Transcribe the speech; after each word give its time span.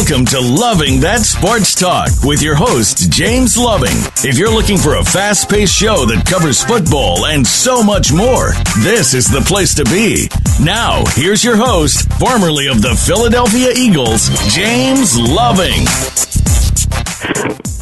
Welcome 0.00 0.24
to 0.26 0.40
Loving 0.40 0.98
That 1.00 1.20
Sports 1.20 1.74
Talk 1.74 2.08
with 2.24 2.40
your 2.40 2.54
host, 2.54 3.12
James 3.12 3.58
Loving. 3.58 3.92
If 4.24 4.38
you're 4.38 4.50
looking 4.50 4.78
for 4.78 4.94
a 4.94 5.04
fast 5.04 5.50
paced 5.50 5.76
show 5.76 6.06
that 6.06 6.24
covers 6.24 6.64
football 6.64 7.26
and 7.26 7.46
so 7.46 7.82
much 7.82 8.10
more, 8.10 8.52
this 8.78 9.12
is 9.12 9.26
the 9.26 9.42
place 9.42 9.74
to 9.74 9.84
be. 9.84 10.30
Now, 10.58 11.04
here's 11.08 11.44
your 11.44 11.54
host, 11.54 12.10
formerly 12.14 12.66
of 12.68 12.80
the 12.80 12.96
Philadelphia 12.96 13.72
Eagles, 13.76 14.30
James 14.48 15.18
Loving. 15.18 15.84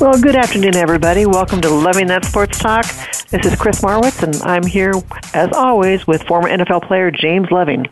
Well, 0.00 0.20
good 0.20 0.34
afternoon, 0.34 0.74
everybody. 0.74 1.24
Welcome 1.24 1.60
to 1.60 1.70
Loving 1.70 2.08
That 2.08 2.24
Sports 2.24 2.58
Talk. 2.58 2.84
This 3.30 3.46
is 3.46 3.54
Chris 3.54 3.80
Marwitz, 3.80 4.24
and 4.24 4.34
I'm 4.42 4.66
here, 4.66 4.92
as 5.34 5.52
always, 5.52 6.04
with 6.08 6.24
former 6.24 6.48
NFL 6.48 6.82
player 6.88 7.12
James 7.12 7.52
Loving. 7.52 7.86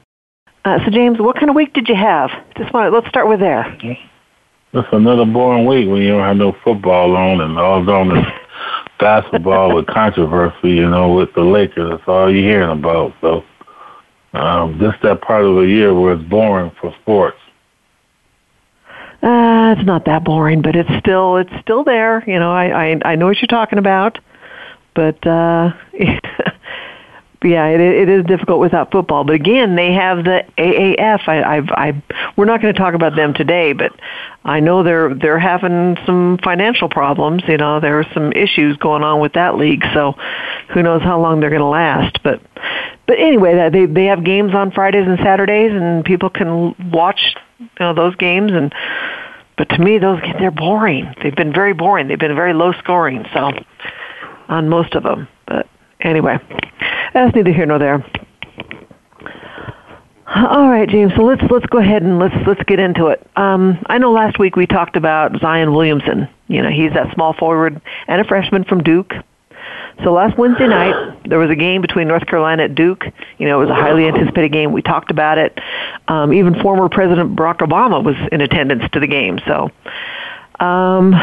Uh, 0.64 0.84
so, 0.84 0.90
James, 0.90 1.20
what 1.20 1.36
kind 1.36 1.48
of 1.48 1.54
week 1.54 1.72
did 1.74 1.88
you 1.88 1.94
have? 1.94 2.30
Just 2.58 2.74
want 2.74 2.92
let's 2.92 3.06
start 3.06 3.28
with 3.28 3.38
there. 3.38 3.78
It's 4.72 4.88
another 4.92 5.24
boring 5.24 5.66
week 5.66 5.88
when 5.88 6.02
you 6.02 6.08
don't 6.08 6.22
have 6.22 6.36
no 6.36 6.54
football 6.64 7.16
on 7.16 7.40
and 7.40 7.58
all 7.58 7.88
on 7.88 8.08
this 8.08 8.26
basketball 8.98 9.74
with 9.74 9.86
controversy, 9.86 10.70
you 10.70 10.88
know, 10.88 11.14
with 11.14 11.32
the 11.34 11.42
Lakers. 11.42 11.90
That's 11.90 12.08
all 12.08 12.32
you're 12.32 12.42
hearing 12.42 12.78
about. 12.78 13.14
So, 13.20 13.44
um, 14.34 14.78
just 14.80 15.02
that 15.02 15.22
part 15.22 15.44
of 15.44 15.56
the 15.56 15.62
year 15.62 15.94
where 15.94 16.14
it's 16.14 16.28
boring 16.28 16.72
for 16.80 16.94
sports. 17.00 17.38
Uh, 19.22 19.74
it's 19.76 19.86
not 19.86 20.04
that 20.04 20.24
boring, 20.24 20.60
but 20.62 20.76
it's 20.76 20.90
still 20.98 21.36
it's 21.38 21.52
still 21.62 21.84
there. 21.84 22.22
You 22.26 22.38
know, 22.38 22.52
I 22.52 22.90
I, 22.90 23.00
I 23.04 23.16
know 23.16 23.26
what 23.26 23.40
you're 23.40 23.46
talking 23.46 23.78
about, 23.78 24.18
but 24.94 25.26
uh, 25.26 25.72
yeah, 27.42 27.66
it, 27.66 27.80
it 27.80 28.08
is 28.08 28.24
difficult 28.24 28.60
without 28.60 28.90
football. 28.90 29.24
But 29.24 29.34
again, 29.34 29.76
they 29.76 29.92
have 29.92 30.24
the 30.24 30.44
AAF. 30.56 31.28
I, 31.28 31.42
I've, 31.42 31.68
I, 31.70 32.02
we're 32.36 32.46
not 32.46 32.62
going 32.62 32.72
to 32.74 32.78
talk 32.78 32.94
about 32.94 33.14
them 33.14 33.34
today, 33.34 33.72
but 33.72 33.92
I 34.44 34.60
know 34.60 34.82
they're 34.82 35.14
they're 35.14 35.38
having 35.38 35.96
some 36.06 36.38
financial 36.42 36.88
problems. 36.88 37.42
You 37.46 37.58
know, 37.58 37.80
there 37.80 37.98
are 38.00 38.06
some 38.14 38.32
issues 38.32 38.76
going 38.78 39.02
on 39.02 39.20
with 39.20 39.34
that 39.34 39.56
league. 39.56 39.84
So, 39.92 40.14
who 40.72 40.82
knows 40.82 41.02
how 41.02 41.20
long 41.20 41.40
they're 41.40 41.50
going 41.50 41.60
to 41.60 41.66
last? 41.66 42.22
But, 42.22 42.40
but 43.06 43.18
anyway, 43.18 43.68
they 43.70 43.86
they 43.86 44.06
have 44.06 44.24
games 44.24 44.54
on 44.54 44.70
Fridays 44.70 45.06
and 45.06 45.18
Saturdays, 45.18 45.72
and 45.72 46.04
people 46.04 46.30
can 46.30 46.74
watch 46.90 47.36
you 47.58 47.68
know 47.80 47.94
those 47.94 48.16
games 48.16 48.52
and. 48.52 48.74
But 49.58 49.70
to 49.70 49.78
me, 49.78 49.96
those 49.96 50.20
they're 50.38 50.50
boring. 50.50 51.14
They've 51.22 51.34
been 51.34 51.50
very 51.50 51.72
boring. 51.72 52.08
They've 52.08 52.18
been 52.18 52.34
very 52.34 52.52
low 52.52 52.72
scoring. 52.74 53.24
So, 53.32 53.52
on 54.48 54.68
most 54.68 54.94
of 54.94 55.02
them. 55.02 55.28
Anyway, 56.00 56.38
that's 57.14 57.34
neither 57.34 57.52
here 57.52 57.66
nor 57.66 57.78
there. 57.78 58.04
All 60.36 60.68
right, 60.68 60.88
James. 60.88 61.12
So 61.14 61.22
let's 61.22 61.42
let's 61.50 61.66
go 61.66 61.78
ahead 61.78 62.02
and 62.02 62.18
let's 62.18 62.34
let's 62.46 62.62
get 62.64 62.80
into 62.80 63.06
it. 63.06 63.24
Um, 63.36 63.78
I 63.86 63.98
know 63.98 64.12
last 64.12 64.38
week 64.38 64.56
we 64.56 64.66
talked 64.66 64.96
about 64.96 65.40
Zion 65.40 65.72
Williamson. 65.72 66.28
You 66.48 66.62
know, 66.62 66.70
he's 66.70 66.92
that 66.92 67.14
small 67.14 67.32
forward 67.32 67.80
and 68.08 68.20
a 68.20 68.24
freshman 68.24 68.64
from 68.64 68.82
Duke. 68.82 69.12
So 70.04 70.12
last 70.12 70.36
Wednesday 70.36 70.66
night 70.66 71.20
there 71.28 71.38
was 71.38 71.50
a 71.50 71.56
game 71.56 71.80
between 71.80 72.06
North 72.08 72.26
Carolina 72.26 72.64
at 72.64 72.74
Duke. 72.74 73.04
You 73.38 73.48
know, 73.48 73.60
it 73.62 73.66
was 73.66 73.70
a 73.70 73.74
highly 73.74 74.06
anticipated 74.06 74.52
game. 74.52 74.72
We 74.72 74.82
talked 74.82 75.10
about 75.10 75.38
it. 75.38 75.58
Um, 76.08 76.32
even 76.32 76.60
former 76.60 76.88
President 76.88 77.34
Barack 77.34 77.58
Obama 77.58 78.04
was 78.04 78.16
in 78.30 78.40
attendance 78.40 78.84
to 78.92 79.00
the 79.00 79.06
game. 79.06 79.38
So 79.46 79.70
um, 80.60 81.14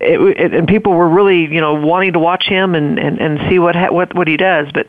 it, 0.00 0.20
it, 0.20 0.54
and 0.54 0.68
people 0.68 0.92
were 0.92 1.08
really, 1.08 1.42
you 1.42 1.60
know, 1.60 1.74
wanting 1.74 2.12
to 2.14 2.18
watch 2.18 2.44
him 2.44 2.74
and 2.74 2.98
and, 2.98 3.20
and 3.20 3.50
see 3.50 3.58
what 3.58 3.74
ha- 3.76 3.92
what 3.92 4.14
what 4.14 4.28
he 4.28 4.36
does. 4.36 4.68
But 4.72 4.86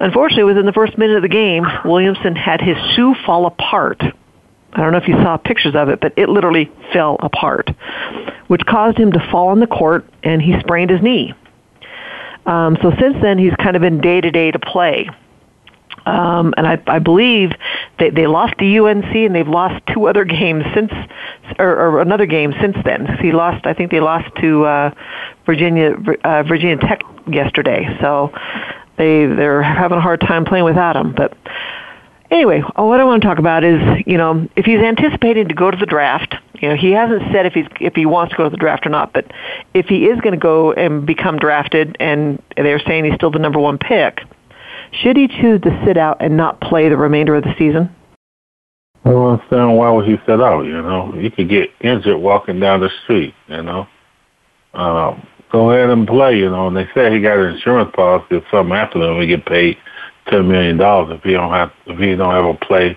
unfortunately, 0.00 0.44
within 0.44 0.66
the 0.66 0.72
first 0.72 0.96
minute 0.96 1.16
of 1.16 1.22
the 1.22 1.28
game, 1.28 1.64
Williamson 1.84 2.36
had 2.36 2.60
his 2.60 2.76
shoe 2.94 3.14
fall 3.26 3.46
apart. 3.46 4.02
I 4.74 4.80
don't 4.80 4.92
know 4.92 4.98
if 4.98 5.08
you 5.08 5.14
saw 5.16 5.36
pictures 5.36 5.74
of 5.74 5.90
it, 5.90 6.00
but 6.00 6.14
it 6.16 6.28
literally 6.28 6.70
fell 6.92 7.16
apart, 7.20 7.70
which 8.46 8.64
caused 8.64 8.96
him 8.96 9.12
to 9.12 9.28
fall 9.30 9.48
on 9.48 9.60
the 9.60 9.66
court, 9.66 10.06
and 10.22 10.40
he 10.40 10.58
sprained 10.60 10.90
his 10.90 11.02
knee. 11.02 11.34
Um, 12.46 12.76
so 12.80 12.90
since 12.98 13.16
then, 13.20 13.38
he's 13.38 13.54
kind 13.56 13.76
of 13.76 13.82
been 13.82 14.00
day 14.00 14.20
to 14.20 14.30
day 14.30 14.50
to 14.50 14.58
play. 14.58 15.10
Um, 16.06 16.54
and 16.56 16.66
I, 16.66 16.82
I 16.86 16.98
believe 16.98 17.52
they, 17.98 18.10
they 18.10 18.26
lost 18.26 18.58
to 18.58 18.84
UNC 18.84 19.14
and 19.14 19.34
they've 19.34 19.48
lost 19.48 19.82
two 19.92 20.06
other 20.06 20.24
games 20.24 20.64
since, 20.74 20.92
or, 21.58 21.70
or 21.70 22.00
another 22.00 22.26
game 22.26 22.54
since 22.60 22.76
then. 22.84 23.18
He 23.20 23.32
lost, 23.32 23.66
I 23.66 23.74
think 23.74 23.90
they 23.90 24.00
lost 24.00 24.34
to 24.40 24.64
uh, 24.64 24.94
Virginia 25.46 25.94
uh, 26.24 26.42
Virginia 26.42 26.76
Tech 26.76 27.02
yesterday. 27.26 27.96
So 28.00 28.32
they 28.96 29.26
they're 29.26 29.62
having 29.62 29.98
a 29.98 30.00
hard 30.00 30.20
time 30.20 30.44
playing 30.44 30.64
without 30.64 30.96
him. 30.96 31.14
But 31.14 31.36
anyway, 32.30 32.60
what 32.60 33.00
I 33.00 33.04
want 33.04 33.22
to 33.22 33.28
talk 33.28 33.38
about 33.38 33.64
is 33.64 33.80
you 34.06 34.18
know 34.18 34.48
if 34.56 34.64
he's 34.64 34.80
anticipating 34.80 35.48
to 35.48 35.54
go 35.54 35.70
to 35.70 35.76
the 35.76 35.86
draft. 35.86 36.34
You 36.60 36.68
know, 36.68 36.76
he 36.76 36.92
hasn't 36.92 37.22
said 37.32 37.44
if 37.44 37.54
he's 37.54 37.66
if 37.80 37.96
he 37.96 38.06
wants 38.06 38.30
to 38.30 38.36
go 38.36 38.44
to 38.44 38.50
the 38.50 38.56
draft 38.56 38.86
or 38.86 38.90
not, 38.90 39.12
but 39.12 39.32
if 39.74 39.86
he 39.86 40.06
is 40.06 40.20
going 40.20 40.34
to 40.34 40.38
go 40.38 40.72
and 40.72 41.04
become 41.04 41.38
drafted, 41.38 41.96
and 41.98 42.40
they're 42.56 42.78
saying 42.78 43.04
he's 43.04 43.14
still 43.14 43.32
the 43.32 43.40
number 43.40 43.58
one 43.58 43.78
pick, 43.78 44.20
should 44.92 45.16
he 45.16 45.28
choose 45.28 45.60
to 45.62 45.82
sit 45.86 45.96
out 45.96 46.18
and 46.20 46.36
not 46.36 46.60
play 46.60 46.88
the 46.88 46.96
remainder 46.96 47.34
of 47.34 47.44
the 47.44 47.54
season? 47.58 47.94
I 49.04 49.10
don't 49.10 49.32
understand 49.32 49.76
why 49.76 49.90
would 49.90 50.06
he 50.06 50.16
sit 50.26 50.40
out. 50.40 50.62
You 50.62 50.80
know, 50.80 51.12
he 51.12 51.30
could 51.30 51.48
get 51.48 51.70
injured 51.80 52.18
walking 52.18 52.60
down 52.60 52.80
the 52.80 52.90
street. 53.02 53.34
You 53.48 53.62
know, 53.62 53.86
um, 54.74 55.26
go 55.50 55.70
ahead 55.70 55.90
and 55.90 56.06
play. 56.06 56.38
You 56.38 56.50
know, 56.50 56.68
and 56.68 56.76
they 56.76 56.86
say 56.94 57.12
he 57.12 57.20
got 57.20 57.38
an 57.38 57.54
insurance 57.54 57.90
policy 57.94 58.36
if 58.36 58.44
something 58.50 58.76
to 58.92 59.02
him, 59.02 59.20
he 59.20 59.26
get 59.26 59.46
paid 59.46 59.76
ten 60.28 60.46
million 60.46 60.76
dollars 60.76 61.16
if 61.16 61.24
he 61.24 61.32
don't 61.32 61.52
have 61.52 61.72
if 61.86 61.98
he 61.98 62.14
don't 62.14 62.34
ever 62.34 62.54
play 62.54 62.96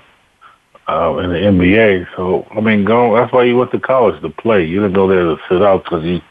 uh, 0.87 1.17
in 1.17 1.31
the 1.31 1.39
NBA. 1.39 2.07
So 2.15 2.45
I 2.51 2.59
mean, 2.59 2.85
go. 2.85 3.15
That's 3.15 3.33
why 3.33 3.45
you 3.45 3.57
went 3.57 3.71
to 3.71 3.79
college 3.79 4.21
to 4.21 4.29
play. 4.29 4.63
You 4.63 4.81
didn't 4.81 4.93
go 4.93 5.07
there 5.07 5.23
to 5.23 5.37
sit 5.49 5.63
out 5.63 5.85
because 5.85 6.03
you 6.03 6.21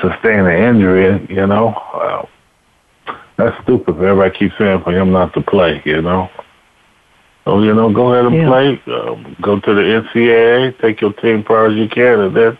sustained 0.00 0.46
an 0.46 0.62
injury. 0.62 1.26
You 1.28 1.46
know. 1.46 1.74
That's 3.38 3.56
stupid. 3.62 3.94
Everybody 3.94 4.36
keeps 4.36 4.58
saying 4.58 4.82
for 4.82 4.92
him 4.92 5.12
not 5.12 5.32
to 5.34 5.40
play, 5.40 5.80
you 5.84 6.02
know. 6.02 6.28
So, 7.44 7.62
you 7.62 7.72
know, 7.72 7.90
go 7.90 8.12
ahead 8.12 8.26
and 8.26 8.34
yeah. 8.34 8.48
play. 8.48 8.82
Um, 8.92 9.36
go 9.40 9.58
to 9.60 9.74
the 9.74 9.80
NCAA, 9.80 10.78
take 10.80 11.00
your 11.00 11.12
team 11.14 11.44
far 11.44 11.66
as 11.66 11.76
you 11.76 11.88
can, 11.88 12.20
and 12.20 12.36
then, 12.36 12.58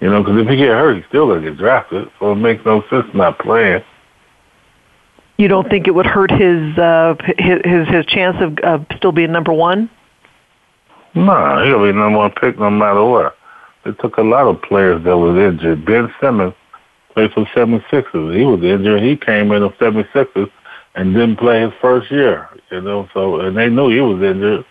you 0.00 0.08
know, 0.08 0.22
because 0.22 0.40
if 0.40 0.48
he 0.48 0.56
get 0.56 0.68
hurt, 0.68 0.96
he's 0.96 1.04
still 1.06 1.26
going 1.26 1.42
to 1.42 1.50
get 1.50 1.58
drafted. 1.58 2.10
So 2.18 2.32
it 2.32 2.36
makes 2.36 2.64
no 2.64 2.82
sense 2.88 3.06
not 3.14 3.38
playing. 3.38 3.84
You 5.36 5.48
don't 5.48 5.68
think 5.68 5.86
it 5.86 5.94
would 5.94 6.06
hurt 6.06 6.30
his 6.30 6.78
uh, 6.78 7.14
his 7.36 7.60
his, 7.62 7.88
his 7.88 8.06
chance 8.06 8.36
of 8.40 8.58
uh, 8.64 8.82
still 8.96 9.12
being 9.12 9.32
number 9.32 9.52
one? 9.52 9.90
Nah, 11.14 11.62
he'll 11.62 11.84
be 11.84 11.92
number 11.92 12.18
one 12.18 12.32
pick 12.32 12.58
no 12.58 12.70
matter 12.70 13.04
what. 13.04 13.36
They 13.84 13.92
took 13.92 14.16
a 14.16 14.22
lot 14.22 14.46
of 14.46 14.60
players 14.62 15.04
that 15.04 15.16
was 15.16 15.36
injured. 15.36 15.84
Ben 15.84 16.12
Simmons 16.20 16.54
played 17.16 17.32
for 17.32 17.40
the 17.40 17.46
76ers. 17.46 18.36
He 18.36 18.44
was 18.44 18.62
injured. 18.62 19.02
He 19.02 19.16
came 19.16 19.50
in 19.52 19.62
the 19.62 19.70
76ers 19.70 20.50
and 20.94 21.14
didn't 21.14 21.36
play 21.36 21.62
his 21.62 21.72
first 21.80 22.10
year, 22.10 22.46
you 22.70 22.82
know, 22.82 23.08
so, 23.14 23.40
and 23.40 23.56
they 23.56 23.70
knew 23.70 23.88
he 23.88 24.00
was 24.00 24.22
injured, 24.22 24.66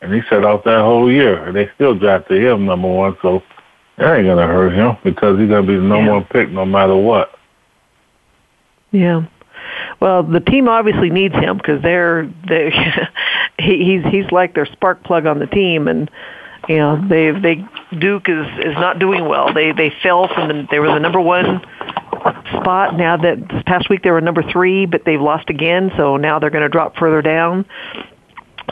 and 0.00 0.12
he 0.12 0.22
sat 0.30 0.44
out 0.44 0.64
that 0.64 0.80
whole 0.80 1.12
year, 1.12 1.44
and 1.44 1.54
they 1.54 1.70
still 1.74 1.94
drafted 1.94 2.42
him 2.42 2.64
number 2.64 2.88
one, 2.88 3.16
so 3.20 3.42
that 3.98 4.16
ain't 4.16 4.26
gonna 4.26 4.46
hurt 4.46 4.72
him 4.72 4.96
because 5.04 5.38
he's 5.38 5.50
gonna 5.50 5.66
be 5.66 5.76
the 5.76 5.82
number 5.82 6.06
Yeah. 6.06 6.12
one 6.12 6.24
pick 6.24 6.48
no 6.50 6.64
matter 6.64 6.96
what. 6.96 7.38
Yeah. 8.92 9.24
Well, 10.00 10.22
the 10.22 10.40
team 10.40 10.68
obviously 10.68 11.10
needs 11.10 11.34
him 11.34 11.58
because 11.58 11.82
they're 11.82 12.30
they 12.48 12.70
he, 13.58 13.84
he's 13.84 14.04
he's 14.10 14.30
like 14.32 14.54
their 14.54 14.66
spark 14.66 15.04
plug 15.04 15.26
on 15.26 15.38
the 15.38 15.46
team, 15.46 15.86
and 15.86 16.10
you 16.70 16.76
know 16.76 17.04
they 17.08 17.32
they 17.32 17.64
Duke 17.98 18.28
is 18.28 18.46
is 18.60 18.74
not 18.74 19.00
doing 19.00 19.26
well. 19.26 19.52
They 19.52 19.72
they 19.72 19.92
fell 20.04 20.28
from 20.28 20.46
the 20.46 20.68
they 20.70 20.78
were 20.78 20.86
the 20.86 21.00
number 21.00 21.20
one 21.20 21.60
spot. 22.60 22.96
Now 22.96 23.16
that 23.16 23.48
this 23.48 23.62
past 23.66 23.90
week 23.90 24.04
they 24.04 24.12
were 24.12 24.20
number 24.20 24.44
three, 24.52 24.86
but 24.86 25.04
they've 25.04 25.20
lost 25.20 25.50
again, 25.50 25.90
so 25.96 26.16
now 26.16 26.38
they're 26.38 26.50
going 26.50 26.62
to 26.62 26.68
drop 26.68 26.96
further 26.96 27.22
down. 27.22 27.66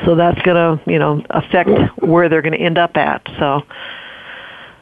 So 0.04 0.14
that's 0.14 0.40
going 0.42 0.78
to 0.78 0.90
you 0.90 1.00
know 1.00 1.24
affect 1.28 1.70
where 2.00 2.28
they're 2.28 2.42
going 2.42 2.56
to 2.56 2.64
end 2.64 2.78
up 2.78 2.96
at. 2.96 3.26
So 3.36 3.62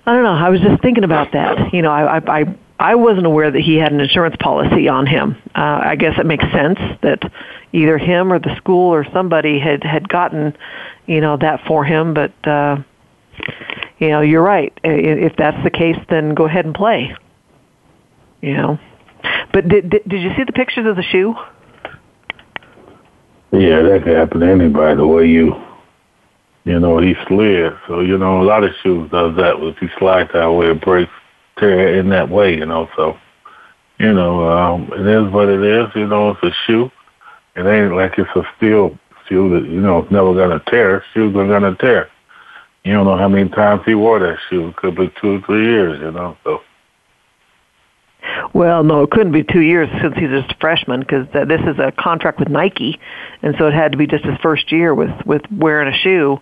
I 0.04 0.12
don't 0.12 0.22
know. 0.22 0.34
I 0.34 0.50
was 0.50 0.60
just 0.60 0.82
thinking 0.82 1.04
about 1.04 1.32
that. 1.32 1.72
You 1.72 1.80
know, 1.80 1.90
I 1.90 2.18
I. 2.18 2.40
I 2.40 2.58
I 2.78 2.96
wasn't 2.96 3.24
aware 3.24 3.50
that 3.50 3.62
he 3.62 3.76
had 3.76 3.92
an 3.92 4.00
insurance 4.00 4.36
policy 4.38 4.86
on 4.86 5.06
him. 5.06 5.34
Uh, 5.54 5.80
I 5.82 5.96
guess 5.96 6.18
it 6.18 6.26
makes 6.26 6.44
sense 6.52 6.78
that 7.00 7.22
either 7.72 7.96
him 7.96 8.30
or 8.30 8.38
the 8.38 8.54
school 8.56 8.92
or 8.92 9.06
somebody 9.14 9.58
had 9.58 9.82
had 9.82 10.06
gotten, 10.06 10.54
you 11.06 11.22
know, 11.22 11.38
that 11.38 11.64
for 11.66 11.86
him. 11.86 12.12
But 12.12 12.32
uh, 12.46 12.82
you 13.98 14.08
know, 14.08 14.20
you're 14.20 14.42
right. 14.42 14.72
If 14.84 15.36
that's 15.36 15.62
the 15.64 15.70
case, 15.70 15.96
then 16.10 16.34
go 16.34 16.46
ahead 16.46 16.64
and 16.64 16.74
play. 16.74 17.14
You 18.42 18.54
know, 18.54 18.78
but 19.52 19.68
did 19.68 19.90
did, 19.90 20.08
did 20.08 20.22
you 20.22 20.30
see 20.36 20.44
the 20.44 20.52
pictures 20.52 20.86
of 20.86 20.96
the 20.96 21.02
shoe? 21.02 21.34
Yeah, 23.52 23.82
that 23.82 24.02
could 24.04 24.16
happen 24.16 24.40
to 24.40 24.46
anybody. 24.46 24.96
The 24.96 25.06
way 25.06 25.26
you, 25.26 25.54
you 26.64 26.78
know, 26.78 26.98
he 26.98 27.14
slid. 27.26 27.72
So 27.88 28.00
you 28.00 28.18
know, 28.18 28.42
a 28.42 28.44
lot 28.44 28.64
of 28.64 28.72
shoes 28.82 29.10
does 29.10 29.36
that. 29.36 29.56
If 29.58 29.80
you 29.80 29.88
slide 29.98 30.28
that 30.34 30.52
way, 30.52 30.66
it 30.70 30.80
breaks, 30.82 31.12
tear 31.58 31.98
in 31.98 32.10
that 32.10 32.28
way. 32.28 32.54
You 32.54 32.66
know, 32.66 32.88
so 32.96 33.16
you 33.98 34.12
know, 34.12 34.50
um, 34.50 34.90
it 34.92 35.06
is 35.06 35.32
what 35.32 35.48
it 35.48 35.62
is. 35.62 35.88
You 35.94 36.06
know, 36.06 36.30
it's 36.30 36.42
a 36.42 36.50
shoe. 36.66 36.90
It 37.56 37.66
ain't 37.66 37.94
like 37.94 38.18
it's 38.18 38.28
a 38.36 38.42
steel 38.56 38.98
shoe 39.26 39.48
that 39.58 39.68
you 39.68 39.80
know 39.80 39.98
it's 40.00 40.12
never 40.12 40.34
gonna 40.34 40.62
tear. 40.68 41.02
Shoes 41.14 41.34
are 41.34 41.48
gonna 41.48 41.74
tear. 41.76 42.10
You 42.86 42.92
don't 42.92 43.04
know 43.04 43.16
how 43.16 43.26
many 43.26 43.48
times 43.48 43.82
he 43.84 43.96
wore 43.96 44.20
that 44.20 44.38
shoe. 44.48 44.68
It 44.68 44.76
could 44.76 44.94
be 44.94 45.12
two 45.20 45.34
or 45.34 45.40
three 45.40 45.64
years, 45.64 45.98
you 46.00 46.12
know. 46.12 46.36
So. 46.44 46.60
Well, 48.54 48.84
no, 48.84 49.02
it 49.02 49.10
couldn't 49.10 49.32
be 49.32 49.42
two 49.42 49.60
years 49.60 49.88
since 50.00 50.14
he's 50.16 50.30
just 50.30 50.52
a 50.52 50.56
freshman 50.60 51.00
because 51.00 51.26
this 51.32 51.60
is 51.62 51.80
a 51.80 51.90
contract 51.90 52.38
with 52.38 52.48
Nike, 52.48 53.00
and 53.42 53.56
so 53.58 53.66
it 53.66 53.74
had 53.74 53.90
to 53.90 53.98
be 53.98 54.06
just 54.06 54.24
his 54.24 54.38
first 54.40 54.70
year 54.70 54.94
with 54.94 55.10
with 55.26 55.42
wearing 55.50 55.92
a 55.92 55.96
shoe. 55.96 56.38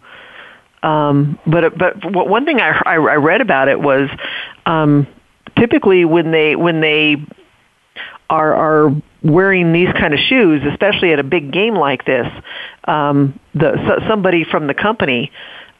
Um, 0.83 1.39
but 1.47 1.79
but 1.79 2.13
one 2.13 2.45
thing 2.45 2.61
I, 2.61 2.79
I 2.85 2.95
I 2.97 3.17
read 3.17 3.41
about 3.41 3.69
it 3.69 3.81
was 3.81 4.11
um, 4.67 5.07
typically 5.57 6.05
when 6.05 6.31
they 6.31 6.57
when 6.57 6.83
they 6.83 7.17
are 8.29 8.55
are 8.55 9.03
wearing 9.23 9.73
these 9.73 9.93
kind 9.95 10.13
of 10.13 10.21
shoes, 10.21 10.61
especially 10.71 11.15
at 11.15 11.19
a 11.19 11.25
big 11.25 11.55
game 11.55 11.75
like 11.75 12.05
this, 12.05 12.27
um, 12.85 13.41
the 13.55 13.77
so, 13.87 14.07
somebody 14.07 14.45
from 14.45 14.67
the 14.67 14.75
company 14.75 15.33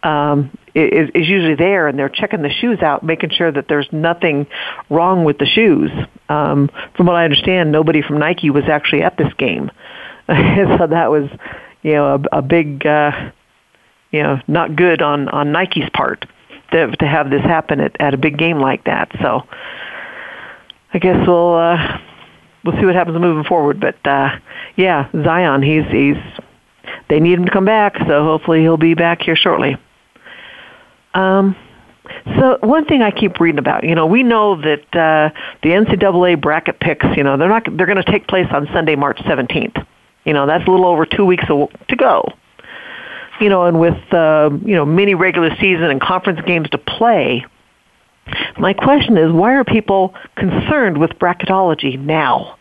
um, 0.05 0.57
is, 0.75 1.11
is 1.15 1.29
usually 1.29 1.55
there, 1.55 1.89
and 1.89 1.99
they're 1.99 2.09
checking 2.09 2.43
the 2.43 2.51
shoes 2.51 2.81
out, 2.81 3.03
making 3.03 3.31
sure 3.31 3.51
that 3.51 3.67
there's 3.69 3.89
nothing 3.91 4.47
wrong 4.91 5.25
with 5.25 5.39
the 5.39 5.47
shoes. 5.47 5.91
Um, 6.29 6.71
from 6.97 7.07
what 7.07 7.17
I 7.17 7.25
understand, 7.25 7.73
nobody 7.73 8.03
from 8.03 8.19
Nike 8.19 8.51
was 8.51 8.65
actually 8.69 9.03
at 9.03 9.17
this 9.17 9.33
game, 9.35 9.71
so 10.29 10.87
that 10.87 11.11
was, 11.11 11.29
you 11.83 11.93
know, 11.93 12.15
a, 12.33 12.39
a 12.39 12.43
big, 12.43 12.87
uh, 12.87 13.31
you 14.13 14.23
know, 14.23 14.41
not 14.47 14.77
good 14.77 15.03
on 15.03 15.29
on 15.29 15.53
Nike's 15.53 15.89
part 15.95 16.27
to 16.73 16.95
to 16.97 17.07
have 17.07 17.31
this 17.31 17.43
happen 17.43 17.81
at, 17.81 17.97
at 18.01 18.15
a 18.15 18.19
big 18.19 18.39
game 18.39 18.59
like 18.59 18.85
that. 18.85 19.11
So, 19.21 19.43
I 20.93 20.99
guess 20.99 21.27
we'll. 21.27 21.55
Uh, 21.55 21.99
we'll 22.65 22.79
see 22.79 22.87
what 22.87 22.95
happens 22.95 23.19
moving 23.21 23.45
forward. 23.45 23.79
But 23.79 23.97
uh, 24.07 24.39
yeah, 24.77 25.11
Zion, 25.13 25.63
he's 25.63 25.85
he's 25.91 26.17
they 27.09 27.21
need 27.21 27.39
him 27.39 27.45
to 27.45 27.51
come 27.51 27.65
back, 27.65 27.97
so 27.99 28.25
hopefully 28.25 28.61
he'll 28.61 28.77
be 28.77 28.95
back 28.95 29.23
here 29.23 29.37
shortly. 29.37 29.77
Um, 31.15 31.57
so 32.37 32.59
one 32.61 32.85
thing 32.85 33.03
I 33.03 33.11
keep 33.11 33.41
reading 33.41 33.59
about, 33.59 33.85
you 33.85 33.95
know, 33.95 34.07
we 34.07 34.23
know 34.23 34.61
that 34.61 34.95
uh, 34.95 35.31
the 35.63 35.71
NCAA 35.71 36.41
bracket 36.41 36.81
picks, 36.81 37.07
you 37.17 37.23
know, 37.23 37.37
they're 37.37 37.49
not 37.49 37.65
they're 37.77 37.87
going 37.87 38.03
to 38.03 38.11
take 38.11 38.29
place 38.29 38.47
on 38.51 38.67
Sunday, 38.73 38.97
March 38.97 39.19
17th. 39.21 39.87
You 40.25 40.33
know, 40.33 40.47
that's 40.47 40.67
a 40.67 40.71
little 40.71 40.87
over 40.87 41.07
two 41.07 41.25
weeks 41.25 41.45
to 41.47 41.97
go. 41.97 42.29
You 43.41 43.49
know, 43.49 43.65
and 43.65 43.81
with 43.81 44.13
uh, 44.13 44.51
you 44.65 44.75
know 44.75 44.85
many 44.85 45.15
regular 45.15 45.51
season 45.57 45.85
and 45.85 46.01
conference 46.01 46.41
games 46.47 46.69
to 46.71 46.79
play, 46.79 47.45
my 48.59 48.73
question 48.73 49.17
is, 49.17 49.33
why 49.33 49.55
are 49.55 49.65
people 49.65 50.15
concerned 50.37 50.99
with 50.99 51.11
bracketology 51.13 51.99
now? 51.99 52.57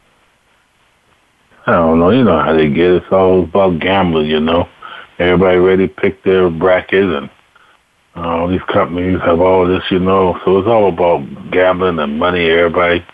I 1.65 1.73
don't 1.73 1.99
know. 1.99 2.09
You 2.09 2.23
know 2.23 2.39
how 2.41 2.53
they 2.53 2.69
get. 2.69 2.91
It's 2.91 3.05
all 3.11 3.43
about 3.43 3.79
gambling, 3.79 4.29
you 4.29 4.39
know. 4.39 4.67
Everybody 5.19 5.57
ready 5.57 5.87
to 5.87 5.93
pick 5.93 6.23
their 6.23 6.49
bracket 6.49 7.05
and 7.05 7.29
uh, 8.15 8.47
these 8.47 8.61
companies 8.71 9.19
have 9.21 9.39
all 9.39 9.67
this, 9.67 9.83
you 9.89 9.99
know. 9.99 10.39
So 10.45 10.59
it's 10.59 10.67
all 10.67 10.89
about 10.89 11.51
gambling 11.51 11.99
and 11.99 12.19
money. 12.19 12.49
Everybody 12.49 13.05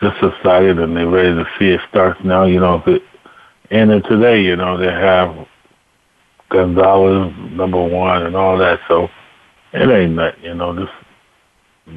just 0.00 0.22
excited 0.22 0.78
and 0.78 0.96
they're 0.96 1.08
ready 1.08 1.34
to 1.34 1.44
see 1.58 1.68
it 1.68 1.80
start 1.88 2.24
now. 2.24 2.44
You 2.44 2.60
know, 2.60 2.76
if 2.76 2.86
it 2.86 3.02
ended 3.70 4.04
today, 4.04 4.42
you 4.42 4.56
know, 4.56 4.78
they 4.78 4.86
have 4.86 5.46
Gonzaga 6.48 7.30
number 7.50 7.82
one 7.82 8.22
and 8.24 8.34
all 8.34 8.56
that. 8.58 8.80
So 8.88 9.08
it 9.72 9.88
ain't 9.90 10.16
that, 10.16 10.40
you 10.42 10.54
know, 10.54 10.74
just 10.74 10.92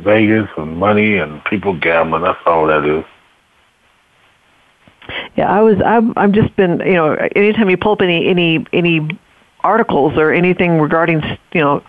Vegas 0.04 0.50
and 0.58 0.78
money 0.78 1.18
and 1.18 1.44
people 1.46 1.80
gambling. 1.80 2.24
That's 2.24 2.40
all 2.46 2.68
that 2.68 2.86
is. 2.86 3.06
Yeah, 5.36 5.52
I 5.52 5.62
was. 5.62 5.78
I've. 5.86 6.12
I've 6.16 6.32
just 6.32 6.56
been. 6.56 6.80
You 6.80 6.94
know, 6.94 7.14
anytime 7.36 7.70
you 7.70 7.78
pull 7.78 7.94
up 7.94 8.02
any 8.02 8.28
any 8.28 8.66
any 8.72 9.02
articles 9.64 10.18
or 10.18 10.32
anything 10.32 10.80
regarding 10.80 11.22
you 11.54 11.62
know 11.62 11.84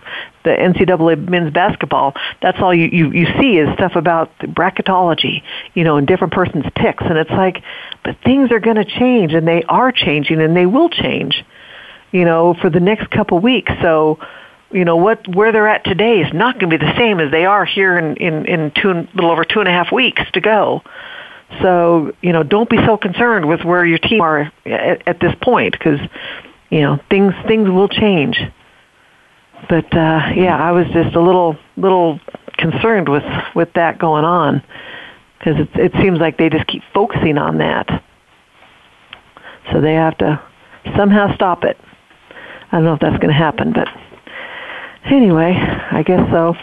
the 0.44 0.50
NCAA 0.50 1.28
men's 1.28 1.52
basketball, 1.52 2.14
that's 2.40 2.58
all 2.60 2.74
you, 2.74 2.88
you, 2.92 3.10
you 3.10 3.26
see 3.40 3.56
is 3.56 3.72
stuff 3.74 3.96
about 3.96 4.36
bracketology, 4.38 5.42
you 5.72 5.84
know, 5.84 5.96
and 5.96 6.06
different 6.06 6.32
person's 6.32 6.66
picks. 6.76 7.02
And 7.02 7.18
it's 7.18 7.30
like, 7.30 7.62
but 8.04 8.16
things 8.24 8.52
are 8.52 8.60
going 8.60 8.76
to 8.76 8.84
change 8.84 9.32
and 9.32 9.48
they 9.48 9.62
are 9.64 9.90
changing 9.90 10.40
and 10.40 10.54
they 10.54 10.66
will 10.66 10.90
change, 10.90 11.42
you 12.12 12.24
know, 12.24 12.54
for 12.54 12.70
the 12.70 12.80
next 12.80 13.10
couple 13.10 13.38
weeks. 13.38 13.72
So, 13.80 14.18
you 14.70 14.84
know, 14.84 14.96
what, 14.96 15.26
where 15.26 15.50
they're 15.50 15.68
at 15.68 15.84
today 15.84 16.20
is 16.20 16.32
not 16.32 16.58
going 16.58 16.70
to 16.70 16.78
be 16.78 16.84
the 16.84 16.96
same 16.96 17.20
as 17.20 17.30
they 17.30 17.46
are 17.46 17.64
here 17.64 17.96
in, 17.98 18.16
in, 18.16 18.46
in 18.46 18.70
two, 18.70 19.08
little 19.14 19.30
over 19.30 19.44
two 19.44 19.60
and 19.60 19.68
a 19.68 19.72
half 19.72 19.90
weeks 19.90 20.22
to 20.32 20.40
go. 20.40 20.82
So, 21.62 22.12
you 22.20 22.32
know, 22.32 22.42
don't 22.42 22.68
be 22.68 22.78
so 22.84 22.96
concerned 22.96 23.48
with 23.48 23.62
where 23.64 23.84
your 23.84 23.98
team 23.98 24.20
are 24.20 24.52
at, 24.66 25.08
at 25.08 25.20
this 25.20 25.34
point 25.40 25.72
because, 25.72 26.00
you 26.70 26.80
know, 26.80 26.98
things, 27.10 27.34
things 27.46 27.68
will 27.68 27.88
change 27.88 28.38
but 29.68 29.92
uh, 29.96 30.30
yeah, 30.36 30.56
I 30.60 30.72
was 30.72 30.86
just 30.92 31.14
a 31.14 31.20
little 31.20 31.56
little 31.76 32.20
concerned 32.56 33.08
with 33.08 33.24
with 33.54 33.72
that 33.74 33.98
going 33.98 34.24
on 34.24 34.62
because 35.38 35.60
it, 35.60 35.68
it 35.74 35.92
seems 36.00 36.18
like 36.18 36.38
they 36.38 36.48
just 36.48 36.66
keep 36.66 36.82
focusing 36.92 37.38
on 37.38 37.58
that. 37.58 38.02
So 39.72 39.80
they 39.80 39.94
have 39.94 40.16
to 40.18 40.42
somehow 40.96 41.34
stop 41.34 41.64
it. 41.64 41.78
I 42.70 42.76
don't 42.76 42.84
know 42.84 42.94
if 42.94 43.00
that's 43.00 43.16
going 43.16 43.28
to 43.28 43.32
happen, 43.32 43.72
but 43.72 43.88
anyway, 45.06 45.54
I 45.54 46.02
guess 46.02 46.28
so. 46.30 46.54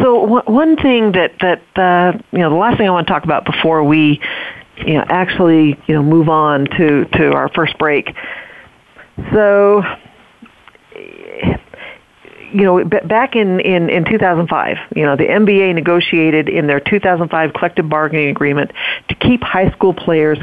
So 0.00 0.40
one 0.50 0.76
thing 0.76 1.12
that 1.12 1.32
that 1.40 1.62
uh, 1.76 2.18
you 2.32 2.38
know, 2.38 2.50
the 2.50 2.56
last 2.56 2.78
thing 2.78 2.86
I 2.86 2.90
want 2.90 3.06
to 3.06 3.12
talk 3.12 3.24
about 3.24 3.44
before 3.44 3.84
we 3.84 4.20
you 4.78 4.94
know 4.94 5.04
actually 5.08 5.78
you 5.86 5.94
know 5.94 6.02
move 6.02 6.28
on 6.28 6.66
to 6.78 7.04
to 7.04 7.32
our 7.32 7.48
first 7.50 7.76
break. 7.78 8.14
So 9.32 9.82
you 12.52 12.64
know, 12.64 12.84
back 12.84 13.34
in, 13.34 13.60
in, 13.60 13.88
in 13.88 14.04
2005, 14.04 14.76
you 14.94 15.04
know, 15.04 15.16
the 15.16 15.24
NBA 15.24 15.74
negotiated 15.74 16.48
in 16.48 16.66
their 16.66 16.80
2005 16.80 17.52
collective 17.54 17.88
bargaining 17.88 18.28
agreement 18.28 18.72
to 19.08 19.14
keep 19.14 19.42
high 19.42 19.70
school 19.70 19.94
players 19.94 20.38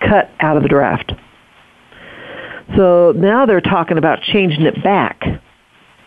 cut 0.00 0.30
out 0.40 0.56
of 0.56 0.62
the 0.62 0.68
draft. 0.68 1.12
So 2.76 3.12
now 3.16 3.46
they're 3.46 3.60
talking 3.60 3.98
about 3.98 4.20
changing 4.22 4.62
it 4.62 4.82
back. 4.82 5.22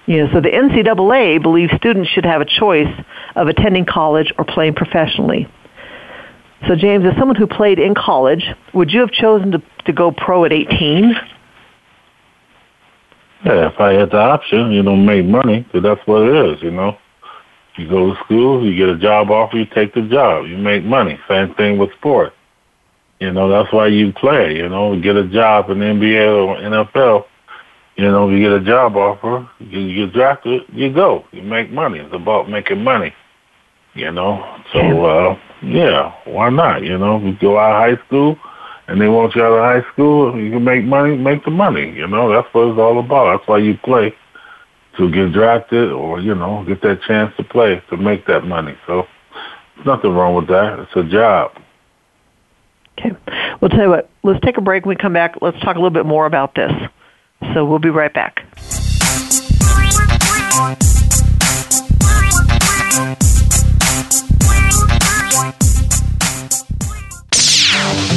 You 0.05 0.25
know, 0.25 0.33
so 0.33 0.41
the 0.41 0.49
NCAA 0.49 1.41
believes 1.41 1.73
students 1.75 2.09
should 2.11 2.25
have 2.25 2.41
a 2.41 2.45
choice 2.45 2.93
of 3.35 3.47
attending 3.47 3.85
college 3.85 4.31
or 4.37 4.45
playing 4.45 4.75
professionally. 4.75 5.47
So 6.67 6.75
James, 6.75 7.05
as 7.05 7.17
someone 7.17 7.35
who 7.35 7.45
played 7.45 7.77
in 7.77 7.93
college, 7.93 8.43
would 8.73 8.91
you 8.91 9.01
have 9.01 9.11
chosen 9.11 9.51
to, 9.51 9.61
to 9.85 9.93
go 9.93 10.11
pro 10.11 10.45
at 10.45 10.53
18? 10.53 11.13
Yeah, 13.47 13.69
if 13.69 13.79
I 13.79 13.93
had 13.93 14.11
the 14.11 14.17
option, 14.17 14.73
you 14.73 14.83
know, 14.83 14.97
make 14.97 15.25
money, 15.25 15.61
because 15.61 15.81
that's 15.81 16.05
what 16.05 16.23
it 16.23 16.35
is, 16.51 16.61
you 16.61 16.69
know. 16.69 16.97
You 17.77 17.87
go 17.87 18.13
to 18.13 18.19
school, 18.25 18.65
you 18.65 18.75
get 18.75 18.89
a 18.89 18.97
job 18.97 19.31
offer, 19.31 19.55
you 19.55 19.65
take 19.73 19.93
the 19.93 20.01
job, 20.01 20.47
you 20.47 20.57
make 20.57 20.83
money. 20.83 21.17
Same 21.29 21.53
thing 21.53 21.77
with 21.77 21.93
sports. 21.93 22.35
You 23.21 23.31
know, 23.31 23.47
that's 23.49 23.71
why 23.71 23.87
you 23.87 24.11
play, 24.11 24.57
you 24.57 24.67
know, 24.67 24.99
get 24.99 25.15
a 25.15 25.25
job 25.29 25.69
in 25.69 25.79
the 25.79 25.85
NBA 25.85 26.45
or 26.45 26.57
NFL. 26.57 27.25
You 27.95 28.11
know, 28.11 28.29
you 28.29 28.39
get 28.41 28.51
a 28.51 28.59
job 28.65 28.97
offer, 28.97 29.49
you, 29.59 29.79
you 29.79 30.05
get 30.07 30.13
drafted, 30.13 30.63
you 30.73 30.93
go. 30.93 31.23
You 31.31 31.41
make 31.41 31.71
money. 31.71 31.99
It's 31.99 32.13
about 32.13 32.49
making 32.49 32.83
money. 32.83 33.13
You 33.93 34.11
know, 34.11 34.43
so 34.73 35.05
uh 35.05 35.39
yeah, 35.63 36.13
why 36.25 36.49
not? 36.49 36.83
You 36.83 36.97
know, 36.97 37.19
you 37.19 37.35
go 37.39 37.57
out 37.57 37.75
of 37.91 37.97
high 37.97 38.05
school, 38.05 38.37
and 38.87 39.01
they 39.01 39.07
want 39.07 39.35
you 39.35 39.43
out 39.43 39.53
of 39.53 39.59
high 39.59 39.91
school, 39.91 40.39
you 40.39 40.51
can 40.51 40.63
make 40.63 40.83
money, 40.83 41.17
make 41.17 41.43
the 41.43 41.51
money. 41.51 41.91
You 41.91 42.07
know, 42.07 42.31
that's 42.31 42.51
what 42.53 42.69
it's 42.69 42.79
all 42.79 42.99
about. 42.99 43.37
That's 43.37 43.47
why 43.47 43.57
you 43.57 43.77
play 43.77 44.15
to 44.97 45.11
get 45.11 45.33
drafted 45.33 45.91
or, 45.91 46.19
you 46.19 46.33
know, 46.33 46.63
get 46.65 46.81
that 46.81 47.01
chance 47.03 47.35
to 47.37 47.43
play 47.43 47.81
to 47.89 47.97
make 47.97 48.25
that 48.27 48.45
money. 48.45 48.77
So 48.87 49.05
there's 49.75 49.85
nothing 49.85 50.11
wrong 50.11 50.35
with 50.35 50.47
that. 50.47 50.79
It's 50.79 50.95
a 50.95 51.03
job. 51.03 51.51
Okay. 52.97 53.15
We'll 53.61 53.69
tell 53.69 53.83
you 53.83 53.89
what, 53.89 54.09
let's 54.23 54.39
take 54.43 54.57
a 54.57 54.61
break. 54.61 54.85
When 54.85 54.95
we 54.95 54.99
come 54.99 55.13
back, 55.13 55.35
let's 55.41 55.59
talk 55.59 55.75
a 55.75 55.79
little 55.79 55.91
bit 55.91 56.05
more 56.05 56.25
about 56.25 56.55
this. 56.55 56.71
So 57.53 57.65
we'll 57.65 57.79
be 57.79 57.89
right 57.89 58.13
back. 58.13 58.43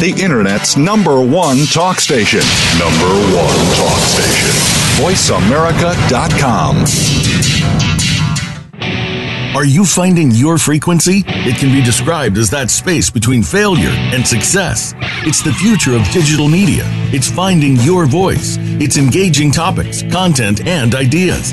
The 0.00 0.11
Internet's 0.23 0.78
number 0.78 1.21
one 1.21 1.59
talk 1.66 2.00
station. 2.00 2.40
Number 2.78 3.12
one 3.37 3.59
talk 3.76 3.99
station. 4.09 4.49
VoiceAmerica.com. 4.97 6.87
Are 9.54 9.66
you 9.66 9.85
finding 9.85 10.30
your 10.30 10.57
frequency? 10.57 11.23
It 11.26 11.59
can 11.59 11.71
be 11.71 11.83
described 11.83 12.38
as 12.38 12.49
that 12.49 12.71
space 12.71 13.11
between 13.11 13.42
failure 13.42 13.90
and 13.90 14.26
success. 14.26 14.95
It's 15.26 15.42
the 15.42 15.52
future 15.52 15.95
of 15.95 16.09
digital 16.12 16.49
media. 16.49 16.85
It's 17.12 17.30
finding 17.30 17.76
your 17.76 18.07
voice. 18.07 18.57
It's 18.80 18.97
engaging 18.97 19.50
topics, 19.50 20.02
content, 20.11 20.66
and 20.66 20.95
ideas. 20.95 21.52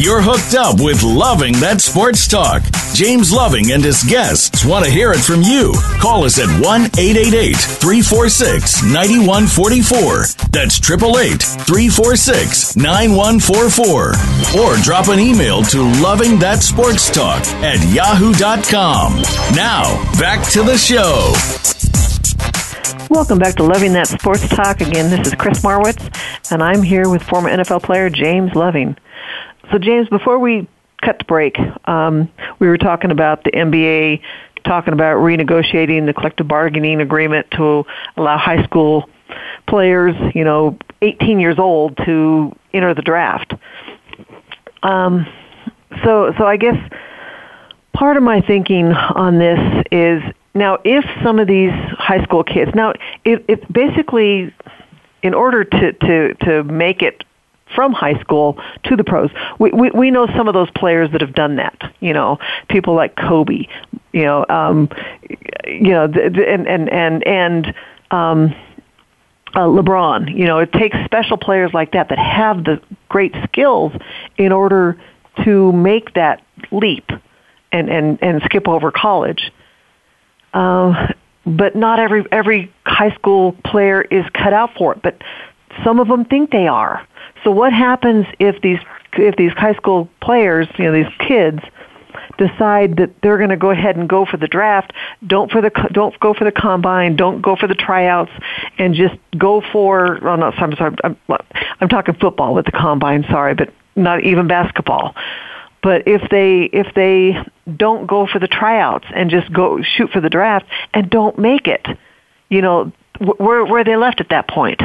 You're 0.00 0.22
hooked 0.22 0.54
up 0.54 0.80
with 0.80 1.02
Loving 1.02 1.54
That 1.54 1.80
Sports 1.80 2.28
Talk. 2.28 2.62
James 2.94 3.32
Loving 3.32 3.72
and 3.72 3.82
his 3.82 4.04
guests 4.04 4.64
want 4.64 4.84
to 4.84 4.90
hear 4.92 5.10
it 5.10 5.18
from 5.18 5.42
you. 5.42 5.74
Call 5.98 6.22
us 6.22 6.38
at 6.38 6.46
1 6.46 6.82
888 6.94 7.56
346 7.56 8.84
9144. 8.84 10.54
That's 10.54 10.78
888 10.78 11.42
346 11.42 12.76
9144. 12.76 14.62
Or 14.62 14.76
drop 14.86 15.08
an 15.08 15.18
email 15.18 15.64
to 15.64 15.82
Loving 16.00 16.38
That 16.38 16.62
Sports 16.62 17.10
Talk 17.10 17.42
at 17.66 17.82
yahoo.com. 17.92 19.18
Now, 19.58 19.98
back 20.14 20.46
to 20.52 20.62
the 20.62 20.78
show. 20.78 21.34
Welcome 23.10 23.40
back 23.40 23.56
to 23.56 23.64
Loving 23.64 23.94
That 23.94 24.06
Sports 24.06 24.48
Talk. 24.48 24.80
Again, 24.80 25.10
this 25.10 25.26
is 25.26 25.34
Chris 25.34 25.60
Marwitz, 25.62 26.06
and 26.52 26.62
I'm 26.62 26.84
here 26.84 27.08
with 27.08 27.24
former 27.24 27.50
NFL 27.50 27.82
player 27.82 28.08
James 28.08 28.54
Loving. 28.54 28.96
So, 29.70 29.78
James, 29.78 30.08
before 30.08 30.38
we 30.38 30.68
cut 31.02 31.18
the 31.18 31.24
break, 31.24 31.56
um, 31.86 32.30
we 32.58 32.68
were 32.68 32.78
talking 32.78 33.10
about 33.10 33.44
the 33.44 33.50
NBA, 33.50 34.20
talking 34.64 34.92
about 34.92 35.16
renegotiating 35.16 36.06
the 36.06 36.14
collective 36.14 36.48
bargaining 36.48 37.00
agreement 37.00 37.50
to 37.52 37.84
allow 38.16 38.36
high 38.38 38.62
school 38.64 39.08
players, 39.66 40.14
you 40.34 40.44
know, 40.44 40.78
18 41.02 41.38
years 41.38 41.58
old 41.58 41.96
to 41.98 42.56
enter 42.72 42.94
the 42.94 43.02
draft. 43.02 43.54
Um, 44.82 45.26
so, 46.04 46.32
so 46.38 46.44
I 46.46 46.56
guess 46.56 46.76
part 47.92 48.16
of 48.16 48.22
my 48.22 48.40
thinking 48.40 48.86
on 48.92 49.38
this 49.38 49.84
is 49.90 50.22
now 50.54 50.78
if 50.84 51.04
some 51.22 51.38
of 51.38 51.46
these 51.48 51.72
high 51.98 52.22
school 52.22 52.44
kids 52.44 52.70
now 52.74 52.92
it, 53.24 53.44
it's 53.48 53.64
basically 53.72 54.54
in 55.22 55.34
order 55.34 55.64
to 55.64 55.92
to 55.92 56.34
to 56.34 56.62
make 56.64 57.02
it 57.02 57.24
from 57.74 57.92
high 57.92 58.18
school 58.20 58.58
to 58.84 58.96
the 58.96 59.04
pros. 59.04 59.30
We, 59.58 59.70
we 59.70 59.90
we 59.90 60.10
know 60.10 60.26
some 60.36 60.48
of 60.48 60.54
those 60.54 60.70
players 60.70 61.10
that 61.12 61.20
have 61.20 61.34
done 61.34 61.56
that. 61.56 61.94
You 62.00 62.12
know, 62.12 62.38
people 62.68 62.94
like 62.94 63.16
Kobe. 63.16 63.66
You 64.12 64.24
know, 64.24 64.46
um, 64.48 64.88
you 65.66 65.90
know, 65.90 66.04
and 66.04 66.66
and 66.66 66.88
and 66.88 67.26
and 67.26 67.74
um, 68.10 68.54
uh, 69.54 69.60
LeBron. 69.60 70.36
You 70.36 70.46
know, 70.46 70.58
it 70.58 70.72
takes 70.72 70.96
special 71.04 71.36
players 71.36 71.72
like 71.72 71.92
that 71.92 72.08
that 72.08 72.18
have 72.18 72.64
the 72.64 72.80
great 73.08 73.34
skills 73.44 73.92
in 74.36 74.52
order 74.52 75.00
to 75.44 75.72
make 75.72 76.14
that 76.14 76.42
leap 76.70 77.10
and 77.72 77.90
and 77.90 78.18
and 78.22 78.42
skip 78.44 78.68
over 78.68 78.90
college. 78.90 79.52
Uh, 80.54 81.12
but 81.46 81.76
not 81.76 81.98
every 81.98 82.24
every 82.32 82.72
high 82.84 83.14
school 83.14 83.52
player 83.64 84.02
is 84.02 84.24
cut 84.32 84.52
out 84.52 84.70
for 84.76 84.92
it. 84.92 85.02
But 85.02 85.22
some 85.84 86.00
of 86.00 86.08
them 86.08 86.24
think 86.24 86.50
they 86.50 86.66
are. 86.66 87.06
So 87.44 87.50
what 87.50 87.72
happens 87.72 88.26
if 88.38 88.60
these 88.62 88.80
if 89.14 89.36
these 89.36 89.52
high 89.52 89.74
school 89.74 90.08
players, 90.20 90.68
you 90.78 90.84
know, 90.84 90.92
these 90.92 91.12
kids 91.18 91.60
decide 92.36 92.96
that 92.96 93.10
they're 93.22 93.36
going 93.36 93.50
to 93.50 93.56
go 93.56 93.70
ahead 93.70 93.96
and 93.96 94.08
go 94.08 94.24
for 94.24 94.36
the 94.36 94.46
draft, 94.46 94.92
don't 95.26 95.50
for 95.50 95.60
the 95.60 95.70
don't 95.92 96.18
go 96.20 96.34
for 96.34 96.44
the 96.44 96.52
combine, 96.52 97.16
don't 97.16 97.42
go 97.42 97.56
for 97.56 97.66
the 97.66 97.74
tryouts, 97.74 98.30
and 98.78 98.94
just 98.94 99.16
go 99.36 99.62
for. 99.72 100.18
Oh 100.26 100.36
no, 100.36 100.52
I'm 100.56 100.76
sorry, 100.76 100.96
I'm, 101.04 101.16
I'm 101.80 101.88
talking 101.88 102.14
football 102.14 102.54
with 102.54 102.66
the 102.66 102.72
combine. 102.72 103.24
Sorry, 103.30 103.54
but 103.54 103.72
not 103.96 104.22
even 104.24 104.46
basketball. 104.46 105.14
But 105.82 106.06
if 106.06 106.28
they 106.30 106.64
if 106.72 106.94
they 106.94 107.36
don't 107.76 108.06
go 108.06 108.26
for 108.26 108.38
the 108.38 108.48
tryouts 108.48 109.06
and 109.14 109.30
just 109.30 109.52
go 109.52 109.82
shoot 109.82 110.10
for 110.10 110.20
the 110.20 110.30
draft 110.30 110.66
and 110.94 111.08
don't 111.08 111.38
make 111.38 111.68
it, 111.68 111.86
you 112.48 112.62
know, 112.62 112.92
where 113.20 113.64
where 113.64 113.80
are 113.80 113.84
they 113.84 113.96
left 113.96 114.20
at 114.20 114.30
that 114.30 114.48
point? 114.48 114.80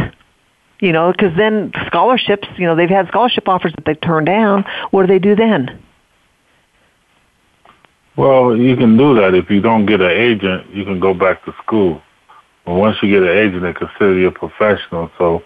You 0.84 0.92
know, 0.92 1.14
because 1.14 1.32
then 1.38 1.72
scholarships, 1.88 2.46
you 2.58 2.66
know, 2.66 2.76
they've 2.76 2.90
had 2.90 3.08
scholarship 3.08 3.48
offers 3.48 3.72
that 3.76 3.86
they've 3.86 4.02
turned 4.02 4.26
down. 4.26 4.66
What 4.92 5.04
do 5.04 5.08
they 5.08 5.18
do 5.18 5.34
then? 5.34 5.82
Well, 8.18 8.58
you 8.58 8.76
can 8.76 8.98
do 8.98 9.16
that 9.16 9.34
if 9.34 9.50
you 9.50 9.62
don't 9.62 9.86
get 9.86 10.02
an 10.02 10.12
agent. 10.12 10.70
You 10.72 10.84
can 10.84 11.00
go 11.00 11.14
back 11.14 11.46
to 11.46 11.54
school. 11.64 12.02
But 12.66 12.74
once 12.74 12.98
you 13.02 13.10
get 13.10 13.24
an 13.24 13.30
agent, 13.30 13.64
they 13.64 13.72
consider 13.72 14.14
you 14.20 14.28
a 14.28 14.32
professional. 14.32 15.10
So, 15.18 15.42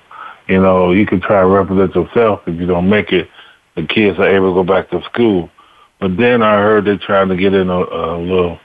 you 0.48 0.60
know, 0.60 0.92
you 0.92 1.06
can 1.06 1.22
try 1.22 1.42
to 1.42 1.48
represent 1.48 1.94
yourself. 1.94 2.42
If 2.48 2.60
you 2.60 2.66
don't 2.66 2.90
make 2.90 3.12
it, 3.12 3.30
the 3.76 3.86
kids 3.86 4.18
are 4.18 4.28
able 4.28 4.56
to 4.56 4.56
go 4.56 4.64
back 4.64 4.90
to 4.90 5.04
school. 5.04 5.52
But 6.00 6.18
then 6.18 6.42
I 6.42 6.56
heard 6.56 6.86
they're 6.86 6.98
trying 6.98 7.30
to 7.30 7.38
get 7.38 7.54
in 7.54 7.70
a, 7.70 7.78
a 7.78 8.18
little 8.18 8.60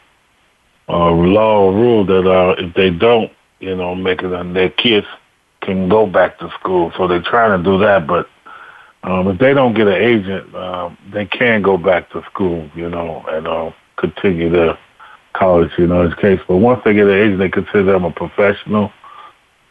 uh, 0.89 1.11
law 1.11 1.67
or 1.67 1.75
rule 1.75 2.07
that 2.07 2.27
uh, 2.27 2.55
if 2.57 2.73
they 2.75 2.89
don't, 2.89 3.31
you 3.61 3.77
know, 3.77 3.95
make 3.95 4.23
it, 4.23 4.33
on 4.33 4.55
their 4.55 4.71
kids 4.71 5.07
can 5.63 5.89
go 5.89 6.07
back 6.07 6.39
to 6.39 6.51
school. 6.61 6.93
So 6.97 7.09
they're 7.09 7.23
trying 7.23 7.57
to 7.57 7.65
do 7.65 7.79
that, 7.79 8.07
but 8.07 8.29
um, 9.05 9.29
if 9.29 9.39
they 9.39 9.55
don't 9.55 9.75
get 9.75 9.89
an 9.89 9.95
agent, 9.95 10.55
um, 10.55 10.97
they 11.13 11.27
can 11.27 11.63
go 11.63 11.77
back 11.77 12.11
to 12.11 12.23
school, 12.31 12.69
you 12.75 12.89
know, 12.89 13.25
and 13.29 13.49
uh, 13.49 13.73
continue 13.97 14.51
their 14.51 14.79
college, 15.33 15.71
you 15.77 15.87
know, 15.87 16.03
in 16.03 16.11
this 16.11 16.19
case. 16.19 16.41
But 16.47 16.59
once 16.59 16.83
they 16.85 16.95
get 16.95 17.09
an 17.09 17.19
agent, 17.19 17.39
they 17.39 17.49
consider 17.49 17.85
them 17.85 18.05
a 18.05 18.13
professional. 18.13 18.93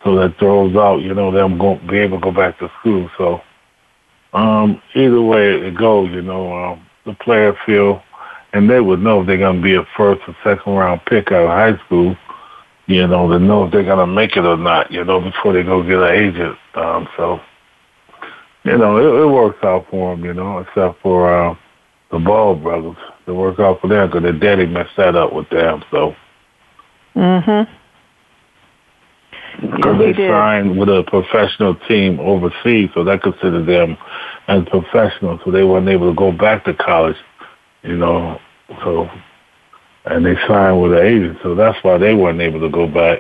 So 0.04 0.16
that 0.16 0.38
throws 0.40 0.76
out, 0.76 1.02
you 1.02 1.14
know, 1.14 1.32
them 1.32 1.58
going 1.60 1.86
be 1.88 2.00
able 2.00 2.18
to 2.20 2.24
go 2.24 2.32
back 2.32 2.58
to 2.60 2.72
school. 2.80 3.10
So 3.18 3.42
um, 4.34 4.82
either 4.96 5.22
way 5.22 5.68
it 5.68 5.78
goes, 5.78 6.10
you 6.10 6.24
know, 6.24 6.54
um, 6.54 6.88
the 7.06 7.14
player 7.14 7.56
feel, 7.66 8.02
and 8.54 8.70
they 8.70 8.82
would 8.82 9.00
know 9.00 9.22
if 9.22 9.28
they're 9.28 9.38
going 9.38 9.58
to 9.58 9.62
be 9.62 9.76
a 9.76 9.86
first 9.96 10.22
or 10.28 10.36
second 10.44 10.74
round 10.74 11.02
pick 11.06 11.32
out 11.32 11.44
of 11.44 11.50
high 11.50 11.86
school 11.86 12.18
you 12.88 13.08
know, 13.08 13.30
to 13.30 13.40
know 13.40 13.66
if 13.66 13.72
they're 13.72 13.84
gonna 13.84 14.08
make 14.08 14.36
it 14.36 14.46
or 14.46 14.58
not, 14.58 14.92
you 14.92 15.04
know, 15.04 15.22
before 15.22 15.54
they 15.54 15.64
go 15.64 15.84
get 15.84 16.02
an 16.02 16.16
agent. 16.16 16.58
Um, 16.76 17.08
so, 17.18 17.40
you 18.64 18.78
know, 18.78 18.98
it, 18.98 19.24
it 19.24 19.28
works 19.28 19.64
out 19.64 19.86
for 19.90 20.16
them, 20.16 20.26
you 20.26 20.34
know, 20.34 20.60
except 20.60 21.02
for 21.02 21.34
uh, 21.34 21.56
the 22.12 22.20
Ball 22.20 22.56
brothers. 22.56 22.98
It 23.28 23.32
works 23.32 23.60
out 23.60 23.80
for 23.82 23.88
them 23.88 24.08
because 24.08 24.24
their 24.24 24.34
daddy 24.34 24.66
messed 24.66 24.96
that 24.98 25.16
up 25.16 25.34
with 25.34 25.50
them. 25.50 25.84
So. 25.92 26.16
Mm-hmm. 27.16 27.72
Because 29.60 29.98
yes, 30.00 30.16
they 30.18 30.28
signed 30.28 30.80
with 30.80 30.90
a 30.90 31.04
professional 31.08 31.76
team 31.88 32.20
overseas, 32.20 32.90
so 32.94 33.04
that 33.04 33.22
considered 33.22 33.66
them 33.66 33.98
as 34.48 34.64
professionals. 34.70 35.42
So 35.44 35.52
they 35.52 35.64
weren't 35.64 35.90
able 35.90 36.10
to 36.10 36.16
go 36.16 36.32
back 36.32 36.66
to 36.66 36.74
college, 36.74 37.18
you 37.84 37.98
know. 37.98 38.40
So 38.84 39.10
and 40.06 40.26
they 40.26 40.36
signed 40.48 40.82
with 40.82 40.94
an 40.94 41.06
agent, 41.06 41.38
so 41.44 41.56
that's 41.56 41.82
why 41.84 41.98
they 41.98 42.14
weren't 42.14 42.42
able 42.42 42.60
to 42.60 42.70
go 42.70 42.88
back. 42.88 43.20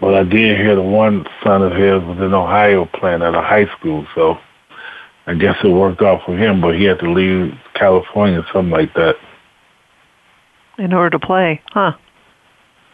But 0.00 0.14
I 0.14 0.24
did 0.24 0.58
hear 0.58 0.74
the 0.74 0.82
one 0.82 1.24
son 1.42 1.62
of 1.62 1.72
his 1.72 2.02
was 2.02 2.18
in 2.18 2.34
Ohio 2.34 2.86
playing 2.86 3.22
at 3.22 3.34
a 3.34 3.40
high 3.40 3.66
school, 3.78 4.06
so 4.14 4.38
I 5.26 5.34
guess 5.34 5.56
it 5.62 5.68
worked 5.68 6.02
out 6.02 6.22
for 6.26 6.36
him, 6.36 6.60
but 6.60 6.76
he 6.76 6.84
had 6.84 6.98
to 7.00 7.10
leave 7.10 7.54
California, 7.74 8.44
something 8.52 8.70
like 8.70 8.92
that. 8.94 9.16
in 10.78 10.92
order 10.92 11.10
to 11.10 11.18
play, 11.18 11.62
huh? 11.68 11.92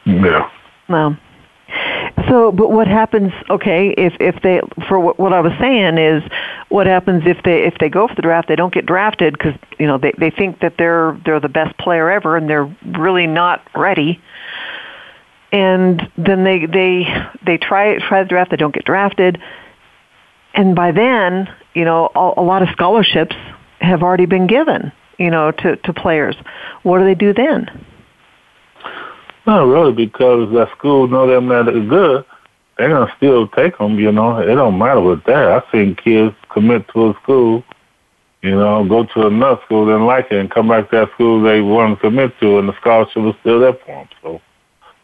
Yeah. 0.05 0.49
No. 0.89 1.17
So, 2.33 2.51
but 2.51 2.71
what 2.71 2.89
happens? 2.89 3.31
Okay, 3.51 3.91
if 3.91 4.15
if 4.19 4.41
they 4.41 4.63
for 4.89 4.99
what, 4.99 5.19
what 5.19 5.35
I 5.35 5.41
was 5.41 5.53
saying 5.61 5.99
is, 5.99 6.23
what 6.71 6.87
happens 6.87 7.25
if 7.27 7.37
they 7.43 7.65
if 7.65 7.75
they 7.79 7.91
go 7.91 8.09
for 8.09 8.15
the 8.15 8.23
draft, 8.23 8.49
they 8.49 8.57
don't 8.57 8.73
get 8.73 8.87
drafted 8.87 9.35
because 9.35 9.53
you 9.79 9.87
know 9.87 9.99
they 9.99 10.13
they 10.17 10.31
think 10.31 10.61
that 10.61 10.79
they're 10.79 11.21
they're 11.27 11.41
the 11.41 11.51
best 11.51 11.77
player 11.77 12.11
ever 12.11 12.39
and 12.39 12.49
they're 12.49 12.75
really 12.87 13.27
not 13.27 13.61
ready. 13.75 14.19
And 15.53 16.11
then 16.17 16.43
they 16.43 16.65
they 16.65 17.07
they 17.45 17.59
try 17.59 17.99
try 17.99 18.23
the 18.23 18.31
draft, 18.31 18.51
they 18.51 18.57
don't 18.57 18.75
get 18.75 18.87
drafted, 18.87 19.39
and 20.55 20.75
by 20.75 20.93
then 20.93 21.55
you 21.75 21.85
know 21.85 22.09
a, 22.15 22.41
a 22.41 22.43
lot 22.43 22.63
of 22.63 22.71
scholarships 22.71 23.37
have 23.83 24.03
already 24.03 24.25
been 24.25 24.47
given 24.47 24.91
you 25.19 25.31
know 25.31 25.51
to 25.51 25.77
to 25.77 25.93
players. 25.93 26.37
What 26.83 27.01
do 27.01 27.05
they 27.05 27.15
do 27.15 27.35
then? 27.35 27.92
Not 29.47 29.65
really, 29.65 29.93
because 29.93 30.53
that 30.55 30.71
school 30.77 31.09
know 31.09 31.27
them 31.27 31.49
that 31.49 31.69
are 31.69 31.81
good. 31.81 32.25
They're 32.79 32.89
gonna 32.89 33.13
still 33.17 33.49
take 33.49 33.77
them. 33.79 33.99
You 33.99 34.13
know, 34.13 34.39
it 34.39 34.55
don't 34.55 34.79
matter 34.79 35.01
with 35.01 35.25
that. 35.25 35.53
I've 35.53 35.65
seen 35.73 35.97
kids 35.97 36.35
commit 36.51 36.87
to 36.89 37.11
a 37.11 37.15
school, 37.23 37.65
you 38.43 38.53
know, 38.53 38.85
go 38.85 39.05
to 39.05 39.27
another 39.27 39.61
school, 39.65 39.87
then 39.87 40.07
like 40.07 40.27
it, 40.31 40.39
and 40.39 40.51
come 40.51 40.69
back 40.69 40.91
to 40.91 40.97
that 40.97 41.13
school 41.15 41.43
they 41.43 41.61
want 41.61 41.99
to 41.99 42.01
commit 42.01 42.39
to, 42.41 42.59
and 42.59 42.69
the 42.69 42.77
scholarship 42.81 43.25
is 43.25 43.35
still 43.41 43.61
there 43.61 43.75
for 43.75 43.87
them. 43.87 44.09
So, 44.23 44.41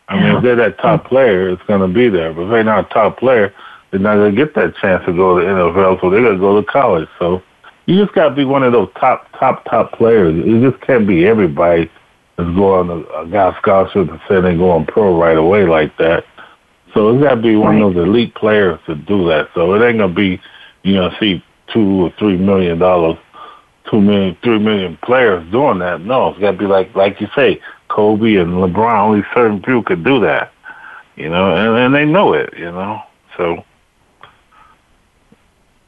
I 0.09 0.21
mean, 0.21 0.37
if 0.37 0.43
they're 0.43 0.57
that 0.57 0.79
top 0.79 1.07
player, 1.07 1.51
it's 1.51 1.63
gonna 1.67 1.89
be 1.89 2.09
there. 2.09 2.33
But 2.33 2.43
if 2.43 2.51
they're 2.51 2.65
not 2.65 2.91
a 2.91 2.95
top 2.95 3.19
player, 3.19 3.53
they're 3.91 4.01
not 4.01 4.17
gonna 4.17 4.33
get 4.33 4.55
that 4.55 4.77
chance 4.77 5.05
to 5.07 5.13
go 5.13 5.39
to 5.39 5.45
the 5.45 5.51
NFL, 5.51 6.01
so 6.01 6.11
they're 6.11 6.23
gonna 6.23 6.39
go 6.39 6.61
to 6.61 6.67
college. 6.67 7.09
So, 7.19 7.43
you 7.87 7.97
just 8.03 8.15
gotta 8.15 8.35
be 8.35 8.45
one 8.45 8.63
of 8.63 8.73
those 8.73 8.89
top, 8.99 9.27
top, 9.39 9.65
top 9.65 9.93
players. 9.93 10.35
It 10.47 10.61
just 10.61 10.81
can't 10.85 11.07
be 11.07 11.27
everybody 11.27 11.91
is 12.39 12.55
going 12.55 12.89
to 12.89 13.19
a 13.19 13.27
guy 13.27 13.57
scholarship 13.59 14.09
and 14.09 14.21
say 14.29 14.41
they 14.41 14.57
going 14.57 14.87
pro 14.87 15.21
right 15.21 15.37
away 15.37 15.65
like 15.65 15.97
that. 15.99 16.25
So 16.95 17.11
it's 17.11 17.23
got 17.23 17.35
to 17.35 17.43
be 17.43 17.57
one 17.57 17.81
of 17.83 17.95
those 17.95 18.07
elite 18.07 18.35
players 18.35 18.79
to 18.87 18.95
do 18.95 19.27
that. 19.29 19.49
So 19.55 19.75
it 19.75 19.87
ain't 19.87 19.99
gonna 19.99 20.15
be, 20.15 20.41
you 20.83 20.95
know, 20.95 21.11
see 21.21 21.45
two 21.73 22.07
or 22.07 22.15
three 22.19 22.37
million 22.37 22.79
dollars, 22.79 23.19
two 23.91 24.01
million, 24.01 24.37
three 24.43 24.59
million 24.59 24.97
players 25.03 25.49
doing 25.51 25.81
that. 25.81 26.01
No, 26.01 26.29
it's 26.29 26.39
got 26.39 26.53
to 26.53 26.59
be 26.59 26.67
like, 26.67 26.95
like 26.95 27.21
you 27.21 27.29
say, 27.35 27.61
Kobe 27.89 28.37
and 28.37 28.53
LeBron. 28.55 29.01
Only 29.01 29.25
certain 29.35 29.59
people 29.61 29.83
could 29.83 30.05
do 30.05 30.21
that, 30.21 30.53
you 31.17 31.29
know, 31.29 31.55
and, 31.55 31.77
and 31.77 31.95
they 31.95 32.05
know 32.05 32.33
it, 32.33 32.55
you 32.57 32.71
know. 32.71 33.03
So 33.37 33.65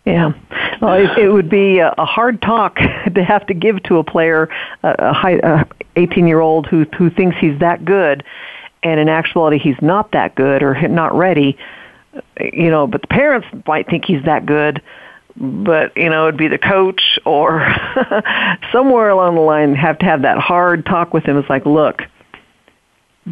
yeah, 0.04 0.32
well, 0.80 0.94
it, 0.94 1.18
it 1.18 1.28
would 1.28 1.50
be 1.50 1.78
a, 1.78 1.94
a 1.98 2.06
hard 2.06 2.40
talk 2.40 2.76
to 3.14 3.24
have 3.24 3.46
to 3.46 3.54
give 3.54 3.82
to 3.84 3.98
a 3.98 4.04
player, 4.04 4.48
a, 4.82 5.12
high, 5.12 5.38
a 5.42 5.66
18 5.96 6.26
year 6.26 6.40
old 6.40 6.66
who 6.66 6.84
who 6.96 7.10
thinks 7.10 7.36
he's 7.38 7.58
that 7.60 7.84
good, 7.84 8.24
and 8.82 8.98
in 8.98 9.08
actuality 9.08 9.58
he's 9.58 9.80
not 9.82 10.12
that 10.12 10.34
good 10.34 10.62
or 10.62 10.88
not 10.88 11.14
ready. 11.14 11.58
You 12.40 12.70
know, 12.70 12.86
but 12.86 13.02
the 13.02 13.06
parents 13.08 13.46
might 13.66 13.88
think 13.88 14.04
he's 14.04 14.24
that 14.24 14.46
good, 14.46 14.82
but 15.36 15.96
you 15.96 16.08
know 16.08 16.28
it'd 16.28 16.38
be 16.38 16.48
the 16.48 16.58
coach 16.58 17.18
or 17.26 17.60
somewhere 18.72 19.10
along 19.10 19.34
the 19.34 19.42
line 19.42 19.74
have 19.74 19.98
to 19.98 20.06
have 20.06 20.22
that 20.22 20.38
hard 20.38 20.86
talk 20.86 21.12
with 21.12 21.24
him. 21.24 21.36
It's 21.36 21.50
like, 21.50 21.66
look, 21.66 22.02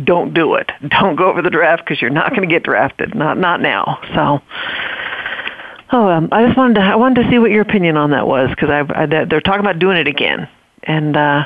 don't 0.05 0.35
do 0.35 0.55
it. 0.55 0.71
Don't 0.87 1.17
go 1.17 1.31
over 1.31 1.41
the 1.41 1.51
draft 1.51 1.83
because 1.85 2.01
you're 2.01 2.11
not 2.11 2.31
going 2.31 2.43
to 2.43 2.55
get 2.55 2.63
drafted. 2.63 3.15
Not 3.15 3.39
not 3.39 3.63
now. 3.63 3.99
So 4.15 4.43
Oh, 5.91 6.09
um, 6.09 6.29
I 6.33 6.45
just 6.45 6.57
wanted 6.57 6.75
to 6.75 6.81
I 6.81 6.97
wanted 6.97 7.23
to 7.23 7.31
see 7.31 7.39
what 7.39 7.51
your 7.51 7.63
opinion 7.63 7.97
on 7.97 8.11
that 8.11 8.27
was 8.27 8.51
because 8.51 8.69
I, 8.69 8.81
I 9.03 9.07
they're 9.07 9.41
talking 9.41 9.61
about 9.61 9.79
doing 9.79 9.97
it 9.97 10.07
again, 10.07 10.49
and 10.83 11.17
uh, 11.17 11.45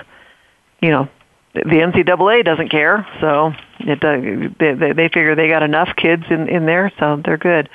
you 0.80 0.90
know 0.90 1.08
the 1.54 1.60
NCAA 1.60 2.44
doesn't 2.44 2.70
care, 2.70 3.06
so 3.20 3.52
it 3.80 4.02
uh, 4.02 4.16
they 4.58 4.92
they 4.92 5.08
figure 5.08 5.36
they 5.36 5.48
got 5.48 5.62
enough 5.62 5.94
kids 5.96 6.24
in 6.28 6.48
in 6.48 6.66
there, 6.66 6.92
so 6.98 7.20
they're 7.24 7.38
good. 7.38 7.68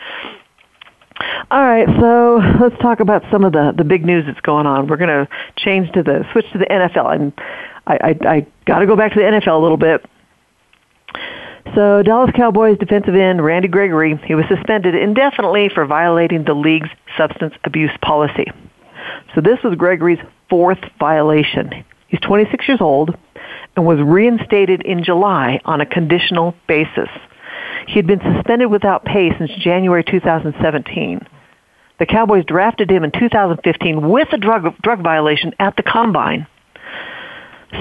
All 1.49 1.63
right, 1.63 1.88
so 1.99 2.41
let's 2.60 2.80
talk 2.82 2.99
about 2.99 3.23
some 3.32 3.45
of 3.45 3.53
the 3.53 3.73
the 3.75 3.86
big 3.86 4.06
news 4.06 4.25
that's 4.25 4.41
going 4.41 4.65
on. 4.65 4.88
We're 4.88 4.97
going 4.97 5.25
to 5.25 5.27
change 5.56 5.91
to 5.93 6.03
the 6.03 6.27
switch 6.34 6.51
to 6.51 6.58
the 6.58 6.65
NFL, 6.65 7.15
and 7.15 7.34
I 7.88 7.93
I, 7.93 8.36
I 8.36 8.47
got 8.65 8.80
to 8.80 8.86
go 8.86 8.97
back 8.97 9.13
to 9.13 9.19
the 9.19 9.25
NFL 9.25 9.58
a 9.58 9.62
little 9.62 9.77
bit 9.77 10.06
so 11.75 12.03
Dallas 12.03 12.32
Cowboys 12.36 12.77
defensive 12.77 13.15
end 13.15 13.43
Randy 13.43 13.67
Gregory, 13.67 14.19
he 14.25 14.36
was 14.36 14.45
suspended 14.47 14.95
indefinitely 14.95 15.69
for 15.73 15.86
violating 15.86 16.43
the 16.43 16.53
league's 16.53 16.89
substance 17.17 17.53
abuse 17.63 17.91
policy. 18.01 18.45
So 19.34 19.41
this 19.41 19.60
was 19.63 19.75
Gregory's 19.75 20.19
fourth 20.49 20.80
violation. 20.99 21.86
He's 22.08 22.19
26 22.21 22.67
years 22.67 22.82
old 22.82 23.15
and 23.75 23.86
was 23.86 23.99
reinstated 23.99 24.82
in 24.82 25.03
July 25.03 25.60
on 25.65 25.82
a 25.82 25.86
conditional 25.86 26.56
basis. 26.67 27.10
He 27.88 27.95
had 27.95 28.08
been 28.08 28.19
suspended 28.19 28.69
without 28.69 29.06
pay 29.06 29.36
since 29.38 29.51
January 29.60 30.03
2017. 30.03 31.25
The 31.99 32.06
Cowboys 32.06 32.45
drafted 32.45 32.91
him 32.91 33.03
in 33.03 33.12
2015 33.12 34.10
with 34.10 34.27
a 34.32 34.38
drug 34.38 34.75
drug 34.82 35.01
violation 35.01 35.53
at 35.60 35.75
the 35.75 35.84
combine. 35.84 36.47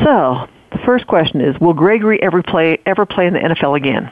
So, 0.02 0.48
the 0.76 0.84
first 0.84 1.06
question 1.06 1.40
is, 1.40 1.58
will 1.60 1.72
Gregory 1.72 2.22
ever 2.22 2.42
play 2.42 2.78
ever 2.86 3.06
play 3.06 3.26
in 3.26 3.34
the 3.34 3.40
NFL 3.40 3.76
again? 3.76 4.10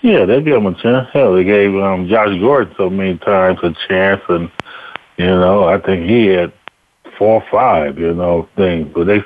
Yeah, 0.00 0.24
they 0.24 0.42
gave 0.42 0.54
him 0.54 0.66
a 0.66 0.74
chance. 0.80 1.08
Hell, 1.12 1.34
they 1.34 1.44
gave 1.44 1.74
um, 1.76 2.08
Josh 2.08 2.38
Gordon 2.40 2.74
so 2.76 2.90
many 2.90 3.18
times 3.18 3.58
a 3.62 3.74
chance, 3.88 4.22
and 4.28 4.50
you 5.16 5.26
know, 5.26 5.64
I 5.64 5.78
think 5.78 6.08
he 6.08 6.26
had 6.26 6.52
four 7.18 7.42
or 7.42 7.46
five, 7.50 7.98
you 7.98 8.14
know, 8.14 8.48
things. 8.56 8.90
But 8.94 9.04
they 9.04 9.24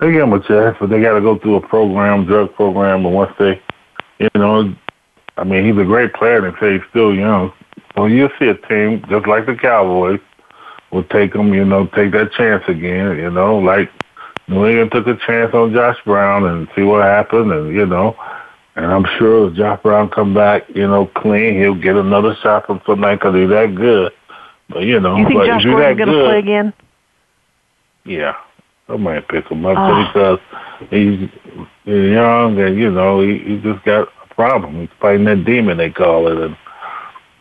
they 0.00 0.12
gave 0.12 0.22
him 0.22 0.32
a 0.32 0.42
chance, 0.42 0.76
but 0.78 0.90
they 0.90 1.00
got 1.00 1.14
to 1.14 1.20
go 1.20 1.38
through 1.38 1.56
a 1.56 1.66
program, 1.66 2.26
drug 2.26 2.54
program, 2.54 3.06
and 3.06 3.14
once 3.14 3.32
they, 3.38 3.60
you 4.18 4.28
know, 4.34 4.74
I 5.36 5.44
mean, 5.44 5.64
he's 5.64 5.80
a 5.80 5.84
great 5.84 6.12
player, 6.14 6.44
and 6.44 6.56
say 6.60 6.74
he's 6.74 6.88
still 6.90 7.14
young. 7.14 7.52
Well, 7.96 8.08
you'll 8.08 8.30
see 8.38 8.48
a 8.48 8.54
team 8.54 9.04
just 9.08 9.26
like 9.26 9.46
the 9.46 9.54
Cowboys 9.54 10.20
will 10.90 11.04
take 11.04 11.34
him, 11.34 11.52
you 11.52 11.64
know, 11.64 11.86
take 11.86 12.12
that 12.12 12.32
chance 12.32 12.64
again, 12.66 13.16
you 13.16 13.30
know, 13.30 13.58
like 13.58 13.90
New 14.48 14.66
England 14.66 14.92
took 14.92 15.06
a 15.06 15.16
chance 15.26 15.52
on 15.54 15.72
Josh 15.74 15.98
Brown 16.04 16.46
and 16.46 16.68
see 16.74 16.82
what 16.82 17.02
happened, 17.04 17.52
and 17.52 17.74
you 17.74 17.84
know, 17.84 18.16
and 18.76 18.86
I'm 18.86 19.04
sure 19.18 19.48
if 19.48 19.54
Josh 19.54 19.80
Brown 19.82 20.08
come 20.08 20.32
back, 20.32 20.64
you 20.74 20.86
know, 20.86 21.06
clean, 21.16 21.60
he'll 21.60 21.74
get 21.74 21.96
another 21.96 22.34
shot 22.42 22.66
from 22.66 22.80
tonight 22.86 23.16
because 23.16 23.34
he's 23.34 23.50
that 23.50 23.74
good. 23.74 24.12
But 24.70 24.84
you 24.84 25.00
know, 25.00 25.16
you 25.16 25.26
think 25.26 25.40
but 25.40 25.46
Josh 25.46 25.64
if 25.64 25.70
Gordon's 25.70 25.98
going 25.98 26.08
to 26.08 26.24
play 26.24 26.38
again? 26.38 26.72
Yeah, 28.04 28.36
somebody 28.86 29.24
pick 29.28 29.46
him 29.50 29.66
up 29.66 29.76
oh. 29.78 30.06
because 30.06 30.88
he's 30.90 31.28
young 31.84 32.58
and 32.58 32.78
you 32.78 32.90
know 32.90 33.20
he, 33.20 33.38
he 33.38 33.60
just 33.60 33.84
got 33.84 34.08
a 34.08 34.34
problem. 34.34 34.80
He's 34.80 34.88
fighting 34.98 35.24
that 35.24 35.44
demon 35.44 35.76
they 35.76 35.90
call 35.90 36.26
it, 36.26 36.38
and 36.38 36.56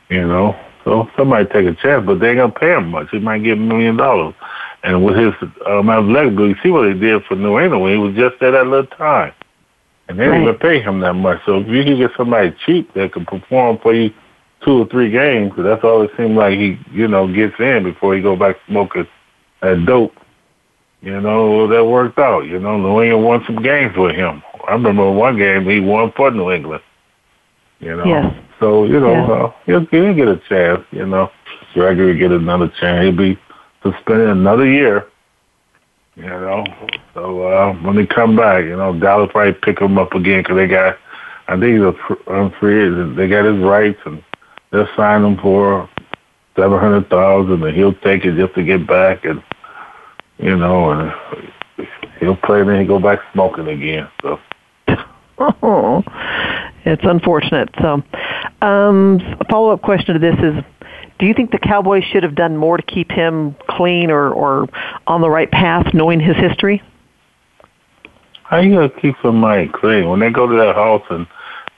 you 0.09 0.27
know, 0.27 0.59
so 0.83 1.09
somebody 1.15 1.45
take 1.45 1.67
a 1.67 1.75
chance, 1.81 2.05
but 2.05 2.19
they 2.19 2.31
ain't 2.31 2.37
gonna 2.37 2.51
pay 2.51 2.73
him 2.73 2.89
much. 2.89 3.07
He 3.11 3.19
might 3.19 3.43
get 3.43 3.53
a 3.53 3.61
million 3.61 3.95
dollars. 3.95 4.33
And 4.83 5.03
with 5.03 5.17
his 5.17 5.33
uh, 5.65 5.79
um, 5.79 5.89
athletic 5.89 6.33
ability, 6.33 6.59
see 6.63 6.69
what 6.69 6.87
he 6.87 6.93
did 6.97 7.23
for 7.25 7.35
New 7.35 7.59
England 7.59 7.83
when 7.83 7.93
he 7.93 7.99
was 7.99 8.15
just 8.15 8.39
there 8.39 8.51
that 8.51 8.67
little 8.67 8.85
time. 8.85 9.33
And 10.07 10.17
they 10.17 10.25
didn't 10.25 10.43
even 10.43 10.55
pay 10.55 10.81
him 10.81 11.01
that 11.01 11.13
much. 11.13 11.41
So 11.45 11.57
if 11.57 11.67
you 11.67 11.83
can 11.83 11.97
get 11.97 12.11
somebody 12.15 12.55
cheap 12.65 12.93
that 12.93 13.11
can 13.11 13.25
perform 13.25 13.79
for 13.79 13.93
you 13.93 14.11
two 14.63 14.83
or 14.83 14.87
three 14.87 15.11
games, 15.11 15.49
because 15.49 15.65
that's 15.65 15.83
all 15.83 16.01
it 16.03 16.11
seems 16.15 16.37
like 16.37 16.57
he, 16.57 16.79
you 16.91 17.07
know, 17.07 17.27
gets 17.31 17.55
in 17.59 17.83
before 17.83 18.15
he 18.15 18.21
go 18.21 18.35
back 18.35 18.55
smoking 18.67 19.07
that 19.61 19.85
dope. 19.85 20.15
You 21.01 21.19
know, 21.21 21.67
that 21.67 21.85
worked 21.85 22.17
out. 22.17 22.45
You 22.45 22.59
know, 22.59 22.77
New 22.77 23.01
England 23.01 23.23
won 23.23 23.43
some 23.45 23.61
games 23.61 23.95
with 23.95 24.15
him. 24.15 24.41
I 24.67 24.73
remember 24.73 25.11
one 25.11 25.37
game 25.37 25.67
he 25.69 25.79
won 25.79 26.11
for 26.15 26.31
New 26.31 26.51
England. 26.51 26.83
You 27.79 27.95
know, 27.95 28.05
yes. 28.05 28.33
so 28.59 28.85
you 28.85 28.99
know 28.99 29.11
yeah. 29.11 29.31
uh, 29.31 29.53
he'll, 29.65 29.85
he'll 29.85 30.15
get 30.15 30.27
a 30.27 30.41
chance. 30.49 30.83
You 30.91 31.05
know, 31.05 31.29
Gregory 31.73 32.17
get 32.17 32.31
another 32.31 32.71
chance. 32.79 33.03
He'll 33.03 33.15
be 33.15 33.37
suspended 33.83 34.29
another 34.29 34.69
year. 34.69 35.07
You 36.15 36.23
know, 36.23 36.65
so 37.13 37.43
uh, 37.43 37.73
when 37.83 37.95
they 37.95 38.07
come 38.07 38.35
back, 38.35 38.63
you 38.63 38.75
know, 38.75 38.99
Dallas 38.99 39.29
probably 39.31 39.53
pick 39.53 39.79
him 39.79 39.99
up 39.99 40.13
again 40.13 40.41
because 40.41 40.55
they 40.55 40.67
got, 40.67 40.97
I 41.47 41.59
think 41.59 41.73
he's 41.73 41.81
a 42.27 42.51
free 42.59 42.87
agent. 42.87 43.15
They 43.15 43.27
got 43.27 43.45
his 43.45 43.63
rights 43.63 43.99
and 44.03 44.23
they'll 44.71 44.89
sign 44.95 45.23
him 45.23 45.37
for 45.37 45.87
seven 46.55 46.79
hundred 46.79 47.09
thousand, 47.09 47.63
and 47.63 47.75
he'll 47.75 47.93
take 47.93 48.25
it 48.25 48.35
just 48.35 48.55
to 48.55 48.63
get 48.63 48.87
back, 48.87 49.23
and 49.25 49.43
you 50.39 50.55
know, 50.55 50.91
and 50.91 51.13
he'll 52.19 52.35
play, 52.35 52.61
and 52.61 52.69
then 52.69 52.81
he 52.81 52.87
go 52.87 52.99
back 52.99 53.19
smoking 53.33 53.67
again. 53.67 54.09
So. 54.21 54.39
Oh, 55.39 56.01
it's 56.83 57.03
unfortunate. 57.03 57.69
So, 57.79 58.01
um, 58.63 59.19
a 59.39 59.45
follow 59.51 59.69
up 59.69 59.83
question 59.83 60.15
to 60.15 60.19
this 60.19 60.35
is 60.39 60.63
do 61.19 61.25
you 61.25 61.33
think 61.33 61.51
the 61.51 61.59
Cowboys 61.59 62.03
should 62.03 62.23
have 62.23 62.35
done 62.35 62.57
more 62.57 62.77
to 62.77 62.83
keep 62.83 63.11
him 63.11 63.55
clean 63.69 64.11
or, 64.11 64.29
or 64.29 64.67
on 65.07 65.21
the 65.21 65.29
right 65.29 65.49
path, 65.49 65.93
knowing 65.93 66.19
his 66.19 66.35
history? 66.35 66.81
How 68.43 68.59
you 68.59 68.75
gonna 68.75 68.89
keep 68.89 69.15
somebody 69.21 69.67
clean 69.67 70.07
when 70.07 70.19
they 70.19 70.29
go 70.29 70.47
to 70.47 70.55
their 70.55 70.73
house 70.73 71.03
and 71.09 71.27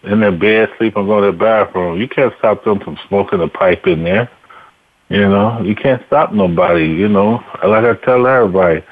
in 0.03 0.19
their 0.19 0.31
bed, 0.31 0.69
sleep 0.77 0.95
and 0.95 1.07
go 1.07 1.21
to 1.21 1.31
the 1.31 1.37
bathroom? 1.37 1.99
You 1.99 2.07
can't 2.07 2.33
stop 2.37 2.63
them 2.63 2.79
from 2.79 2.97
smoking 3.07 3.41
a 3.41 3.47
pipe 3.47 3.87
in 3.87 4.03
there. 4.03 4.29
You 5.09 5.27
know, 5.27 5.59
you 5.61 5.75
can't 5.75 6.03
stop 6.05 6.31
nobody. 6.33 6.85
You 6.85 7.09
know, 7.09 7.43
like 7.63 7.83
I 7.83 7.95
tell 8.05 8.27
everybody, 8.27 8.83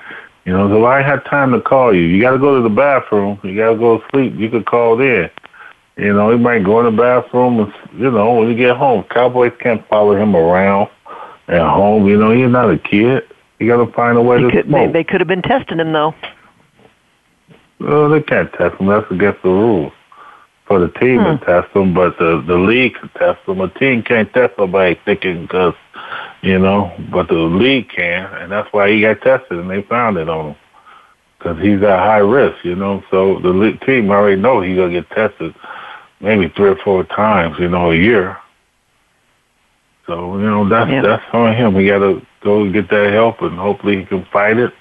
You 0.46 0.54
know, 0.54 0.68
so 0.70 0.86
I 0.86 1.04
have 1.04 1.24
time 1.26 1.52
to 1.52 1.62
call 1.62 1.94
you. 1.94 2.02
You 2.02 2.20
got 2.20 2.32
to 2.32 2.40
go 2.40 2.56
to 2.56 2.64
the 2.64 2.74
bathroom. 2.74 3.40
You 3.44 3.56
got 3.56 3.74
to 3.74 3.78
go 3.78 4.00
to 4.00 4.04
sleep. 4.12 4.34
You 4.36 4.50
could 4.50 4.66
call 4.66 4.98
then. 4.98 5.30
You 5.98 6.14
know, 6.14 6.32
he 6.32 6.38
might 6.38 6.64
go 6.64 6.80
in 6.80 6.86
the 6.96 7.02
bathroom. 7.02 7.60
And, 7.60 7.74
you 8.00 8.12
know, 8.12 8.34
when 8.36 8.50
you 8.50 8.56
get 8.56 8.76
home, 8.78 9.04
Cowboys 9.10 9.52
can't 9.60 9.86
follow 9.88 10.16
him 10.16 10.36
around 10.36 10.90
at 11.48 11.62
home. 11.62 12.08
You 12.08 12.18
know, 12.18 12.32
he's 12.32 12.50
not 12.52 12.70
a 12.70 12.78
kid. 12.78 13.24
You 13.60 13.68
got 13.68 13.84
to 13.84 13.92
find 13.94 14.18
a 14.18 14.22
way 14.22 14.38
They 14.38 14.44
to 14.44 14.52
could, 14.52 14.66
they, 14.66 14.70
smoke. 14.70 14.94
they 14.94 15.04
could 15.04 15.22
have 15.22 15.28
been 15.28 15.42
testing 15.42 15.80
him 15.80 15.92
though. 15.92 16.14
Well, 17.80 18.10
they 18.10 18.22
can't 18.22 18.52
test 18.54 18.80
him. 18.80 18.88
That's 18.88 19.10
against 19.12 19.42
the 19.44 19.50
rules 19.50 19.94
for 20.66 20.80
the 20.80 20.90
team 21.00 21.20
Hmm. 21.24 21.38
to 21.38 21.46
test 21.46 21.76
him, 21.76 21.94
but 21.94 22.18
the 22.20 22.44
the 22.46 22.58
league 22.58 22.96
can 22.96 23.10
test 23.18 23.40
him. 23.48 23.62
A 23.62 23.70
team 23.70 24.04
can't 24.04 24.32
test 24.34 24.54
somebody 24.58 25.00
thinking 25.06 25.44
because, 25.44 25.74
you 26.42 26.60
know, 26.60 26.92
but 27.12 27.28
the 27.30 27.36
league 27.36 27.90
can, 27.90 28.26
and 28.36 28.52
that's 28.52 28.72
why 28.74 28.92
he 28.92 29.02
got 29.02 29.22
tested, 29.22 29.58
and 29.60 29.70
they 29.70 29.82
found 29.84 30.18
it 30.18 30.28
on 30.28 30.50
him 30.50 30.56
because 31.38 31.58
he's 31.62 31.82
at 31.84 32.00
high 32.00 32.18
risk, 32.18 32.64
you 32.66 32.76
know. 32.76 33.04
So 33.12 33.40
the 33.40 33.50
league 33.50 33.80
team 33.82 34.10
already 34.12 34.40
know 34.42 34.62
he's 34.62 34.76
gonna 34.78 34.92
get 34.92 35.10
tested 35.12 35.54
maybe 36.20 36.50
three 36.56 36.70
or 36.70 36.76
four 36.78 37.04
times, 37.04 37.58
you 37.60 37.70
know, 37.70 37.92
a 37.92 37.96
year. 37.96 38.38
So 40.06 40.38
you 40.38 40.44
know 40.44 40.68
that's 40.70 40.90
Yeah. 40.90 41.02
that's 41.02 41.24
on 41.34 41.54
him. 41.56 41.74
We 41.74 41.86
got 41.88 42.00
to 42.00 42.22
go 42.42 42.70
get 42.72 42.90
that 42.90 43.12
help, 43.14 43.42
and 43.42 43.58
hopefully 43.58 43.98
he 44.00 44.06
can 44.06 44.26
fight 44.32 44.58
it. 44.58 44.72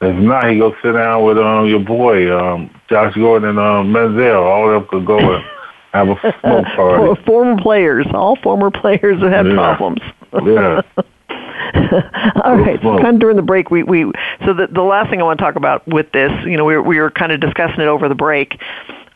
If 0.00 0.16
not, 0.16 0.50
he 0.50 0.58
go 0.58 0.74
sit 0.82 0.92
down 0.92 1.24
with 1.24 1.38
um 1.38 1.66
your 1.66 1.78
boy, 1.80 2.36
um 2.36 2.70
Josh 2.88 3.14
Gordon 3.14 3.50
and 3.50 3.58
um 3.58 3.92
Manziel. 3.92 4.42
All 4.42 4.68
of 4.68 4.74
them 4.82 4.88
could 4.90 5.06
go 5.06 5.18
and 5.18 5.44
have 5.92 6.08
a 6.08 6.16
smoke 6.40 6.66
For- 6.74 7.06
party. 7.06 7.22
former 7.24 7.62
players, 7.62 8.06
all 8.12 8.36
former 8.36 8.70
players 8.70 9.20
that 9.20 9.30
have 9.30 9.46
had 9.46 9.54
Yeah. 9.54 9.76
problems. 9.76 10.00
Yeah. 10.44 10.82
All 12.44 12.56
right. 12.56 12.80
So 12.82 12.96
kind 12.98 13.14
of 13.14 13.20
during 13.20 13.36
the 13.36 13.42
break, 13.42 13.70
we, 13.70 13.82
we 13.82 14.10
so 14.44 14.52
the 14.54 14.66
the 14.68 14.82
last 14.82 15.10
thing 15.10 15.20
I 15.20 15.24
want 15.24 15.38
to 15.38 15.44
talk 15.44 15.56
about 15.56 15.86
with 15.86 16.10
this, 16.12 16.32
you 16.44 16.56
know, 16.56 16.64
we 16.64 16.74
were, 16.74 16.82
we 16.82 16.98
were 16.98 17.10
kind 17.10 17.30
of 17.32 17.40
discussing 17.40 17.80
it 17.80 17.86
over 17.86 18.08
the 18.08 18.14
break. 18.14 18.58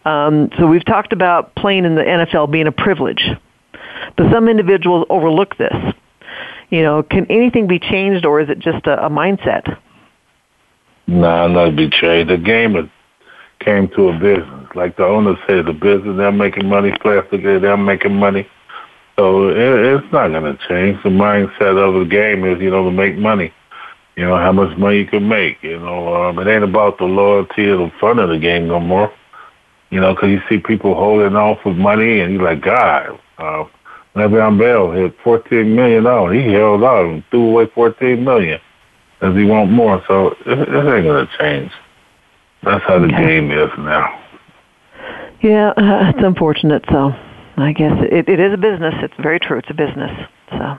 Um, 0.04 0.50
so 0.58 0.66
we've 0.66 0.84
talked 0.84 1.12
about 1.12 1.54
playing 1.54 1.84
in 1.84 1.94
the 1.94 2.02
NFL 2.02 2.50
being 2.50 2.66
a 2.66 2.72
privilege, 2.72 3.24
but 4.16 4.30
some 4.30 4.48
individuals 4.48 5.06
overlook 5.08 5.56
this. 5.56 5.74
You 6.70 6.82
know, 6.82 7.02
can 7.02 7.26
anything 7.30 7.66
be 7.66 7.78
changed, 7.78 8.26
or 8.26 8.40
is 8.40 8.48
it 8.50 8.58
just 8.58 8.86
a, 8.86 9.06
a 9.06 9.10
mindset? 9.10 9.78
Nah, 11.06 11.46
not 11.46 11.76
be 11.76 11.88
changed. 11.88 12.30
The 12.30 12.38
game 12.38 12.74
has 12.74 12.86
came 13.60 13.88
to 13.88 14.08
a 14.08 14.12
business. 14.12 14.68
Like 14.74 14.96
the 14.96 15.04
owner 15.04 15.36
said, 15.46 15.66
the 15.66 15.72
business, 15.72 16.16
they're 16.16 16.32
making 16.32 16.68
money, 16.68 16.90
it, 16.90 17.62
they're 17.62 17.76
making 17.76 18.14
money. 18.16 18.46
So 19.16 19.48
it, 19.48 19.56
it's 19.56 20.12
not 20.12 20.28
going 20.28 20.56
to 20.56 20.68
change. 20.68 21.02
The 21.02 21.10
mindset 21.10 21.78
of 21.78 21.94
the 21.94 22.06
game 22.08 22.44
is, 22.44 22.60
you 22.60 22.70
know, 22.70 22.84
to 22.84 22.90
make 22.90 23.16
money. 23.16 23.52
You 24.16 24.24
know, 24.24 24.36
how 24.36 24.52
much 24.52 24.76
money 24.78 24.98
you 24.98 25.06
can 25.06 25.28
make. 25.28 25.62
You 25.62 25.78
know, 25.78 26.14
um, 26.14 26.38
it 26.38 26.46
ain't 26.46 26.64
about 26.64 26.98
the 26.98 27.04
loyalty 27.04 27.66
or 27.66 27.76
the 27.78 27.92
fun 28.00 28.18
of 28.18 28.28
the 28.28 28.38
game 28.38 28.68
no 28.68 28.80
more. 28.80 29.12
You 29.94 30.00
know, 30.00 30.12
'cause 30.12 30.28
you 30.28 30.42
see 30.48 30.58
people 30.58 30.96
holding 30.96 31.36
off 31.36 31.64
with 31.64 31.76
money, 31.76 32.18
and 32.18 32.34
you're 32.34 32.42
like, 32.42 32.60
God, 32.60 33.16
uh, 33.38 33.62
Le'Veon 34.16 34.58
Bell 34.58 34.90
hit 34.90 35.16
$14 35.22 35.66
million. 35.72 36.02
He 36.34 36.52
held 36.52 36.82
out 36.82 37.04
and 37.06 37.22
threw 37.30 37.46
away 37.50 37.66
$14 37.66 38.18
million 38.24 38.58
because 39.20 39.36
he 39.36 39.44
want 39.44 39.70
more. 39.70 40.02
So 40.08 40.34
it 40.46 40.58
ain't 40.58 41.04
going 41.04 41.26
to 41.26 41.28
change. 41.38 41.70
That's 42.64 42.82
how 42.86 42.98
the 42.98 43.06
Okay. 43.06 43.24
game 43.24 43.52
is 43.52 43.70
now. 43.78 44.18
Yeah, 45.42 45.68
uh, 45.76 46.10
it's 46.12 46.24
unfortunate. 46.26 46.84
So 46.90 47.14
I 47.56 47.70
guess 47.70 47.92
it, 48.10 48.28
it 48.28 48.40
is 48.40 48.52
a 48.52 48.56
business. 48.56 48.94
It's 49.00 49.14
very 49.20 49.38
true. 49.38 49.58
It's 49.58 49.70
a 49.70 49.74
business. 49.74 50.10
So. 50.50 50.76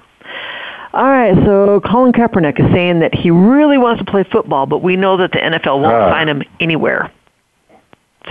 All 0.93 1.07
right, 1.07 1.35
so 1.45 1.79
Colin 1.89 2.11
Kaepernick 2.11 2.59
is 2.59 2.69
saying 2.73 2.99
that 2.99 3.15
he 3.15 3.31
really 3.31 3.77
wants 3.77 4.03
to 4.03 4.11
play 4.11 4.23
football, 4.29 4.65
but 4.65 4.79
we 4.83 4.97
know 4.97 5.15
that 5.17 5.31
the 5.31 5.39
NFL 5.39 5.79
won't 5.79 5.93
Ah. 5.95 6.09
sign 6.11 6.27
him 6.27 6.43
anywhere. 6.59 7.11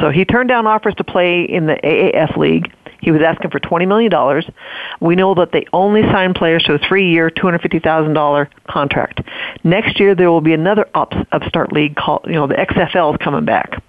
So 0.01 0.11
he 0.11 0.25
turned 0.25 0.49
down 0.49 0.67
offers 0.67 0.95
to 0.97 1.05
play 1.05 1.43
in 1.43 1.67
the 1.67 1.75
AAF 1.75 2.37
league. 2.37 2.73
He 3.01 3.11
was 3.11 3.21
asking 3.21 3.51
for 3.51 3.61
$20 3.61 3.87
million. 3.87 4.43
We 5.01 5.15
know 5.15 5.35
that 5.35 5.53
they 5.53 5.67
only 5.73 6.03
sign 6.03 6.33
players 6.33 6.63
to 6.65 6.75
a 6.75 6.79
three-year, 6.79 7.31
$250,000 7.31 8.49
contract. 8.69 9.21
Next 9.63 10.01
year, 10.01 10.15
there 10.15 10.31
will 10.31 10.41
be 10.41 10.55
another 10.55 10.87
ups, 10.95 11.17
upstart 11.31 11.73
league 11.73 11.97
called, 11.97 12.23
you 12.27 12.33
know, 12.33 12.47
the 12.47 12.55
XFL 12.55 13.13
is 13.13 13.19
coming 13.23 13.45
back. 13.45 13.83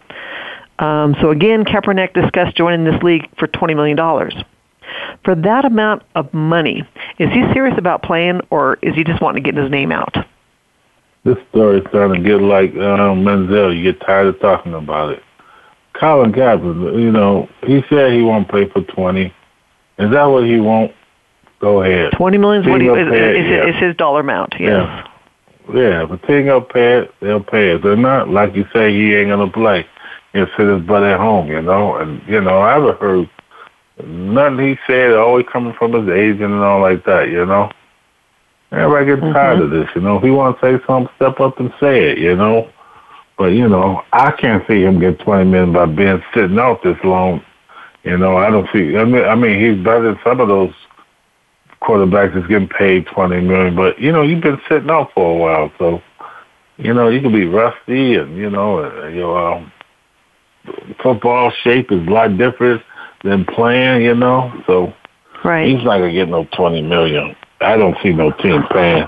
Um, 0.80 1.16
so 1.22 1.32
again, 1.32 1.64
Kaepernick 1.64 2.14
discussed 2.14 2.58
joining 2.58 2.84
this 2.84 3.02
league 3.02 3.30
for 3.38 3.48
$20 3.48 3.76
million. 3.76 3.98
For 5.24 5.34
that 5.36 5.66
amount 5.66 6.04
of 6.14 6.34
money, 6.34 6.84
is 7.18 7.30
he 7.30 7.42
serious 7.54 7.78
about 7.78 8.04
playing, 8.04 8.42
or 8.50 8.78
is 8.82 8.94
he 8.96 9.04
just 9.04 9.22
wanting 9.22 9.44
to 9.44 9.52
get 9.52 9.60
his 9.60 9.72
name 9.72 9.92
out? 9.92 10.16
This 11.24 11.38
story 11.50 11.80
is 11.80 11.86
starting 11.90 12.22
to 12.22 12.30
get 12.30 12.42
like 12.42 12.72
um, 12.76 13.24
Manziel. 13.24 13.76
You 13.76 13.92
get 13.92 14.00
tired 14.02 14.28
of 14.28 14.40
talking 14.40 14.74
about 14.74 15.14
it. 15.14 15.24
Colin 16.00 16.34
Kaepernick, 16.34 17.02
you 17.02 17.12
know, 17.12 17.50
he 17.64 17.84
said 17.90 18.12
he 18.12 18.22
won't 18.22 18.50
play 18.50 18.70
for 18.70 18.82
20. 18.82 19.34
Is 19.98 20.12
that 20.12 20.26
what 20.26 20.46
he 20.46 20.60
won't? 20.60 20.94
Go 21.60 21.82
ahead. 21.82 22.12
Twenty 22.12 22.38
million 22.38 22.64
is 22.64 22.68
what 22.68 22.82
he, 22.82 22.88
Team 22.88 22.98
is, 22.98 23.06
will 23.06 23.12
pay 23.12 23.30
it, 23.30 23.46
is, 23.46 23.50
yeah. 23.50 23.70
is 23.70 23.76
his 23.82 23.96
dollar 23.96 24.20
amount. 24.20 24.54
Yes. 24.60 24.70
Yeah. 24.70 25.08
Yeah, 25.74 26.04
if 26.04 26.12
a 26.12 26.18
team 26.28 26.46
gonna 26.46 26.62
pay 26.62 27.00
it, 27.00 27.16
they'll 27.22 27.44
pay 27.44 27.72
it. 27.72 27.82
They're 27.82 27.96
not 27.96 28.30
like 28.30 28.56
you 28.56 28.68
say 28.72 28.94
he 28.94 29.16
ain't 29.16 29.30
gonna 29.30 29.50
play. 29.50 29.88
He'll 30.34 30.48
sit 30.56 30.68
his 30.68 30.84
butt 30.84 31.02
at 31.04 31.20
home, 31.20 31.48
you 31.48 31.62
know. 31.62 31.96
And 31.96 32.22
you 32.28 32.40
know, 32.40 32.60
I 32.60 32.74
haven't 32.74 33.00
heard 33.00 33.30
nothing 34.04 34.60
he 34.60 34.78
said 34.86 35.14
always 35.14 35.46
coming 35.52 35.74
from 35.74 35.94
his 35.94 36.08
agent 36.14 36.52
and 36.52 36.62
all 36.62 36.82
like 36.82 37.04
that, 37.06 37.30
you 37.30 37.46
know. 37.46 37.72
Everybody 38.72 39.06
getting 39.06 39.34
tired 39.34 39.60
mm-hmm. 39.60 39.64
of 39.64 39.70
this, 39.72 39.90
you 39.96 40.02
know. 40.02 40.18
If 40.18 40.24
he 40.24 40.30
wanna 40.30 40.58
say 40.62 40.78
something, 40.86 41.12
step 41.16 41.40
up 41.40 41.60
and 41.60 41.74
say 41.80 42.12
it, 42.12 42.20
you 42.20 42.36
know. 42.36 42.70
But 43.38 43.48
you 43.48 43.68
know, 43.68 44.02
I 44.14 44.32
can't 44.32 44.66
see 44.68 44.82
him 44.84 45.00
get 45.00 45.20
twenty 45.20 45.46
million 45.50 45.74
by 45.74 45.86
being 45.86 46.24
sitting 46.34 46.60
out 46.60 46.84
this 46.84 46.98
long. 47.04 47.44
You 48.04 48.18
know, 48.18 48.38
I 48.38 48.50
don't 48.50 48.68
see. 48.72 48.96
I 48.96 49.04
mean, 49.04 49.26
I 49.26 49.36
mean, 49.36 49.60
he's 49.60 49.84
better 49.84 50.04
than 50.04 50.20
some 50.24 50.40
of 50.40 50.48
those 50.48 50.74
quarterbacks 51.82 52.34
that's 52.34 52.48
getting 52.48 52.70
paid 52.70 53.08
twenty 53.08 53.42
million. 53.42 53.76
But 53.76 54.00
you 54.00 54.12
know, 54.12 54.22
you've 54.22 54.42
been 54.44 54.62
sitting 54.70 54.90
out 54.90 55.12
for 55.14 55.32
a 55.32 55.38
while, 55.38 55.72
so 55.78 56.02
you 56.78 56.94
know 56.94 57.10
you 57.10 57.22
can 57.22 57.32
be 57.34 57.46
rusty, 57.46 58.16
and 58.16 58.38
you 58.38 58.50
know, 58.50 58.80
uh, 58.84 59.08
your 59.08 59.54
um, 59.54 59.72
football 61.02 61.52
shape 61.64 61.92
is 61.92 62.06
a 62.08 62.10
lot 62.10 62.38
different 62.38 62.82
than 63.24 63.44
playing. 63.46 64.04
You 64.04 64.16
know, 64.16 64.54
so 64.66 64.94
Right. 65.44 65.68
he's 65.68 65.84
not 65.84 65.98
gonna 65.98 66.12
get 66.14 66.30
no 66.30 66.46
twenty 66.56 66.82
million. 66.82 67.36
I 67.62 67.76
don't 67.76 67.98
see 68.02 68.14
no 68.14 68.32
team 68.32 68.64
paying 68.72 69.06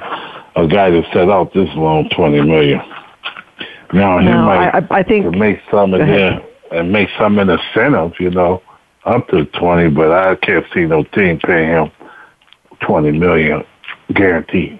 a 0.55 0.67
guy 0.67 0.89
that 0.89 1.05
set 1.13 1.29
out 1.29 1.53
this 1.53 1.69
long 1.75 2.09
twenty 2.09 2.41
million. 2.41 2.81
Now 3.93 4.19
he 4.19 4.25
No, 4.25 4.43
might 4.43 4.67
I, 4.69 4.79
I 4.79 4.99
I 4.99 5.03
think 5.03 5.35
make 5.35 5.59
some 5.71 5.93
in 5.93 6.07
there 6.07 6.41
and 6.71 6.91
make 6.91 7.09
some 7.17 7.39
in 7.39 7.49
incentive, 7.49 8.13
you 8.19 8.29
know, 8.29 8.61
up 9.05 9.27
to 9.29 9.45
twenty, 9.45 9.89
but 9.89 10.11
I 10.11 10.35
can't 10.35 10.65
see 10.73 10.85
no 10.85 11.03
team 11.03 11.39
paying 11.39 11.69
him 11.69 11.91
twenty 12.81 13.11
million 13.11 13.63
guaranteed. 14.13 14.79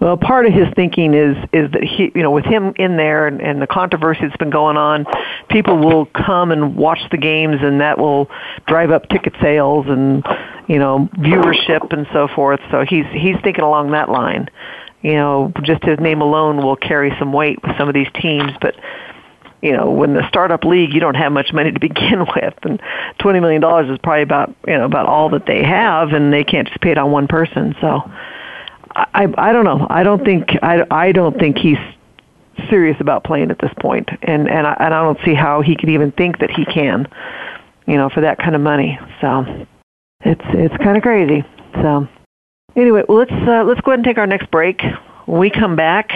Well, 0.00 0.16
part 0.16 0.46
of 0.46 0.52
his 0.52 0.66
thinking 0.74 1.14
is 1.14 1.36
is 1.52 1.70
that 1.72 1.82
he, 1.82 2.10
you 2.14 2.22
know, 2.22 2.30
with 2.30 2.44
him 2.44 2.72
in 2.76 2.96
there 2.96 3.26
and, 3.26 3.40
and 3.40 3.62
the 3.62 3.66
controversy 3.66 4.20
that's 4.22 4.36
been 4.36 4.50
going 4.50 4.76
on, 4.76 5.06
people 5.48 5.78
will 5.78 6.06
come 6.06 6.50
and 6.50 6.76
watch 6.76 6.98
the 7.10 7.16
games, 7.16 7.56
and 7.60 7.80
that 7.80 7.98
will 7.98 8.28
drive 8.66 8.90
up 8.90 9.08
ticket 9.08 9.34
sales 9.40 9.86
and 9.88 10.24
you 10.68 10.78
know 10.78 11.08
viewership 11.18 11.92
and 11.92 12.06
so 12.12 12.28
forth. 12.34 12.60
So 12.70 12.84
he's 12.84 13.06
he's 13.12 13.36
thinking 13.42 13.64
along 13.64 13.92
that 13.92 14.08
line. 14.08 14.48
You 15.02 15.14
know, 15.14 15.52
just 15.62 15.82
his 15.82 15.98
name 15.98 16.20
alone 16.20 16.58
will 16.58 16.76
carry 16.76 17.12
some 17.18 17.32
weight 17.32 17.62
with 17.62 17.76
some 17.76 17.88
of 17.88 17.94
these 17.94 18.08
teams, 18.14 18.52
but 18.60 18.76
you 19.62 19.72
know, 19.72 19.88
when 19.88 20.14
the 20.14 20.26
startup 20.28 20.64
league, 20.64 20.92
you 20.92 20.98
don't 20.98 21.14
have 21.14 21.30
much 21.30 21.52
money 21.52 21.70
to 21.70 21.78
begin 21.78 22.20
with, 22.36 22.54
and 22.62 22.82
twenty 23.18 23.40
million 23.40 23.60
dollars 23.60 23.88
is 23.88 23.98
probably 24.02 24.22
about 24.22 24.54
you 24.66 24.76
know 24.76 24.84
about 24.84 25.06
all 25.06 25.28
that 25.30 25.46
they 25.46 25.62
have, 25.62 26.12
and 26.12 26.32
they 26.32 26.44
can't 26.44 26.68
just 26.68 26.80
pay 26.80 26.90
it 26.90 26.98
on 26.98 27.10
one 27.10 27.28
person. 27.28 27.74
So, 27.80 28.02
I 28.94 29.32
I 29.38 29.52
don't 29.52 29.64
know. 29.64 29.86
I 29.88 30.02
don't 30.02 30.24
think 30.24 30.50
I 30.62 30.84
I 30.90 31.12
don't 31.12 31.38
think 31.38 31.58
he's 31.58 31.78
serious 32.68 32.96
about 33.00 33.24
playing 33.24 33.50
at 33.50 33.58
this 33.60 33.72
point, 33.80 34.08
and 34.22 34.50
and 34.50 34.66
I, 34.66 34.76
and 34.80 34.92
I 34.92 35.02
don't 35.02 35.18
see 35.24 35.34
how 35.34 35.62
he 35.62 35.76
could 35.76 35.88
even 35.88 36.10
think 36.12 36.38
that 36.40 36.50
he 36.50 36.64
can, 36.64 37.06
you 37.86 37.96
know, 37.96 38.08
for 38.08 38.20
that 38.20 38.38
kind 38.38 38.56
of 38.56 38.60
money. 38.60 38.98
So, 39.20 39.66
it's 40.20 40.44
it's 40.48 40.76
kind 40.78 40.96
of 40.96 41.04
crazy. 41.04 41.44
So, 41.74 42.08
anyway, 42.76 43.02
let's 43.08 43.32
uh, 43.32 43.64
let's 43.64 43.80
go 43.80 43.92
ahead 43.92 43.98
and 43.98 44.04
take 44.04 44.18
our 44.18 44.26
next 44.26 44.50
break. 44.50 44.82
When 45.26 45.40
we 45.40 45.50
come 45.50 45.76
back. 45.76 46.10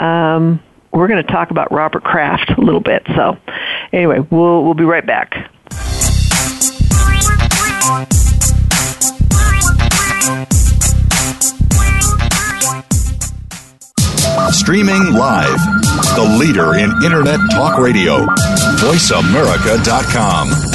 Um, 0.00 0.60
we're 0.92 1.08
going 1.08 1.24
to 1.24 1.32
talk 1.32 1.50
about 1.50 1.72
Robert 1.72 2.04
Kraft 2.04 2.50
a 2.56 2.60
little 2.60 2.80
bit. 2.80 3.02
So, 3.16 3.38
anyway, 3.92 4.18
we'll 4.30 4.62
we'll 4.62 4.74
be 4.74 4.84
right 4.84 5.06
back. 5.06 5.50
Streaming 14.50 15.14
live. 15.14 15.58
The 16.14 16.36
leader 16.38 16.74
in 16.74 16.90
Internet 17.04 17.40
talk 17.50 17.78
radio. 17.78 18.26
VoiceAmerica.com. 18.76 20.71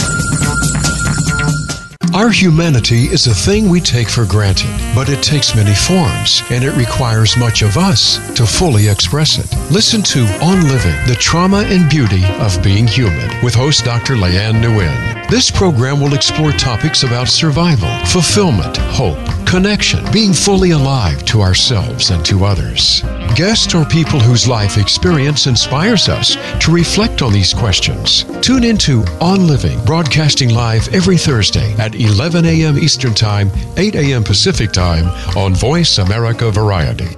Our 2.18 2.32
humanity 2.32 3.04
is 3.04 3.28
a 3.28 3.36
thing 3.36 3.70
we 3.70 3.80
take 3.80 4.10
for 4.10 4.26
granted, 4.26 4.76
but 4.96 5.08
it 5.08 5.22
takes 5.22 5.56
many 5.56 5.76
forms, 5.76 6.42
and 6.50 6.64
it 6.64 6.72
requires 6.72 7.38
much 7.38 7.62
of 7.62 7.78
us 7.78 8.18
to 8.34 8.44
fully 8.44 8.88
express 8.88 9.38
it. 9.38 9.72
Listen 9.72 10.02
to 10.02 10.26
On 10.42 10.68
Living, 10.68 10.96
the 11.06 11.16
trauma 11.20 11.58
and 11.68 11.88
beauty 11.88 12.26
of 12.40 12.60
being 12.64 12.88
human, 12.88 13.30
with 13.44 13.54
host 13.54 13.86
Dr. 13.86 14.16
Leanne 14.16 14.64
Nguyen. 14.64 15.17
This 15.30 15.52
program 15.52 16.00
will 16.00 16.14
explore 16.14 16.54
topics 16.54 17.04
about 17.04 17.28
survival, 17.28 17.90
fulfillment, 18.06 18.78
hope, 18.78 19.18
connection, 19.46 20.00
being 20.14 20.32
fully 20.32 20.72
alive 20.72 21.26
to 21.26 21.42
ourselves 21.42 22.12
and 22.12 22.26
to 22.26 22.46
others. 22.46 23.02
Guests 23.36 23.76
are 23.76 23.84
people 23.84 24.22
whose 24.22 24.48
life 24.48 24.78
experience 24.78 25.46
inspires 25.46 26.08
us 26.08 26.38
to 26.64 26.72
reflect 26.72 27.22
on 27.22 27.34
these 27.34 27.54
questions. 27.54 28.24
Tune 28.42 28.64
into 28.64 29.04
On 29.20 29.48
Living, 29.48 29.84
broadcasting 29.84 30.54
live 30.54 30.88
every 30.94 31.18
Thursday 31.18 31.74
at 31.74 31.96
11 31.96 32.46
a.m. 32.46 32.78
Eastern 32.78 33.14
Time, 33.14 33.52
8 33.76 33.96
a.m. 33.96 34.24
Pacific 34.24 34.72
Time 34.72 35.08
on 35.36 35.54
Voice 35.54 35.98
America 35.98 36.50
Variety. 36.52 37.18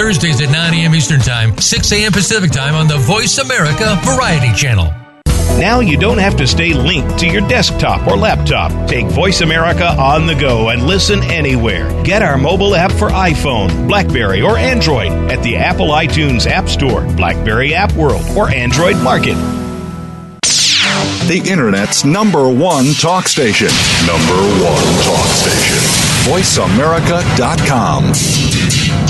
Thursdays 0.00 0.40
at 0.40 0.50
9 0.50 0.72
a.m. 0.72 0.94
Eastern 0.94 1.20
Time, 1.20 1.54
6 1.58 1.92
a.m. 1.92 2.10
Pacific 2.10 2.50
Time 2.50 2.74
on 2.74 2.88
the 2.88 2.96
Voice 2.96 3.36
America 3.36 4.00
Variety 4.02 4.50
Channel. 4.54 4.86
Now 5.58 5.80
you 5.80 5.98
don't 5.98 6.16
have 6.16 6.38
to 6.38 6.46
stay 6.46 6.72
linked 6.72 7.18
to 7.18 7.26
your 7.26 7.46
desktop 7.48 8.08
or 8.08 8.16
laptop. 8.16 8.72
Take 8.88 9.08
Voice 9.08 9.42
America 9.42 9.84
on 9.84 10.26
the 10.26 10.34
go 10.34 10.70
and 10.70 10.86
listen 10.86 11.22
anywhere. 11.24 11.90
Get 12.02 12.22
our 12.22 12.38
mobile 12.38 12.74
app 12.74 12.90
for 12.92 13.10
iPhone, 13.10 13.88
Blackberry, 13.88 14.40
or 14.40 14.56
Android 14.56 15.12
at 15.30 15.42
the 15.42 15.56
Apple 15.56 15.88
iTunes 15.88 16.46
App 16.46 16.70
Store, 16.70 17.02
Blackberry 17.14 17.74
App 17.74 17.92
World, 17.92 18.24
or 18.34 18.48
Android 18.48 18.96
Market. 19.04 19.36
The 21.28 21.42
Internet's 21.46 22.06
number 22.06 22.48
one 22.48 22.94
talk 22.94 23.28
station. 23.28 23.68
Number 24.06 24.40
one 24.64 24.82
talk 25.04 25.26
station. 25.26 25.76
VoiceAmerica.com. 26.24 29.09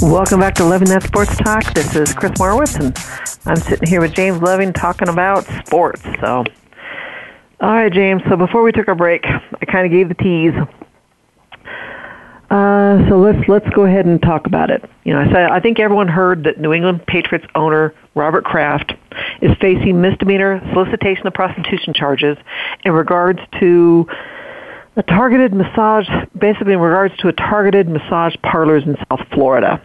Welcome 0.00 0.40
back 0.40 0.54
to 0.54 0.64
Loving 0.64 0.88
That 0.88 1.02
Sports 1.02 1.36
Talk. 1.36 1.74
This 1.74 1.94
is 1.94 2.14
Chris 2.14 2.32
Marwitz, 2.32 2.80
and 2.80 2.96
I'm 3.44 3.56
sitting 3.56 3.86
here 3.86 4.00
with 4.00 4.14
James 4.14 4.40
Loving 4.40 4.72
talking 4.72 5.08
about 5.08 5.44
sports. 5.66 6.02
So, 6.20 6.44
all 7.60 7.70
right, 7.70 7.92
James. 7.92 8.22
So 8.28 8.36
before 8.36 8.62
we 8.62 8.72
took 8.72 8.88
our 8.88 8.94
break, 8.94 9.26
I 9.26 9.64
kind 9.66 9.84
of 9.84 9.92
gave 9.92 10.08
the 10.08 10.14
tease. 10.14 10.54
Uh, 12.50 13.08
so 13.08 13.18
let's 13.18 13.46
let's 13.48 13.68
go 13.70 13.84
ahead 13.84 14.06
and 14.06 14.20
talk 14.22 14.46
about 14.46 14.70
it. 14.70 14.88
You 15.04 15.12
know, 15.12 15.20
I 15.20 15.26
said 15.26 15.50
I 15.50 15.60
think 15.60 15.78
everyone 15.78 16.08
heard 16.08 16.44
that 16.44 16.58
New 16.58 16.72
England 16.72 17.06
Patriots 17.06 17.46
owner 17.54 17.94
Robert 18.14 18.44
Kraft 18.44 18.94
is 19.42 19.56
facing 19.60 20.00
misdemeanor 20.00 20.60
solicitation 20.72 21.26
of 21.26 21.34
prostitution 21.34 21.92
charges 21.92 22.38
in 22.84 22.92
regards 22.92 23.40
to 23.60 24.06
a 24.96 25.02
targeted 25.02 25.54
massage, 25.54 26.08
basically 26.38 26.72
in 26.72 26.80
regards 26.80 27.16
to 27.18 27.28
a 27.28 27.32
targeted 27.32 27.88
massage 27.88 28.34
parlors 28.42 28.84
in 28.84 28.96
South 29.08 29.26
Florida. 29.32 29.80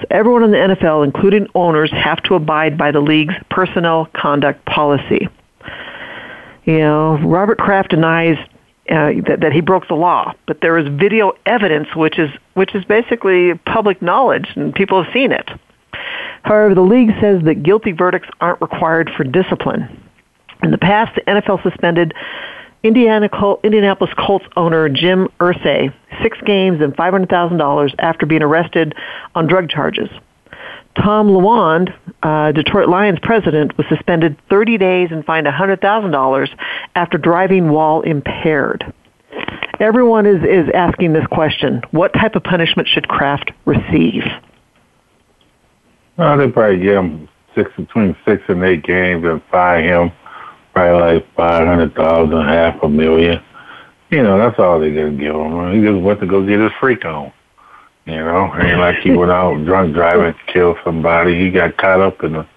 So 0.00 0.06
everyone 0.10 0.42
in 0.44 0.50
the 0.50 0.74
NFL, 0.74 1.04
including 1.04 1.48
owners, 1.54 1.90
have 1.92 2.22
to 2.24 2.34
abide 2.34 2.78
by 2.78 2.90
the 2.92 3.00
league's 3.00 3.34
personnel 3.50 4.08
conduct 4.16 4.64
policy. 4.64 5.28
You 6.64 6.78
know, 6.78 7.18
Robert 7.18 7.58
Kraft 7.58 7.90
denies 7.90 8.36
uh, 8.90 9.12
that, 9.26 9.38
that 9.42 9.52
he 9.52 9.60
broke 9.60 9.86
the 9.88 9.94
law, 9.94 10.32
but 10.46 10.60
there 10.60 10.78
is 10.78 10.88
video 10.88 11.32
evidence 11.46 11.88
which 11.94 12.18
is 12.18 12.30
which 12.54 12.74
is 12.74 12.84
basically 12.84 13.54
public 13.66 14.02
knowledge, 14.02 14.48
and 14.56 14.74
people 14.74 15.02
have 15.02 15.12
seen 15.12 15.32
it. 15.32 15.48
However, 16.42 16.74
the 16.74 16.80
league 16.80 17.10
says 17.20 17.42
that 17.44 17.62
guilty 17.62 17.92
verdicts 17.92 18.28
aren't 18.40 18.60
required 18.60 19.10
for 19.16 19.24
discipline. 19.24 20.02
In 20.62 20.70
the 20.70 20.78
past, 20.78 21.14
the 21.14 21.22
NFL 21.22 21.62
suspended 21.62 22.12
Indiana 22.82 23.28
Col- 23.28 23.60
Indianapolis 23.62 24.12
Colts 24.18 24.44
owner 24.56 24.88
Jim 24.88 25.28
Irsay 25.38 25.92
six 26.22 26.38
games 26.44 26.80
and 26.80 26.94
$500,000 26.96 27.94
after 27.98 28.26
being 28.26 28.42
arrested 28.42 28.94
on 29.34 29.46
drug 29.46 29.68
charges. 29.68 30.08
Tom 30.96 31.28
Lewand, 31.28 31.94
uh, 32.22 32.52
Detroit 32.52 32.88
Lions 32.88 33.18
president, 33.22 33.76
was 33.78 33.86
suspended 33.88 34.36
30 34.50 34.78
days 34.78 35.08
and 35.10 35.24
fined 35.24 35.46
$100,000 35.46 36.48
after 36.94 37.18
driving 37.18 37.70
while 37.70 38.02
impaired. 38.02 38.92
Everyone 39.80 40.26
is, 40.26 40.42
is 40.44 40.70
asking 40.74 41.14
this 41.14 41.26
question. 41.28 41.82
What 41.92 42.12
type 42.12 42.36
of 42.36 42.44
punishment 42.44 42.88
should 42.88 43.08
Kraft 43.08 43.52
receive? 43.64 44.22
Well, 46.18 46.36
they 46.36 46.48
probably 46.48 46.80
give 46.80 46.96
him 46.96 47.28
six 47.54 47.70
between 47.76 48.14
six 48.26 48.42
and 48.48 48.62
eight 48.62 48.84
games 48.84 49.24
and 49.24 49.42
fine 49.50 49.84
him 49.84 50.12
probably 50.72 51.00
like 51.00 51.34
five 51.34 51.66
hundred 51.66 51.94
thousand, 51.94 52.42
half 52.42 52.82
a 52.82 52.88
million. 52.88 53.42
You 54.10 54.22
know, 54.22 54.38
that's 54.38 54.58
all 54.58 54.78
they're 54.78 54.94
gonna 54.94 55.12
give 55.12 55.34
him. 55.34 55.72
He 55.74 55.86
just 55.86 56.02
went 56.02 56.20
to 56.20 56.26
go 56.26 56.46
get 56.46 56.60
his 56.60 56.72
freak 56.80 57.04
on. 57.04 57.32
You 58.04 58.16
know, 58.16 58.52
ain't 58.60 58.80
like 58.80 58.98
he 58.98 59.12
went 59.12 59.30
out 59.30 59.64
drunk 59.64 59.94
driving, 59.94 60.34
killed 60.48 60.76
somebody. 60.84 61.38
He 61.38 61.50
got 61.50 61.76
caught 61.76 62.00
up 62.00 62.22
in 62.24 62.34
a 62.34 62.48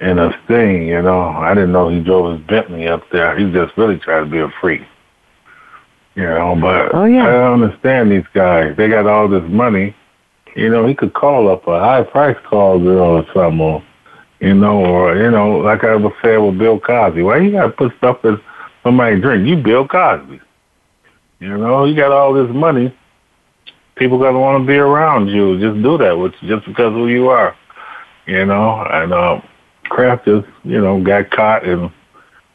in 0.00 0.18
a 0.18 0.38
thing. 0.46 0.88
You 0.88 1.02
know, 1.02 1.20
I 1.20 1.54
didn't 1.54 1.72
know 1.72 1.88
he 1.88 2.00
drove 2.00 2.38
his 2.38 2.46
Bentley 2.46 2.86
up 2.86 3.02
there. 3.10 3.36
He 3.36 3.50
just 3.52 3.76
really 3.76 3.98
tried 3.98 4.20
to 4.20 4.26
be 4.26 4.38
a 4.38 4.48
freak. 4.60 4.82
You 6.14 6.22
know, 6.22 6.56
but 6.58 6.94
oh, 6.94 7.04
yeah. 7.04 7.26
I 7.26 7.32
don't 7.32 7.62
understand 7.62 8.10
these 8.10 8.24
guys. 8.32 8.74
They 8.76 8.88
got 8.88 9.06
all 9.06 9.28
this 9.28 9.44
money. 9.48 9.94
You 10.54 10.70
know, 10.70 10.86
he 10.86 10.94
could 10.94 11.12
call 11.12 11.50
up 11.50 11.66
a 11.66 11.78
high 11.78 12.02
price 12.02 12.38
call 12.48 12.78
girl 12.78 13.16
or 13.16 13.26
something. 13.34 13.60
Or, 13.60 13.84
you 14.40 14.54
know, 14.54 14.84
or 14.84 15.16
you 15.16 15.30
know, 15.30 15.58
like 15.58 15.84
I 15.84 15.96
was 15.96 16.12
saying 16.22 16.44
with 16.44 16.58
Bill 16.58 16.78
Cosby. 16.78 17.22
Why 17.22 17.38
you 17.38 17.52
gotta 17.52 17.70
put 17.70 17.96
stuff 17.98 18.24
in 18.24 18.38
somebody's 18.82 19.22
drink? 19.22 19.46
You 19.46 19.56
Bill 19.56 19.86
Cosby. 19.86 20.40
You 21.40 21.58
know, 21.58 21.84
you 21.84 21.94
got 21.94 22.12
all 22.12 22.32
this 22.32 22.54
money. 22.54 22.96
People 23.96 24.18
gonna 24.18 24.38
want 24.38 24.62
to 24.62 24.66
be 24.66 24.76
around 24.76 25.28
you. 25.28 25.58
Just 25.58 25.82
do 25.82 25.96
that, 25.98 26.18
with 26.18 26.32
just 26.42 26.66
because 26.66 26.92
who 26.92 27.08
you 27.08 27.28
are. 27.28 27.56
You 28.26 28.44
know, 28.44 28.84
and 28.90 29.12
uh, 29.12 29.40
Kraft 29.84 30.26
just 30.26 30.46
you 30.64 30.80
know 30.80 31.02
got 31.02 31.30
caught 31.30 31.66
and 31.66 31.90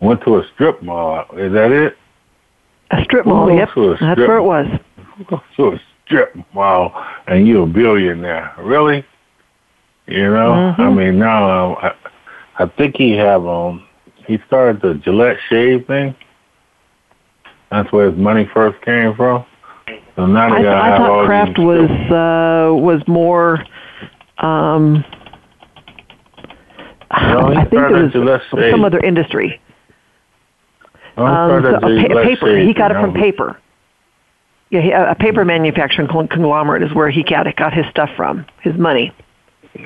went 0.01 0.21
to 0.23 0.37
a 0.37 0.47
strip 0.53 0.81
mall. 0.83 1.25
Is 1.33 1.53
that 1.53 1.71
it? 1.71 1.97
A 2.91 3.03
strip 3.03 3.25
mall. 3.25 3.49
Who 3.49 3.57
Yep, 3.57 3.69
a 3.77 3.97
that's 3.99 4.19
where 4.19 4.37
it 4.37 4.43
was. 4.43 4.67
To 5.57 5.67
a 5.67 5.81
strip 6.05 6.35
mall 6.53 6.93
and 7.27 7.47
you're 7.47 7.63
a 7.63 7.67
billionaire. 7.67 8.53
Really? 8.59 9.05
You 10.11 10.29
know, 10.29 10.73
Mm-hmm. 10.77 10.81
I 10.81 10.89
mean, 10.89 11.19
now 11.19 11.49
um, 11.71 11.77
I, 11.81 12.63
I 12.63 12.65
think 12.77 12.95
he 12.97 13.11
have 13.13 13.45
um 13.45 13.87
he 14.27 14.37
started 14.47 14.81
the 14.81 14.95
Gillette 14.95 15.37
shave 15.49 15.87
thing. 15.87 16.15
That's 17.71 17.91
where 17.91 18.09
his 18.11 18.19
money 18.19 18.49
first 18.53 18.81
came 18.83 19.15
from. 19.15 19.45
So 20.15 20.25
now 20.25 20.49
they 20.49 20.59
I, 20.59 20.63
gotta 20.63 20.81
I 20.81 20.87
have 20.89 21.01
all 21.01 21.07
thought 21.07 21.25
Kraft 21.25 21.57
was 21.57 21.89
uh, 21.89 22.75
was 22.75 23.01
more. 23.07 23.63
Um, 24.39 25.05
No, 27.11 27.53
I 27.55 27.65
think 27.65 27.73
it 27.73 28.13
was 28.23 28.71
some 28.71 28.83
other 28.85 28.99
industry. 28.99 29.61
He 31.15 31.21
Um, 31.21 31.61
started 31.61 31.81
so 31.81 31.87
a, 31.87 32.07
pa- 32.09 32.23
paper. 32.23 32.57
He 32.57 32.73
got 32.73 32.91
it 32.91 32.95
from 32.95 33.13
paper. 33.13 33.57
Yeah, 34.69 34.81
he, 34.81 34.91
a 34.91 35.15
paper 35.15 35.43
manufacturing 35.43 36.07
conglomerate 36.07 36.83
is 36.83 36.93
where 36.93 37.09
he 37.09 37.23
got 37.23 37.47
it, 37.47 37.57
got 37.57 37.73
his 37.73 37.85
stuff 37.87 38.09
from, 38.15 38.45
his 38.61 38.75
money. 38.77 39.13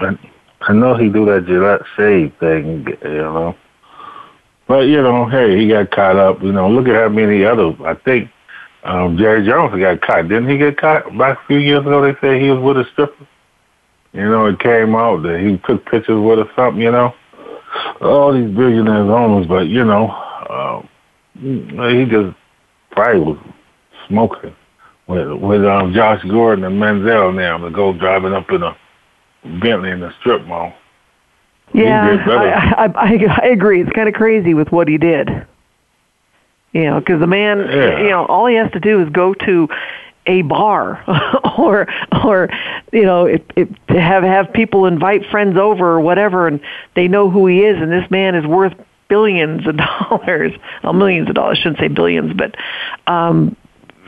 I, 0.02 0.18
I 0.62 0.74
know 0.74 0.96
he 0.96 1.10
do 1.10 1.26
that 1.26 1.46
Gillette 1.46 1.82
shave 1.96 2.34
thing, 2.40 2.88
you 3.04 3.10
know. 3.10 3.56
But 4.68 4.88
you 4.88 5.02
know, 5.02 5.30
hey, 5.30 5.58
he 5.58 5.68
got 5.68 5.92
caught 5.92 6.16
up. 6.16 6.42
You 6.42 6.52
know, 6.52 6.70
look 6.70 6.88
at 6.88 6.96
how 6.96 7.10
many 7.10 7.46
other. 7.46 7.76
I 7.86 7.94
think 7.94 8.30
um, 8.84 9.18
Jerry 9.18 9.46
Jones 9.46 9.80
got 9.80 10.02
caught. 10.02 10.28
Didn't 10.28 10.50
he 10.50 10.58
get 10.58 10.78
caught 10.78 11.16
back 11.18 11.40
a 11.40 11.48
few 11.48 11.58
years 11.58 11.82
ago? 11.82 12.02
They 12.02 12.20
say 12.20 12.42
he 12.42 12.50
was 12.50 12.62
with 12.62 12.86
a 12.86 12.90
stripper. 12.92 13.28
You 14.14 14.30
know, 14.30 14.48
it 14.48 14.60
came 14.60 14.96
out 14.96 15.24
that 15.24 15.40
he 15.40 15.58
took 15.68 15.86
pictures 15.86 16.20
with 16.20 16.40
or 16.40 16.50
something. 16.56 16.82
You 16.82 16.92
know, 16.92 17.14
all 18.02 18.34
these 18.34 18.50
billionaires 18.56 19.10
owners, 19.10 19.48
but 19.48 19.68
you 19.68 19.84
know, 19.84 20.10
um, 20.50 20.90
he 21.40 22.06
just 22.06 22.36
probably 22.92 23.22
was 23.22 23.38
smoking 24.08 24.56
with 25.08 25.32
with 25.42 25.66
um, 25.66 25.94
Josh 25.94 26.24
Gordon 26.24 26.64
and 26.64 26.82
Manziel 26.82 27.36
now 27.36 27.58
to 27.58 27.70
go 27.70 27.94
driving 27.94 28.34
up 28.34 28.50
in 28.50 28.64
a 28.64 28.76
Bentley 29.46 29.92
in 29.92 30.00
the 30.00 30.14
strip 30.20 30.46
mall. 30.46 30.74
Yeah, 31.74 32.24
I, 32.28 32.86
I, 32.86 33.40
I, 33.42 33.48
agree. 33.48 33.82
It's 33.82 33.92
kind 33.92 34.08
of 34.08 34.14
crazy 34.14 34.54
with 34.54 34.72
what 34.72 34.88
he 34.88 34.98
did. 34.98 35.30
You 36.72 36.86
know, 36.86 37.00
because 37.00 37.20
the 37.20 37.28
man, 37.28 37.60
Yeah. 37.60 38.02
you 38.02 38.10
know, 38.10 38.26
all 38.26 38.46
he 38.48 38.56
has 38.56 38.72
to 38.72 38.80
do 38.80 39.02
is 39.02 39.10
go 39.10 39.34
to 39.34 39.68
a 40.28 40.42
bar 40.44 41.04
or 41.58 41.88
or 42.24 42.50
you 42.92 43.04
know 43.04 43.26
it, 43.26 43.46
it, 43.56 43.70
to 43.88 44.02
have 44.02 44.24
have 44.24 44.52
people 44.54 44.86
invite 44.86 45.26
friends 45.30 45.58
over 45.58 45.88
or 45.88 46.00
whatever 46.00 46.48
and 46.48 46.60
they 46.96 47.08
know 47.08 47.30
who 47.30 47.46
he 47.46 47.60
is 47.60 47.80
and 47.80 47.92
this 47.92 48.10
man 48.10 48.34
is 48.34 48.46
worth 48.46 48.74
billions 49.08 49.68
of 49.68 49.78
dollars 50.10 50.52
well 50.84 50.94
millions 50.94 51.30
of 51.30 51.36
dollars 51.36 51.60
I 51.60 51.62
shouldn't 51.62 51.80
say 51.80 51.90
billions 51.90 52.34
but 52.34 52.56
um 53.06 53.56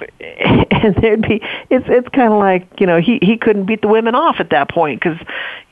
and 0.20 0.96
there'd 1.02 1.22
be 1.22 1.42
it's 1.70 1.86
it's 1.88 2.08
kind 2.10 2.34
of 2.34 2.40
like 2.40 2.68
you 2.80 2.88
know 2.88 3.00
he 3.00 3.20
he 3.22 3.38
couldn't 3.38 3.66
beat 3.66 3.82
the 3.82 3.88
women 3.88 4.16
off 4.16 4.40
at 4.40 4.50
that 4.52 4.70
point 4.70 5.02
because 5.02 5.18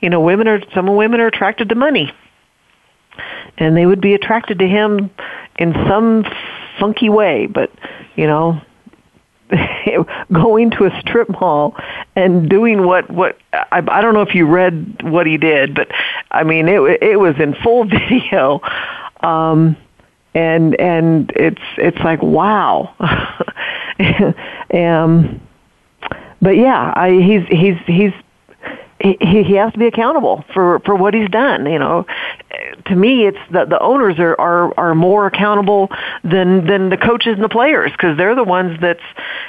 you 0.00 0.10
know 0.10 0.20
women 0.20 0.48
are 0.48 0.60
some 0.74 0.94
women 0.94 1.20
are 1.20 1.26
attracted 1.26 1.68
to 1.68 1.74
money. 1.74 2.12
And 3.58 3.74
they 3.74 3.86
would 3.86 4.02
be 4.02 4.12
attracted 4.12 4.58
to 4.58 4.68
him 4.68 5.10
in 5.58 5.72
some 5.88 6.26
funky 6.78 7.08
way 7.08 7.46
but 7.46 7.70
you 8.14 8.26
know 8.26 8.60
going 10.32 10.70
to 10.72 10.84
a 10.84 11.00
strip 11.00 11.28
mall 11.30 11.74
and 12.14 12.48
doing 12.48 12.84
what 12.84 13.10
what 13.10 13.38
I, 13.54 13.82
I 13.88 14.00
don't 14.02 14.14
know 14.14 14.22
if 14.22 14.34
you 14.34 14.46
read 14.46 15.02
what 15.02 15.26
he 15.26 15.38
did 15.38 15.74
but 15.74 15.90
I 16.30 16.42
mean 16.42 16.68
it 16.68 16.80
it 17.02 17.18
was 17.18 17.36
in 17.38 17.54
full 17.54 17.84
video. 17.88 18.60
Um 19.20 19.76
and 20.34 20.78
and 20.78 21.32
it's 21.34 21.62
it's 21.78 21.98
like 22.00 22.22
wow 22.22 22.94
um 24.74 25.40
but 26.42 26.56
yeah 26.56 26.92
I 26.94 27.10
he's 27.10 27.46
he's 27.48 27.76
he's 27.86 28.12
he 29.00 29.42
he 29.42 29.54
has 29.54 29.72
to 29.72 29.78
be 29.78 29.86
accountable 29.86 30.44
for 30.52 30.80
for 30.80 30.94
what 30.94 31.14
he's 31.14 31.28
done 31.28 31.66
you 31.66 31.78
know. 31.78 32.06
To 32.86 32.96
me 32.96 33.26
it's 33.26 33.38
the 33.50 33.64
the 33.64 33.78
owners 33.80 34.18
are 34.18 34.38
are 34.40 34.72
are 34.78 34.94
more 34.94 35.26
accountable 35.26 35.90
than 36.24 36.66
than 36.66 36.88
the 36.88 36.96
coaches 36.96 37.34
and 37.34 37.44
the 37.44 37.48
players 37.48 37.92
because 37.92 38.16
they're 38.16 38.34
the 38.34 38.44
ones 38.44 38.78
that's 38.80 39.02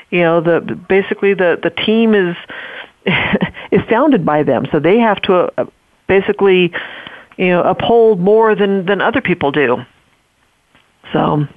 you 0.10 0.22
know 0.22 0.42
the 0.42 0.62
basically 0.90 1.34
the 1.34 1.60
the 1.62 1.70
team 1.70 2.14
is 2.14 2.36
is 3.72 3.82
founded 3.90 4.26
by 4.26 4.44
them. 4.44 4.68
So 4.72 4.80
they 4.80 5.00
have 5.00 5.22
to 5.24 5.52
uh, 5.58 5.66
basically 6.08 6.74
you 7.38 7.48
know 7.48 7.64
uphold 7.64 8.20
more 8.20 8.56
than 8.56 8.86
than 8.86 9.02
other 9.02 9.22
people 9.22 9.52
do. 9.52 9.78
So 11.14 11.48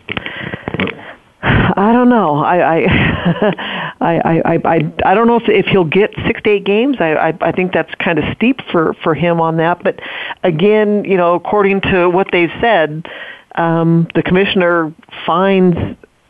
I 1.43 1.93
don't 1.93 2.11
know. 2.11 2.37
I 2.37 2.81
I 4.01 4.21
I 4.21 4.43
I 4.45 4.61
I, 4.65 4.93
I 5.07 5.15
don't 5.15 5.27
know 5.27 5.37
if 5.37 5.49
if 5.49 5.67
he'll 5.67 5.85
get 5.85 6.13
six 6.27 6.43
to 6.43 6.51
eight 6.51 6.65
games. 6.65 6.97
I 7.01 7.15
I, 7.15 7.39
I 7.41 7.53
think 7.53 7.73
that's 7.73 7.95
kind 7.95 8.19
of 8.19 8.25
steep 8.37 8.61
for 8.71 8.95
for 9.03 9.15
him 9.15 9.41
on 9.41 9.57
that. 9.57 9.83
But 9.83 10.01
again, 10.43 11.05
you 11.05 11.17
know, 11.17 11.35
according 11.35 11.81
to 11.83 12.11
what 12.11 12.29
they've 12.31 12.53
said, 12.61 13.07
um, 13.55 14.09
the 14.15 14.23
commissioner 14.23 14.95
finds 15.25 15.77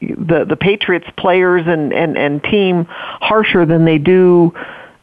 the 0.01 0.45
the 0.49 0.57
Patriots 0.57 1.09
players 1.17 1.65
and 1.67 1.93
and 1.93 2.17
and 2.17 2.43
team 2.45 2.87
harsher 2.89 3.67
than 3.67 3.85
they 3.85 3.99
do 3.99 4.53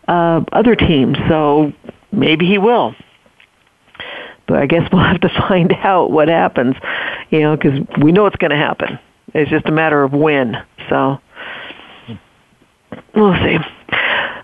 uh, 0.07 0.41
other 0.53 0.75
teams. 0.75 1.17
So 1.27 1.73
maybe 2.13 2.47
he 2.47 2.57
will. 2.57 2.95
But 4.47 4.59
I 4.59 4.65
guess 4.67 4.89
we'll 4.93 5.03
have 5.03 5.21
to 5.21 5.29
find 5.29 5.73
out 5.83 6.11
what 6.11 6.29
happens, 6.29 6.75
you 7.29 7.41
know, 7.41 7.57
because 7.57 7.81
we 8.01 8.13
know 8.13 8.25
it's 8.25 8.37
going 8.37 8.51
to 8.51 8.57
happen. 8.57 8.99
It's 9.33 9.49
just 9.49 9.65
a 9.67 9.71
matter 9.71 10.03
of 10.03 10.13
when. 10.13 10.55
So 10.89 11.19
we'll 13.15 13.35
see. 13.35 13.57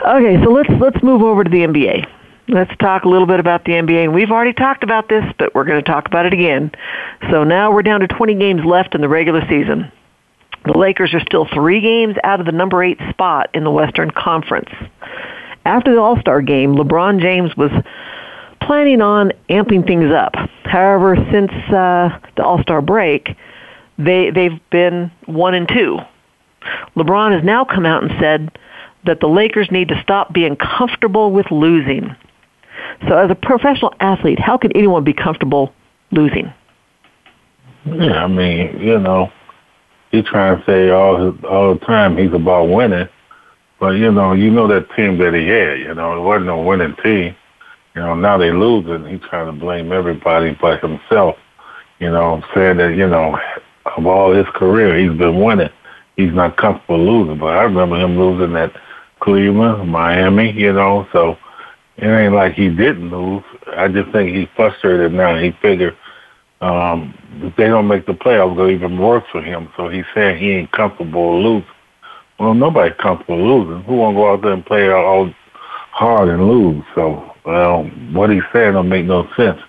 Okay, 0.06 0.43
so 0.43 0.52
let's 0.52 0.69
let's 0.80 1.02
move 1.02 1.22
over 1.22 1.43
to 1.43 1.50
the 1.50 1.60
NBA. 1.60 2.06
Let's 2.50 2.76
talk 2.78 3.06
a 3.06 3.08
little 3.08 3.26
bit 3.26 3.39
about 3.39 3.63
the 3.63 3.72
NBA, 3.72 4.04
and 4.04 4.13
we've 4.13 4.30
already 4.30 4.52
talked 4.52 4.84
about 4.84 5.08
this, 5.08 5.24
but 5.39 5.56
we're 5.56 5.63
going 5.63 5.82
to 5.82 5.89
talk 5.89 6.08
about 6.08 6.26
it 6.26 6.34
again. 6.34 6.72
So 7.32 7.46
now 7.46 7.72
we're 7.72 7.84
down 7.84 8.02
to 8.02 8.08
20 8.08 8.36
games 8.36 8.65
left 8.65 8.96
in 8.96 9.02
the 9.02 9.08
regular 9.08 9.41
season. 9.48 9.89
The 10.65 10.78
Lakers 10.78 11.13
are 11.13 11.22
still 11.22 11.46
three 11.46 11.80
games 11.80 12.15
out 12.24 12.41
of 12.41 12.46
the 12.46 12.52
number 12.52 12.84
eight 12.84 13.00
spot 13.10 13.50
in 13.54 13.63
the 13.63 13.72
Western 13.72 14.12
Conference. 14.12 14.69
After 15.65 15.93
the 15.93 16.02
All 16.02 16.19
Star 16.19 16.41
game, 16.41 16.76
LeBron 16.76 17.22
James 17.22 17.56
was 17.56 17.72
planning 18.62 19.02
on 19.02 19.32
amping 19.50 19.88
things 19.88 20.12
up. 20.12 20.36
However, 20.65 21.15
since 21.32 21.52
uh, 21.52 22.19
the 22.36 22.43
All 22.43 22.62
Star 22.62 22.82
break, 22.82 23.36
they 23.98 24.32
they've 24.32 24.60
been 24.70 25.12
one 25.26 25.54
and 25.54 25.68
two. 25.68 26.00
LeBron 26.96 27.34
has 27.34 27.44
now 27.44 27.66
come 27.66 27.86
out 27.86 28.04
and 28.04 28.12
said 28.20 28.58
that 29.06 29.20
the 29.20 29.28
Lakers 29.28 29.70
need 29.72 29.90
to 29.90 30.02
stop 30.02 30.34
being 30.34 30.56
comfortable 30.56 31.32
with 31.32 31.52
losing. 31.52 32.16
So, 33.08 33.18
as 33.18 33.30
a 33.30 33.36
professional 33.36 33.94
athlete, 34.00 34.40
how 34.40 34.58
can 34.58 34.72
anyone 34.74 35.04
be 35.04 35.14
comfortable 35.14 35.74
losing? 36.12 36.54
Yeah, 37.86 38.24
I 38.24 38.28
mean, 38.28 38.80
you 38.80 38.98
know, 38.98 39.32
he's 40.12 40.24
trying 40.26 40.58
to 40.58 40.66
say 40.66 40.90
all 40.90 41.32
his, 41.32 41.44
all 41.44 41.74
the 41.74 41.86
time 41.86 42.18
he's 42.18 42.32
about 42.32 42.70
winning, 42.70 43.10
but 43.80 43.92
you 43.92 44.12
know, 44.12 44.32
you 44.32 44.50
know 44.50 44.68
that 44.68 44.88
team 44.96 45.18
that 45.18 45.34
he 45.34 45.48
had. 45.48 45.80
You 45.80 45.94
know, 45.94 46.18
it 46.18 46.22
wasn't 46.22 46.50
a 46.50 46.58
winning 46.58 46.96
team. 47.04 47.36
You 47.96 48.02
know, 48.02 48.16
now 48.16 48.38
they 48.38 48.52
losing. 48.52 49.06
He's 49.08 49.28
trying 49.30 49.48
to 49.48 49.60
blame 49.60 49.92
everybody 49.92 50.58
but 50.60 50.82
himself. 50.82 51.36
You 52.00 52.10
know, 52.10 52.42
saying 52.56 52.78
that 52.78 52.96
you 52.96 53.08
know, 53.08 53.38
of 53.98 54.06
all 54.06 54.34
his 54.34 54.48
career, 54.54 54.98
he's 54.98 55.18
been 55.18 55.42
winning. 55.42 55.70
He's 56.16 56.34
not 56.34 56.58
comfortable 56.58 57.04
losing. 57.04 57.40
But 57.40 57.58
I 57.58 57.64
remember 57.64 57.98
him 57.98 58.18
losing 58.18 58.56
at 58.56 58.72
Cleveland, 59.20 59.90
Miami. 59.90 60.52
You 60.52 60.74
know, 60.74 61.08
so 61.12 61.38
it 61.98 62.08
ain't 62.08 62.34
like 62.34 62.54
he 62.54 62.70
didn't 62.70 63.10
lose. 63.10 63.44
I 63.76 63.88
just 63.88 64.12
think 64.12 64.36
he's 64.36 64.48
frustrated 64.56 65.14
now. 65.14 65.38
He 65.38 65.52
figured 65.62 65.98
um, 66.64 67.14
if 67.42 67.56
they 67.58 67.68
don't 67.68 67.88
make 67.88 68.06
the 68.06 68.14
playoffs, 68.14 68.54
it'll 68.54 68.70
even 68.70 68.98
worse 68.98 69.26
for 69.32 69.42
him. 69.42 69.70
So 69.76 69.90
he's 69.90 70.06
saying 70.16 70.40
he 70.40 70.52
ain't 70.52 70.72
comfortable 70.72 71.42
losing. 71.44 71.68
Well, 72.40 72.54
nobody's 72.54 72.98
comfortable 72.98 73.38
losing. 73.38 73.84
Who 73.84 73.96
want 73.98 74.16
to 74.16 74.20
go 74.20 74.32
out 74.32 74.42
there 74.42 74.54
and 74.54 74.66
play 74.66 74.90
all 74.90 75.34
hard 75.92 76.30
and 76.30 76.48
lose? 76.48 76.84
So, 76.96 77.36
well, 77.46 77.84
what 78.14 78.30
he's 78.30 78.44
saying 78.52 78.74
don't 78.74 78.90
make 78.90 79.06
no 79.06 79.28
sense, 79.36 79.60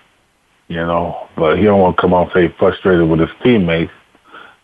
you 0.67 0.77
know. 0.77 1.27
But 1.35 1.57
he 1.57 1.65
don't 1.65 1.81
want 1.81 1.97
to 1.97 2.01
come 2.01 2.13
out 2.13 2.35
and 2.35 2.49
say 2.49 2.55
frustrated 2.57 3.09
with 3.09 3.19
his 3.19 3.29
teammates. 3.43 3.91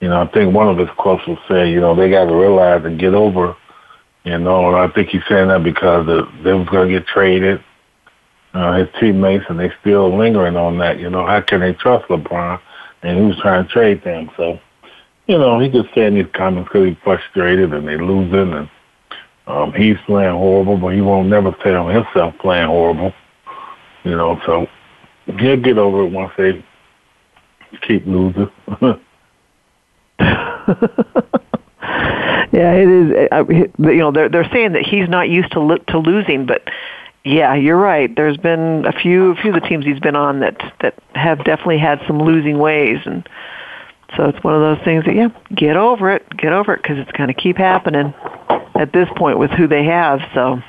You 0.01 0.09
know, 0.09 0.23
I 0.23 0.27
think 0.27 0.53
one 0.53 0.67
of 0.67 0.79
his 0.79 0.89
quotes 0.97 1.25
was 1.27 1.37
saying, 1.47 1.71
you 1.71 1.79
know, 1.79 1.95
they 1.95 2.09
got 2.09 2.25
to 2.25 2.35
realize 2.35 2.83
and 2.83 2.99
get 2.99 3.13
over. 3.13 3.55
You 4.23 4.37
know, 4.37 4.67
and 4.67 4.75
I 4.75 4.93
think 4.93 5.09
he's 5.09 5.21
saying 5.29 5.47
that 5.47 5.63
because 5.63 6.05
the, 6.07 6.27
they 6.43 6.53
was 6.53 6.67
going 6.69 6.89
to 6.89 6.99
get 6.99 7.07
traded, 7.07 7.63
uh, 8.53 8.73
his 8.73 8.87
teammates, 8.99 9.45
and 9.47 9.59
they 9.59 9.71
still 9.79 10.15
lingering 10.15 10.57
on 10.57 10.77
that. 10.79 10.99
You 10.99 11.09
know, 11.09 11.25
how 11.25 11.41
can 11.41 11.61
they 11.61 11.73
trust 11.73 12.07
LeBron? 12.07 12.59
And 13.03 13.17
he 13.17 13.25
was 13.25 13.37
trying 13.41 13.65
to 13.65 13.71
trade 13.71 14.03
them. 14.03 14.29
So, 14.37 14.59
you 15.27 15.37
know, 15.37 15.59
he 15.59 15.69
just 15.69 15.93
saying 15.93 16.15
these 16.15 16.25
comments 16.33 16.69
because 16.69 16.89
he's 16.89 16.97
frustrated 17.03 17.73
and 17.73 17.87
they 17.87 17.97
losing 17.97 18.53
and 18.53 18.69
um, 19.47 19.73
he's 19.73 19.97
playing 20.05 20.36
horrible, 20.36 20.78
but 20.78 20.89
he 20.89 21.01
won't 21.01 21.30
never 21.30 21.51
tell 21.63 21.88
himself 21.88 22.34
playing 22.39 22.67
horrible. 22.67 23.13
You 24.03 24.15
know, 24.15 24.39
so 24.45 24.67
he'll 25.39 25.61
get 25.61 25.78
over 25.78 26.03
it 26.03 26.11
once 26.11 26.32
they 26.38 26.63
keep 27.88 28.05
losing. 28.05 28.49
Yeah, 32.53 32.74
it 32.74 32.89
is. 32.89 33.30
uh, 33.32 33.45
You 33.47 33.97
know, 33.97 34.11
they're 34.11 34.28
they're 34.28 34.49
saying 34.51 34.74
that 34.74 34.84
he's 34.84 35.07
not 35.07 35.30
used 35.30 35.53
to 35.53 35.61
lo- 35.61 35.78
to 35.88 35.97
losing, 35.99 36.45
but 36.45 36.61
yeah, 37.24 37.53
you're 37.55 37.78
right. 37.78 38.13
There's 38.13 38.36
been 38.38 38.86
a 38.86 38.91
few 38.91 39.32
a 39.32 39.36
few 39.36 39.55
of 39.55 39.61
the 39.61 39.67
teams 39.67 39.86
he's 39.86 39.99
been 39.99 40.17
on 40.17 40.41
that 40.41 40.57
that 40.82 40.95
have 41.13 41.43
definitely 41.45 41.78
had 41.78 42.01
some 42.07 42.22
losing 42.22 42.59
ways, 42.59 42.99
and 43.05 43.28
so 44.17 44.26
it's 44.26 44.43
one 44.43 44.53
of 44.53 44.59
those 44.61 44.84
things 44.84 45.05
that 45.05 45.15
yeah, 45.15 45.30
get 45.55 45.78
over 45.78 46.11
it, 46.11 46.26
get 46.38 46.51
over 46.51 46.74
it, 46.74 46.82
because 46.82 46.97
it's 46.97 47.11
going 47.13 47.30
to 47.30 47.34
keep 47.34 47.57
happening 47.57 48.13
at 48.76 48.91
this 48.91 49.07
point 49.15 49.39
with 49.39 49.51
who 49.51 49.67
they 49.67 49.86
have. 49.86 50.19
So, 50.34 50.61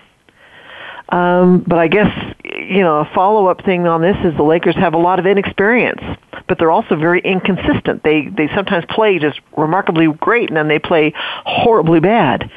um, 1.12 1.62
but 1.66 1.78
I 1.78 1.88
guess 1.88 2.10
you 2.44 2.80
know 2.80 3.00
a 3.00 3.10
follow 3.14 3.46
up 3.46 3.64
thing 3.64 3.86
on 3.86 4.00
this 4.00 4.16
is 4.24 4.34
the 4.36 4.42
Lakers 4.42 4.74
have 4.76 4.94
a 4.94 4.98
lot 4.98 5.18
of 5.18 5.26
inexperience, 5.26 6.00
but 6.48 6.58
they're 6.58 6.70
also 6.70 6.96
very 6.96 7.20
inconsistent. 7.20 8.02
They 8.02 8.28
they 8.28 8.48
sometimes 8.54 8.86
play 8.88 9.18
just 9.18 9.38
remarkably 9.56 10.08
great, 10.14 10.48
and 10.48 10.56
then 10.56 10.68
they 10.68 10.78
play 10.78 11.12
horribly 11.44 12.00
bad. 12.00 12.50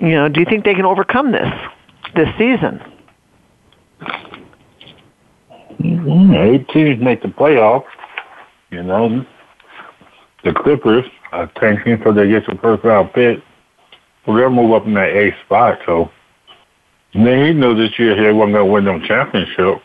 You 0.00 0.10
know, 0.10 0.28
do 0.28 0.40
you 0.40 0.46
think 0.46 0.64
they 0.64 0.74
can 0.74 0.84
overcome 0.84 1.30
this 1.30 1.52
this 2.16 2.28
season? 2.36 2.82
Mhm. 5.80 6.34
Eight 6.36 6.68
teams 6.68 7.00
make 7.00 7.22
the 7.22 7.28
playoffs. 7.28 7.84
You 8.70 8.82
know, 8.82 9.24
the 10.42 10.52
Clippers 10.52 11.04
are 11.30 11.46
tanking 11.60 12.00
so 12.02 12.12
they 12.12 12.28
get 12.28 12.46
the 12.46 12.56
first 12.56 12.82
round 12.82 13.12
pick. 13.12 13.40
Well, 14.26 14.36
they'll 14.36 14.50
move 14.50 14.72
up 14.72 14.86
in 14.86 14.94
that 14.94 15.10
eighth 15.10 15.36
spot. 15.44 15.78
So 15.86 16.10
and 17.14 17.26
then 17.26 17.46
he 17.46 17.52
knew 17.52 17.74
this 17.74 17.98
year 17.98 18.16
he 18.16 18.32
wasn't 18.32 18.54
going 18.54 18.66
to 18.66 18.72
win 18.72 18.84
no 18.84 19.06
championship. 19.06 19.82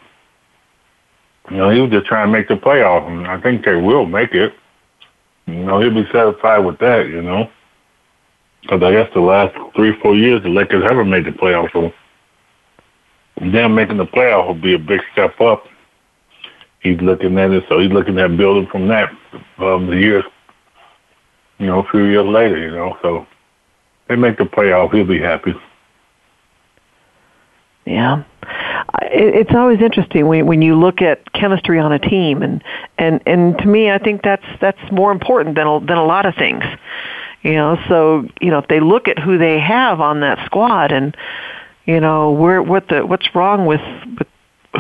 You 1.50 1.58
know, 1.58 1.70
he 1.70 1.82
was 1.82 1.92
just 1.92 2.06
trying 2.06 2.28
to 2.28 2.32
make 2.32 2.48
the 2.48 2.56
playoffs, 2.56 3.08
and 3.08 3.28
I 3.28 3.40
think 3.42 3.66
they 3.66 3.76
will 3.76 4.06
make 4.06 4.34
it. 4.34 4.54
You 5.48 5.56
know, 5.56 5.80
he'll 5.82 5.94
be 5.94 6.10
satisfied 6.12 6.60
with 6.60 6.78
that. 6.80 7.08
You 7.08 7.22
know, 7.22 7.50
because 8.62 8.84
I 8.84 8.92
guess 8.92 9.10
the 9.14 9.22
last 9.22 9.56
three, 9.76 9.98
four 10.02 10.16
years 10.16 10.44
the 10.44 10.50
Lakers 10.50 10.84
haven't 10.84 11.10
made 11.10 11.26
the 11.26 11.32
playoffs. 11.32 11.72
So 11.74 11.92
them 13.42 13.76
making 13.76 13.98
the 13.98 14.06
playoff 14.06 14.48
will 14.48 14.54
be 14.54 14.76
a 14.76 14.80
big 14.80 15.02
step 15.12 15.40
up. 15.42 15.66
He's 16.80 17.00
looking 17.02 17.38
at 17.38 17.52
it, 17.52 17.64
so 17.70 17.80
he's 17.80 17.92
looking 17.92 18.18
at 18.20 18.38
building 18.38 18.68
from 18.68 18.88
that 18.88 19.10
um, 19.60 19.88
the 19.88 19.98
years, 19.98 20.24
you 21.60 21.68
know, 21.68 21.80
a 21.80 21.92
few 21.92 22.06
years 22.06 22.26
later, 22.26 22.58
you 22.58 22.72
know. 22.72 22.98
So 23.02 23.28
they 24.08 24.16
make 24.16 24.38
the 24.38 24.46
playoff, 24.46 24.94
he'll 24.94 25.06
be 25.06 25.20
happy. 25.20 25.54
Yeah, 27.86 28.24
it's 29.02 29.52
always 29.54 29.82
interesting 29.82 30.28
when 30.28 30.46
when 30.46 30.62
you 30.62 30.76
look 30.76 31.02
at 31.02 31.32
chemistry 31.34 31.80
on 31.80 31.92
a 31.92 32.00
team, 32.00 32.42
and 32.42 32.64
and 32.98 33.22
and 33.26 33.58
to 33.58 33.66
me, 33.66 33.90
I 33.90 33.98
think 33.98 34.22
that's 34.24 34.46
that's 34.60 34.80
more 34.92 35.12
important 35.12 35.56
than 35.56 35.68
a, 35.68 35.80
than 35.80 35.98
a 35.98 36.06
lot 36.06 36.26
of 36.26 36.36
things. 36.36 36.64
You 37.42 37.54
know, 37.54 37.80
so 37.88 38.28
you 38.40 38.52
know 38.52 38.60
if 38.60 38.68
they 38.68 38.80
look 38.80 39.08
at 39.08 39.18
who 39.18 39.38
they 39.38 39.60
have 39.60 40.00
on 40.00 40.20
that 40.22 40.46
squad, 40.46 40.92
and 40.92 41.16
you 41.86 42.00
know 42.00 42.32
where 42.32 42.62
what 42.62 42.88
the 42.88 43.06
what's 43.06 43.34
wrong 43.34 43.66
with, 43.66 43.82
with 44.18 44.28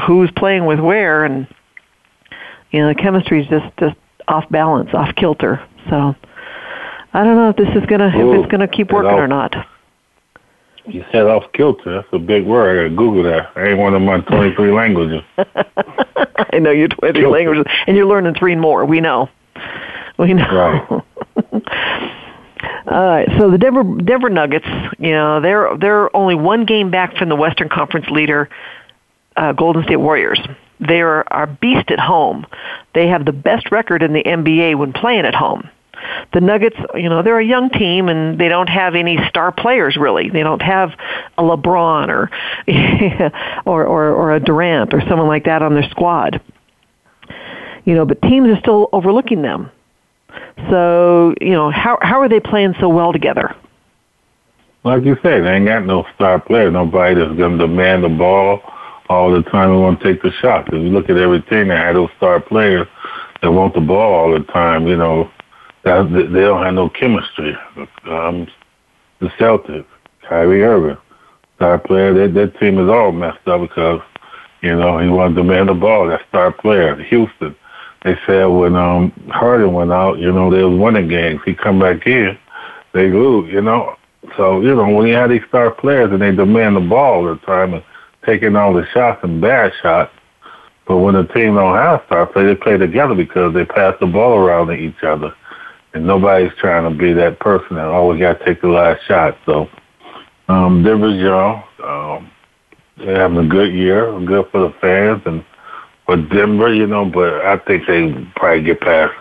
who's 0.05 0.29
playing 0.31 0.65
with 0.65 0.79
where, 0.79 1.25
and 1.25 1.47
you 2.71 2.81
know 2.81 2.87
the 2.87 2.95
chemistry 2.95 3.41
is 3.41 3.47
just 3.47 3.77
just 3.77 3.95
off 4.27 4.47
balance, 4.49 4.91
off 4.93 5.15
kilter. 5.15 5.65
So 5.89 6.15
I 7.13 7.23
don't 7.23 7.35
know 7.35 7.49
if 7.49 7.55
this 7.55 7.75
is 7.75 7.85
gonna 7.87 8.11
Ooh, 8.15 8.33
if 8.33 8.43
it's 8.43 8.51
gonna 8.51 8.67
keep 8.67 8.91
working 8.91 9.11
or 9.11 9.27
not. 9.27 9.55
You 10.85 11.05
said 11.11 11.23
off 11.23 11.51
kilter. 11.53 11.95
That's 11.95 12.07
a 12.11 12.19
big 12.19 12.45
word. 12.45 12.71
I 12.71 12.83
gotta 12.83 12.95
Google 12.95 13.23
that. 13.23 13.51
I 13.55 13.69
ain't 13.69 13.77
one 13.77 13.93
of 13.93 14.01
my 14.01 14.19
23 14.21 14.71
languages. 14.71 15.21
I 15.37 16.59
know 16.59 16.71
you're 16.71 16.87
23 16.87 17.27
languages, 17.27 17.65
and 17.87 17.95
you're 17.95 18.07
learning 18.07 18.35
three 18.35 18.55
more. 18.55 18.85
We 18.85 18.99
know. 18.99 19.29
We 20.17 20.33
know. 20.33 20.43
Right. 20.51 21.03
All 22.87 23.05
right. 23.05 23.27
So 23.37 23.49
the 23.51 23.57
Denver 23.57 23.83
Denver 23.83 24.29
Nuggets, 24.29 24.67
you 24.97 25.11
know, 25.11 25.39
they're 25.39 25.77
they're 25.77 26.15
only 26.15 26.35
one 26.35 26.65
game 26.65 26.91
back 26.91 27.15
from 27.15 27.29
the 27.29 27.35
Western 27.35 27.69
Conference 27.69 28.07
leader, 28.09 28.49
uh, 29.37 29.53
Golden 29.53 29.83
State 29.83 29.97
Warriors. 29.97 30.39
They 30.79 31.01
are, 31.01 31.23
a 31.29 31.45
beast 31.45 31.91
at 31.91 31.99
home. 31.99 32.47
They 32.95 33.07
have 33.07 33.25
the 33.25 33.31
best 33.31 33.71
record 33.71 34.01
in 34.01 34.13
the 34.13 34.23
NBA 34.23 34.79
when 34.79 34.93
playing 34.93 35.25
at 35.25 35.35
home 35.35 35.69
the 36.33 36.41
Nuggets, 36.41 36.77
you 36.95 37.09
know, 37.09 37.21
they're 37.21 37.39
a 37.39 37.45
young 37.45 37.69
team 37.69 38.09
and 38.09 38.39
they 38.39 38.47
don't 38.47 38.69
have 38.69 38.95
any 38.95 39.17
star 39.29 39.51
players 39.51 39.97
really. 39.97 40.29
They 40.29 40.43
don't 40.43 40.61
have 40.61 40.91
a 41.37 41.43
LeBron 41.43 42.09
or 42.09 42.29
or, 43.65 43.85
or 43.85 44.09
or 44.09 44.33
a 44.33 44.39
Durant 44.39 44.93
or 44.93 45.01
someone 45.07 45.27
like 45.27 45.45
that 45.45 45.61
on 45.61 45.73
their 45.73 45.89
squad. 45.89 46.41
You 47.85 47.95
know, 47.95 48.05
but 48.05 48.21
teams 48.21 48.47
are 48.49 48.59
still 48.59 48.89
overlooking 48.93 49.41
them. 49.41 49.71
So, 50.69 51.33
you 51.41 51.51
know, 51.51 51.71
how 51.71 51.97
how 52.01 52.21
are 52.21 52.29
they 52.29 52.39
playing 52.39 52.75
so 52.79 52.89
well 52.89 53.11
together? 53.11 53.55
Like 54.83 55.03
you 55.03 55.15
say, 55.21 55.41
they 55.41 55.51
ain't 55.51 55.67
got 55.67 55.85
no 55.85 56.05
star 56.15 56.39
player, 56.39 56.71
nobody 56.71 57.15
that's 57.15 57.37
gonna 57.37 57.57
demand 57.57 58.03
the 58.03 58.09
ball 58.09 58.61
all 59.09 59.31
the 59.31 59.43
time 59.43 59.71
and 59.71 59.81
want 59.81 59.99
to 59.99 60.05
take 60.05 60.21
the 60.21 60.31
shot. 60.31 60.67
If 60.67 60.73
you 60.73 60.89
look 60.89 61.09
at 61.09 61.17
every 61.17 61.41
team 61.41 61.67
they 61.67 61.75
had 61.75 61.95
those 61.95 62.09
star 62.17 62.39
players 62.39 62.87
that 63.41 63.51
want 63.51 63.73
the 63.73 63.81
ball 63.81 64.13
all 64.13 64.31
the 64.31 64.45
time, 64.45 64.87
you 64.87 64.95
know, 64.95 65.29
that, 65.83 66.29
they 66.31 66.41
don't 66.41 66.63
have 66.63 66.73
no 66.73 66.89
chemistry. 66.89 67.57
Um, 68.05 68.47
the 69.19 69.27
Celtics, 69.39 69.85
Kyrie 70.27 70.63
Irving, 70.63 70.97
star 71.55 71.79
player, 71.79 72.13
that, 72.13 72.33
that 72.33 72.59
team 72.59 72.79
is 72.79 72.89
all 72.89 73.11
messed 73.11 73.47
up 73.47 73.61
because, 73.61 74.01
you 74.61 74.75
know, 74.75 74.99
he 74.99 75.09
wanted 75.09 75.35
to 75.35 75.43
man 75.43 75.67
the 75.67 75.73
ball, 75.73 76.07
that 76.07 76.25
star 76.29 76.51
player. 76.51 76.95
Houston, 77.03 77.55
they 78.03 78.15
said 78.25 78.45
when 78.45 78.75
um, 78.75 79.11
Harden 79.29 79.73
went 79.73 79.91
out, 79.91 80.19
you 80.19 80.31
know, 80.31 80.51
they 80.51 80.63
was 80.63 80.79
winning 80.79 81.07
games. 81.07 81.41
He 81.45 81.53
come 81.53 81.79
back 81.79 82.05
in, 82.05 82.37
they 82.93 83.09
lose, 83.09 83.51
you 83.51 83.61
know. 83.61 83.95
So, 84.37 84.61
you 84.61 84.75
know, 84.75 84.89
when 84.89 85.07
you 85.07 85.15
have 85.15 85.31
these 85.31 85.41
star 85.47 85.71
players 85.71 86.11
and 86.11 86.21
they 86.21 86.31
demand 86.31 86.75
the 86.75 86.81
ball 86.81 87.27
all 87.27 87.35
the 87.35 87.39
time 87.41 87.73
and 87.73 87.83
taking 88.23 88.55
all 88.55 88.73
the 88.73 88.85
shots 88.93 89.19
and 89.23 89.41
bad 89.41 89.73
shots, 89.81 90.11
but 90.87 90.97
when 90.97 91.15
the 91.15 91.23
team 91.25 91.55
don't 91.55 91.75
have 91.75 92.03
star 92.05 92.27
players, 92.27 92.55
they 92.55 92.63
play 92.63 92.77
together 92.77 93.15
because 93.15 93.53
they 93.53 93.65
pass 93.65 93.95
the 93.99 94.05
ball 94.05 94.37
around 94.37 94.67
to 94.67 94.73
each 94.73 95.03
other 95.03 95.33
and 95.93 96.05
nobody's 96.05 96.51
trying 96.57 96.91
to 96.91 96.97
be 96.97 97.13
that 97.13 97.39
person 97.39 97.75
that 97.75 97.85
always 97.85 98.19
got 98.19 98.39
to 98.39 98.45
take 98.45 98.61
the 98.61 98.67
last 98.67 99.03
shot. 99.05 99.37
So 99.45 99.69
um, 100.47 100.83
Denver's 100.83 101.19
young. 101.19 101.63
Um, 101.83 102.31
they're 102.97 103.19
having 103.19 103.37
a 103.37 103.47
good 103.47 103.73
year, 103.73 104.19
good 104.21 104.47
for 104.51 104.61
the 104.61 104.73
fans 104.79 105.21
and 105.25 105.43
for 106.05 106.17
Denver, 106.17 106.73
you 106.73 106.87
know. 106.87 107.05
But 107.05 107.45
I 107.45 107.57
think 107.57 107.87
they 107.87 108.13
probably 108.35 108.63
get 108.63 108.81
past 108.81 109.13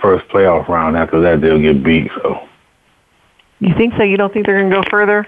first 0.00 0.28
playoff 0.28 0.68
round. 0.68 0.96
After 0.96 1.20
that, 1.22 1.40
they'll 1.40 1.60
get 1.60 1.82
beat. 1.82 2.10
So. 2.22 2.46
You 3.60 3.74
think 3.74 3.94
so? 3.96 4.02
You 4.02 4.16
don't 4.16 4.32
think 4.32 4.46
they're 4.46 4.58
going 4.58 4.70
to 4.70 4.76
go 4.76 4.82
further? 4.90 5.26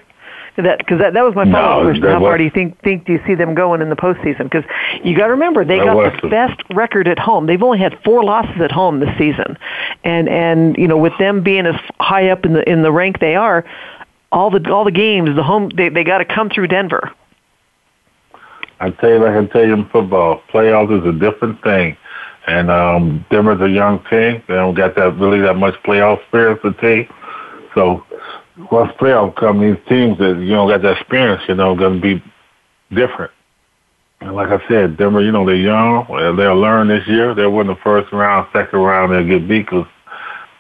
That 0.59 0.79
because 0.79 0.99
that, 0.99 1.15
that 1.15 1.23
was 1.23 1.37
my 1.37 1.45
follow-up 1.45 1.85
no, 1.85 1.85
question. 1.85 2.03
How 2.03 2.19
far 2.19 2.37
do 2.37 2.43
you 2.43 2.51
think 2.51 2.83
think 2.83 3.07
do 3.07 3.13
you 3.13 3.21
see 3.25 3.37
them 3.37 3.55
going 3.55 3.81
in 3.81 3.91
the 3.91 3.97
postseason? 3.97 4.43
Because 4.51 4.65
you 5.05 5.17
got 5.17 5.27
to 5.27 5.33
remember 5.33 5.65
they 5.65 5.79
got 5.79 6.21
the 6.21 6.29
best 6.29 6.61
record 6.71 7.07
at 7.07 7.17
home. 7.17 7.47
They've 7.47 7.63
only 7.63 7.79
had 7.79 7.97
four 8.03 8.25
losses 8.25 8.61
at 8.61 8.73
home 8.73 8.99
this 8.99 9.17
season, 9.17 9.57
and 10.03 10.29
and 10.29 10.77
you 10.77 10.89
know 10.89 10.99
with 10.99 11.17
them 11.21 11.45
being 11.45 11.65
as 11.65 11.77
high 12.01 12.31
up 12.31 12.45
in 12.45 12.55
the 12.55 12.69
in 12.69 12.83
the 12.83 12.91
rank 12.91 13.21
they 13.21 13.37
are, 13.37 13.65
all 14.33 14.51
the 14.51 14.69
all 14.69 14.85
the 14.85 14.91
games 14.91 15.37
the 15.37 15.45
home 15.45 15.71
they 15.71 15.91
they 15.91 16.03
got 16.03 16.19
to 16.19 16.25
come 16.25 16.51
through 16.51 16.67
Denver. 16.67 17.13
I 18.81 18.91
tell 18.91 19.11
you, 19.11 19.19
like 19.19 19.31
I 19.31 19.35
can 19.35 19.49
tell 19.49 19.65
you 19.65 19.75
in 19.75 19.89
football, 19.91 20.43
playoffs 20.53 21.01
is 21.01 21.07
a 21.07 21.19
different 21.19 21.63
thing. 21.63 21.97
And 22.49 22.69
um 22.69 23.25
Denver's 23.31 23.61
a 23.61 23.71
young 23.71 24.01
team. 24.11 24.43
They 24.49 24.55
don't 24.55 24.75
got 24.75 24.97
that 24.97 25.17
really 25.19 25.41
that 25.41 25.55
much 25.55 25.75
playoff 25.85 26.21
experience 26.21 26.61
to 26.63 26.73
take. 26.81 27.09
So 27.75 28.05
once 28.71 28.93
playoff 28.99 29.37
come, 29.37 29.61
these 29.61 29.79
teams 29.89 30.19
that 30.19 30.39
you 30.39 30.53
know 30.53 30.69
got 30.69 30.83
that 30.83 30.99
experience, 30.99 31.43
you 31.49 31.55
know, 31.55 31.75
going 31.75 32.01
to 32.01 32.01
be 32.01 32.23
different. 32.95 33.31
And 34.21 34.35
like 34.35 34.49
I 34.49 34.67
said, 34.69 34.97
Denver, 34.97 35.23
you 35.23 35.31
know, 35.31 35.47
they're 35.47 35.55
young. 35.55 36.07
They'll 36.37 36.61
learn 36.61 36.89
this 36.89 37.07
year. 37.07 37.35
They'll 37.35 37.53
win 37.53 37.69
the 37.69 37.77
first 37.77 38.13
round, 38.13 38.49
second 38.53 38.81
round, 38.81 39.13
they'll 39.13 39.27
get 39.27 39.49
beat 39.49 39.67
because, 39.67 39.87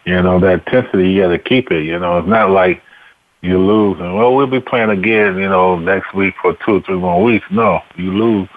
you 0.04 0.22
know, 0.22 0.38
that 0.40 0.64
intensity, 0.66 1.10
you 1.10 1.22
got 1.22 1.30
to 1.30 1.38
keep 1.38 1.72
it. 1.72 1.84
You 1.84 1.98
know, 1.98 2.18
it's 2.18 2.28
not 2.28 2.50
like 2.50 2.82
you 3.40 3.58
lose 3.58 3.98
and, 4.00 4.14
well, 4.14 4.34
we'll 4.34 4.46
be 4.46 4.60
playing 4.60 4.90
again, 4.90 5.36
you 5.38 5.48
know, 5.48 5.76
next 5.78 6.14
week 6.14 6.34
for 6.40 6.56
two 6.64 6.76
or 6.76 6.80
three 6.82 6.96
more 6.96 7.22
weeks. 7.22 7.46
No, 7.50 7.80
you 7.96 8.12
lose. 8.12 8.48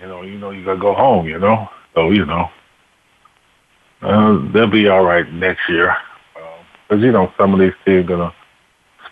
You 0.00 0.06
know, 0.06 0.22
you 0.22 0.38
know, 0.38 0.50
you 0.50 0.64
got 0.64 0.74
to 0.74 0.80
go 0.80 0.94
home, 0.94 1.26
you 1.26 1.38
know. 1.38 1.68
So, 1.94 2.10
you 2.10 2.24
know, 2.24 2.48
uh, 4.02 4.52
they'll 4.52 4.70
be 4.70 4.86
all 4.88 5.04
right 5.04 5.30
next 5.32 5.68
year. 5.68 5.96
Because, 6.34 7.00
um, 7.00 7.02
you 7.02 7.10
know, 7.10 7.32
some 7.36 7.52
of 7.52 7.58
these 7.58 7.72
teams 7.84 8.06
going 8.06 8.20
to 8.20 8.37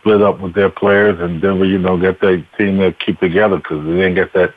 split 0.06 0.22
up 0.22 0.40
with 0.40 0.54
their 0.54 0.70
players, 0.70 1.18
and 1.18 1.42
Denver, 1.42 1.64
you 1.64 1.78
know, 1.78 1.98
get 1.98 2.20
that 2.20 2.44
team 2.56 2.78
to 2.78 2.92
keep 2.92 3.18
together 3.18 3.56
because 3.56 3.84
they 3.84 3.92
didn't 3.92 4.14
get 4.14 4.32
that 4.34 4.54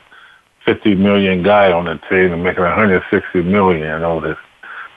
50 0.64 0.94
million 0.94 1.42
guy 1.42 1.72
on 1.72 1.86
the 1.86 1.98
team 2.08 2.32
and 2.32 2.44
making 2.44 2.62
160 2.62 3.42
million. 3.42 3.80
You 3.80 3.98
know, 3.98 4.20
that 4.20 4.38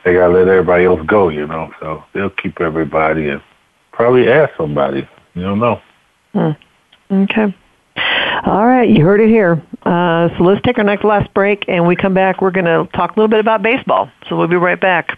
they 0.06 0.14
got 0.14 0.28
to 0.28 0.34
let 0.34 0.48
everybody 0.48 0.86
else 0.86 1.02
go. 1.08 1.30
You 1.30 1.48
know, 1.48 1.74
so 1.80 2.04
they'll 2.14 2.30
keep 2.30 2.62
everybody 2.62 3.30
and 3.30 3.42
probably 3.94 4.30
add 4.30 4.52
somebody. 4.56 5.08
You 5.34 5.42
don't 5.42 5.60
know. 5.60 5.82
Hmm. 6.34 6.52
Okay. 7.12 7.56
All 8.46 8.66
right, 8.66 8.88
you 8.88 9.04
heard 9.04 9.22
it 9.22 9.30
here. 9.30 9.64
Uh, 9.84 10.30
so 10.38 10.44
let's 10.44 10.62
take 10.64 10.78
our 10.78 10.84
next 10.84 11.04
last 11.04 11.34
break, 11.34 11.66
and 11.68 11.88
we 11.88 11.96
come 11.96 12.14
back. 12.14 12.42
We're 12.42 12.52
going 12.52 12.66
to 12.66 12.88
talk 12.96 13.12
a 13.12 13.20
little 13.20 13.30
bit 13.30 13.40
about 13.40 13.64
baseball. 13.64 14.12
So 14.30 14.36
we'll 14.36 14.48
be 14.48 14.56
right 14.56 14.80
back. 14.80 15.18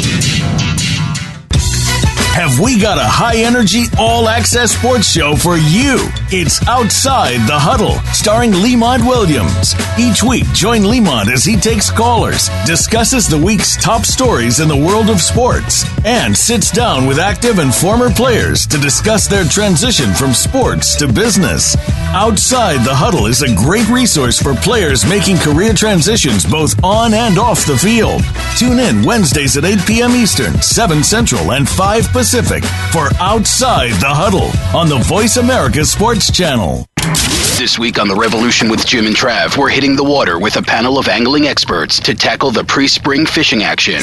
Have 2.31 2.61
we 2.61 2.79
got 2.79 2.97
a 2.97 3.03
high 3.03 3.43
energy, 3.43 3.85
all 3.99 4.29
access 4.29 4.71
sports 4.71 5.05
show 5.05 5.35
for 5.35 5.57
you? 5.57 5.99
It's 6.31 6.65
Outside 6.65 7.45
the 7.45 7.59
Huddle, 7.59 7.99
starring 8.13 8.53
Lemont 8.53 9.03
Williams. 9.03 9.75
Each 9.99 10.23
week, 10.23 10.45
join 10.53 10.83
Lemont 10.83 11.29
as 11.29 11.43
he 11.43 11.57
takes 11.57 11.91
callers, 11.91 12.47
discusses 12.65 13.27
the 13.27 13.37
week's 13.37 13.75
top 13.75 14.05
stories 14.05 14.61
in 14.61 14.69
the 14.69 14.75
world 14.75 15.09
of 15.09 15.19
sports, 15.19 15.83
and 16.05 16.35
sits 16.35 16.71
down 16.71 17.05
with 17.05 17.19
active 17.19 17.59
and 17.59 17.75
former 17.75 18.09
players 18.09 18.65
to 18.67 18.77
discuss 18.77 19.27
their 19.27 19.43
transition 19.43 20.13
from 20.13 20.33
sports 20.33 20.95
to 20.95 21.11
business. 21.11 21.75
Outside 22.15 22.85
the 22.85 22.95
Huddle 22.95 23.25
is 23.27 23.41
a 23.41 23.53
great 23.55 23.89
resource 23.89 24.41
for 24.41 24.55
players 24.55 25.05
making 25.05 25.35
career 25.37 25.73
transitions 25.73 26.45
both 26.45 26.81
on 26.81 27.13
and 27.13 27.37
off 27.37 27.65
the 27.67 27.77
field. 27.77 28.23
Tune 28.57 28.79
in 28.79 29.03
Wednesdays 29.03 29.57
at 29.57 29.65
8 29.65 29.79
p.m. 29.87 30.11
Eastern, 30.11 30.61
7 30.61 31.03
Central, 31.03 31.53
and 31.53 31.67
5 31.67 32.07
Pacific 32.09 32.63
for 32.91 33.09
Outside 33.19 33.93
the 33.99 34.07
Huddle 34.07 34.51
on 34.77 34.87
the 34.87 34.99
Voice 35.07 35.37
America 35.37 35.83
Sports 35.83 36.31
Channel. 36.31 36.85
This 37.57 37.79
week 37.79 37.99
on 37.99 38.07
The 38.07 38.15
Revolution 38.15 38.69
with 38.69 38.85
Jim 38.85 39.05
and 39.05 39.15
Trav, 39.15 39.57
we're 39.57 39.69
hitting 39.69 39.95
the 39.95 40.03
water 40.03 40.39
with 40.39 40.57
a 40.57 40.61
panel 40.61 40.97
of 40.97 41.07
angling 41.07 41.47
experts 41.47 41.99
to 41.99 42.13
tackle 42.13 42.51
the 42.51 42.63
pre 42.63 42.87
spring 42.87 43.25
fishing 43.25 43.63
action. 43.63 44.01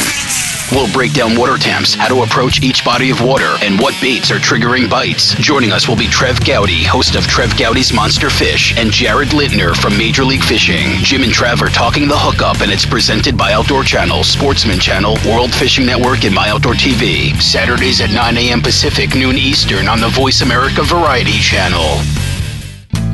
We'll 0.71 0.93
break 0.93 1.13
down 1.13 1.37
water 1.37 1.57
temps, 1.57 1.95
how 1.95 2.09
to 2.09 2.23
approach 2.23 2.63
each 2.63 2.85
body 2.85 3.11
of 3.11 3.23
water, 3.23 3.57
and 3.63 3.79
what 3.81 3.95
baits 4.01 4.31
are 4.31 4.39
triggering 4.39 4.89
bites. 4.89 5.35
Joining 5.35 5.73
us 5.73 5.89
will 5.89 5.97
be 5.97 6.09
Trev 6.09 6.45
Gowdy, 6.45 6.85
host 6.85 7.15
of 7.15 7.27
Trev 7.27 7.57
Gowdy's 7.57 7.93
Monster 7.93 8.31
Fish, 8.31 8.77
and 8.77 8.91
Jared 8.91 9.29
Lintner 9.29 9.75
from 9.75 9.97
Major 9.97 10.25
League 10.25 10.45
Fishing. 10.45 10.99
Jim 11.03 11.23
and 11.23 11.33
Trav 11.33 11.63
are 11.63 11.71
talking 11.71 12.07
the 12.07 12.19
hookup, 12.19 12.61
and 12.61 12.71
it's 12.71 12.87
presented 12.87 13.37
by 13.37 13.53
Outdoor 13.53 13.83
Channel, 13.83 14.25
Sportsman 14.25 14.79
Channel, 14.79 15.17
World 15.27 15.55
Fishing 15.55 15.87
Network, 15.87 16.25
and 16.25 16.35
My 16.35 16.51
Outdoor 16.51 16.75
TV. 16.75 17.35
Saturdays 17.41 18.01
at 18.01 18.11
9 18.11 18.37
a.m. 18.37 18.61
Pacific, 18.61 19.15
noon 19.15 19.37
Eastern 19.37 19.89
on 19.89 20.01
the 20.01 20.11
Voice 20.11 20.43
America 20.43 20.83
Variety 20.83 21.39
Channel. 21.39 22.28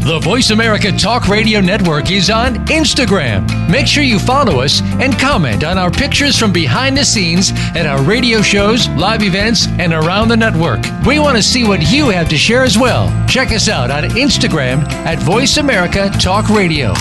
The 0.04 0.18
Voice 0.18 0.50
America 0.50 0.92
Talk 0.92 1.28
Radio 1.28 1.62
Network 1.62 2.10
is 2.10 2.28
on 2.28 2.56
Instagram. 2.66 3.48
Make 3.70 3.86
sure 3.86 4.02
you 4.02 4.18
follow 4.18 4.60
us 4.60 4.82
and 5.00 5.18
comment 5.18 5.64
on 5.64 5.78
our 5.78 5.90
pictures 5.90 6.38
from 6.38 6.52
behind 6.52 6.94
the 6.94 7.06
scenes 7.06 7.52
at 7.74 7.86
our 7.86 8.02
radio 8.02 8.42
shows, 8.42 8.86
live 8.90 9.22
events, 9.22 9.66
and 9.78 9.94
around 9.94 10.28
the 10.28 10.36
network. 10.36 10.80
We 11.06 11.18
want 11.18 11.38
to 11.38 11.42
see 11.42 11.64
what 11.64 11.90
you 11.90 12.10
have 12.10 12.28
to 12.28 12.36
share 12.36 12.64
as 12.64 12.78
well. 12.78 13.08
Check 13.26 13.50
us 13.50 13.70
out 13.70 13.90
on 13.90 14.04
Instagram 14.10 14.84
at 15.06 15.18
Voice 15.20 15.56
America 15.56 16.10
Talk 16.20 16.50
Radio. 16.50 16.92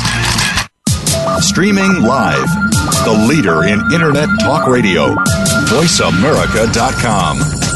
Streaming 1.42 2.04
live, 2.04 2.48
the 3.04 3.26
leader 3.28 3.66
in 3.66 3.82
Internet 3.94 4.30
Talk 4.40 4.66
Radio, 4.66 5.14
VoiceAmerica.com. 5.68 7.73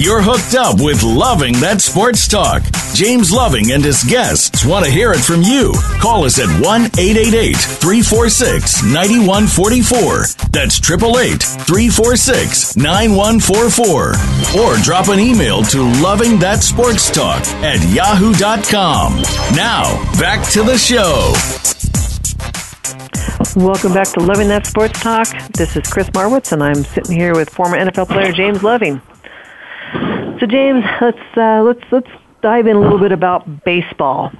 You're 0.00 0.22
hooked 0.22 0.54
up 0.54 0.80
with 0.80 1.02
Loving 1.02 1.52
That 1.60 1.82
Sports 1.82 2.26
Talk. 2.26 2.62
James 2.94 3.30
Loving 3.30 3.72
and 3.72 3.84
his 3.84 4.02
guests 4.02 4.64
want 4.64 4.86
to 4.86 4.90
hear 4.90 5.12
it 5.12 5.20
from 5.20 5.42
you. 5.42 5.74
Call 6.00 6.24
us 6.24 6.38
at 6.38 6.48
1 6.48 6.84
888 6.96 7.52
346 7.52 8.82
9144. 8.82 10.48
That's 10.56 10.80
888 10.80 11.44
346 11.68 12.76
9144. 12.80 14.64
Or 14.64 14.76
drop 14.80 15.08
an 15.12 15.20
email 15.20 15.60
to 15.68 15.84
Loving 16.00 16.38
That 16.38 16.62
Sports 16.62 17.10
Talk 17.10 17.44
at 17.60 17.84
yahoo.com. 17.92 19.20
Now, 19.52 20.00
back 20.16 20.48
to 20.56 20.62
the 20.64 20.80
show. 20.80 21.36
Welcome 23.54 23.92
back 23.92 24.08
to 24.16 24.20
Loving 24.20 24.48
That 24.48 24.64
Sports 24.64 24.98
Talk. 25.02 25.28
This 25.52 25.76
is 25.76 25.84
Chris 25.92 26.08
Marwitz, 26.16 26.52
and 26.52 26.62
I'm 26.62 26.84
sitting 26.84 27.14
here 27.14 27.34
with 27.34 27.50
former 27.50 27.76
NFL 27.76 28.08
player 28.08 28.32
James 28.32 28.62
Loving. 28.62 29.02
So 29.92 30.46
James, 30.46 30.84
let's 31.00 31.36
uh, 31.36 31.62
let's 31.62 31.82
let's 31.90 32.10
dive 32.42 32.66
in 32.66 32.76
a 32.76 32.80
little 32.80 32.98
bit 32.98 33.12
about 33.12 33.64
baseball. 33.64 34.32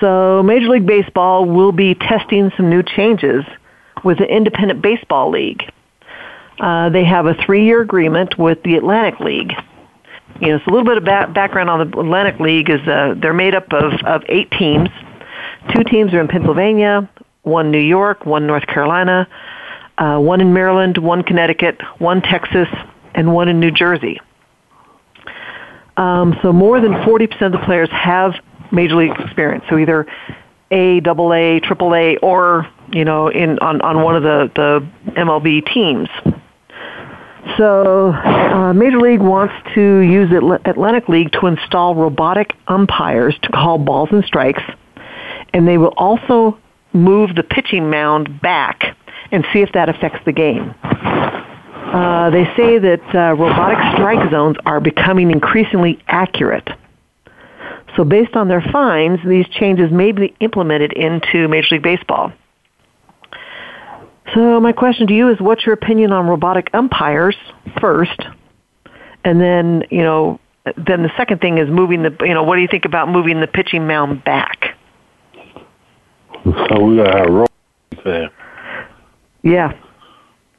So 0.00 0.42
Major 0.42 0.68
League 0.68 0.86
Baseball 0.86 1.44
will 1.44 1.72
be 1.72 1.94
testing 1.94 2.50
some 2.56 2.68
new 2.68 2.82
changes 2.82 3.44
with 4.04 4.18
the 4.18 4.24
Independent 4.24 4.82
Baseball 4.82 5.30
League. 5.30 5.62
Uh, 6.58 6.90
they 6.90 7.04
have 7.04 7.26
a 7.26 7.34
three-year 7.34 7.80
agreement 7.80 8.38
with 8.38 8.62
the 8.62 8.76
Atlantic 8.76 9.20
League. 9.20 9.52
You 10.40 10.48
know, 10.48 10.58
so 10.58 10.64
a 10.66 10.72
little 10.72 10.84
bit 10.84 10.96
of 10.96 11.04
ba- 11.04 11.30
background 11.32 11.70
on 11.70 11.90
the 11.90 11.98
Atlantic 11.98 12.40
League 12.40 12.70
is 12.70 12.80
uh, 12.88 13.14
they're 13.20 13.32
made 13.32 13.54
up 13.54 13.72
of, 13.72 13.92
of 14.04 14.22
eight 14.28 14.50
teams. 14.52 14.88
Two 15.74 15.84
teams 15.84 16.12
are 16.14 16.20
in 16.20 16.28
Pennsylvania, 16.28 17.08
one 17.42 17.70
New 17.70 17.78
York, 17.78 18.26
one 18.26 18.46
North 18.46 18.66
Carolina, 18.66 19.28
uh, 19.98 20.18
one 20.18 20.40
in 20.40 20.52
Maryland, 20.52 20.98
one 20.98 21.22
Connecticut, 21.22 21.80
one 21.98 22.22
Texas, 22.22 22.68
and 23.14 23.32
one 23.32 23.48
in 23.48 23.60
New 23.60 23.70
Jersey. 23.70 24.20
Um, 25.96 26.38
so 26.42 26.52
more 26.52 26.80
than 26.80 26.92
40% 26.92 27.42
of 27.42 27.52
the 27.52 27.58
players 27.58 27.90
have 27.90 28.34
major 28.70 28.96
league 28.96 29.18
experience. 29.20 29.64
So 29.68 29.78
either 29.78 30.06
A, 30.70 31.00
double 31.00 31.32
A, 31.32 31.60
triple 31.60 31.94
A, 31.94 32.16
or 32.18 32.66
you 32.92 33.04
know, 33.04 33.28
in 33.28 33.58
on, 33.58 33.80
on 33.80 34.02
one 34.02 34.16
of 34.16 34.22
the, 34.22 34.50
the 34.54 35.12
MLB 35.12 35.72
teams. 35.72 36.08
So, 37.58 38.12
uh, 38.12 38.72
Major 38.72 39.00
League 39.00 39.20
wants 39.20 39.54
to 39.74 39.98
use 39.98 40.30
Atlantic 40.64 41.08
League 41.08 41.32
to 41.32 41.46
install 41.46 41.94
robotic 41.94 42.52
umpires 42.68 43.36
to 43.42 43.48
call 43.48 43.78
balls 43.78 44.10
and 44.12 44.24
strikes, 44.24 44.62
and 45.52 45.66
they 45.66 45.76
will 45.76 45.94
also 45.96 46.58
move 46.92 47.34
the 47.34 47.42
pitching 47.42 47.90
mound 47.90 48.40
back 48.40 48.96
and 49.32 49.44
see 49.52 49.60
if 49.60 49.72
that 49.72 49.88
affects 49.88 50.20
the 50.24 50.32
game. 50.32 50.74
Uh, 51.92 52.30
they 52.30 52.44
say 52.56 52.78
that 52.78 53.02
uh, 53.14 53.34
robotic 53.36 53.76
strike 53.92 54.30
zones 54.30 54.56
are 54.64 54.80
becoming 54.80 55.30
increasingly 55.30 56.02
accurate. 56.08 56.66
So, 57.96 58.04
based 58.04 58.34
on 58.34 58.48
their 58.48 58.62
finds, 58.72 59.20
these 59.28 59.46
changes 59.48 59.92
may 59.92 60.12
be 60.12 60.34
implemented 60.40 60.94
into 60.94 61.48
Major 61.48 61.74
League 61.74 61.82
Baseball. 61.82 62.32
So, 64.34 64.58
my 64.60 64.72
question 64.72 65.06
to 65.08 65.12
you 65.12 65.28
is 65.28 65.38
what's 65.38 65.66
your 65.66 65.74
opinion 65.74 66.12
on 66.12 66.26
robotic 66.26 66.70
umpires 66.72 67.36
first? 67.78 68.18
And 69.22 69.38
then, 69.38 69.84
you 69.90 70.02
know, 70.02 70.40
then 70.64 71.02
the 71.02 71.12
second 71.18 71.42
thing 71.42 71.58
is 71.58 71.68
moving 71.68 72.02
the, 72.04 72.16
you 72.20 72.32
know, 72.32 72.44
what 72.44 72.56
do 72.56 72.62
you 72.62 72.68
think 72.68 72.86
about 72.86 73.10
moving 73.10 73.40
the 73.40 73.46
pitching 73.46 73.86
mound 73.86 74.24
back? 74.24 74.78
So, 76.44 76.80
we 76.82 76.96
got 76.96 77.10
to 77.10 77.18
have 77.18 77.28
robots 77.28 78.02
there. 78.02 78.30
Yeah. 79.42 79.76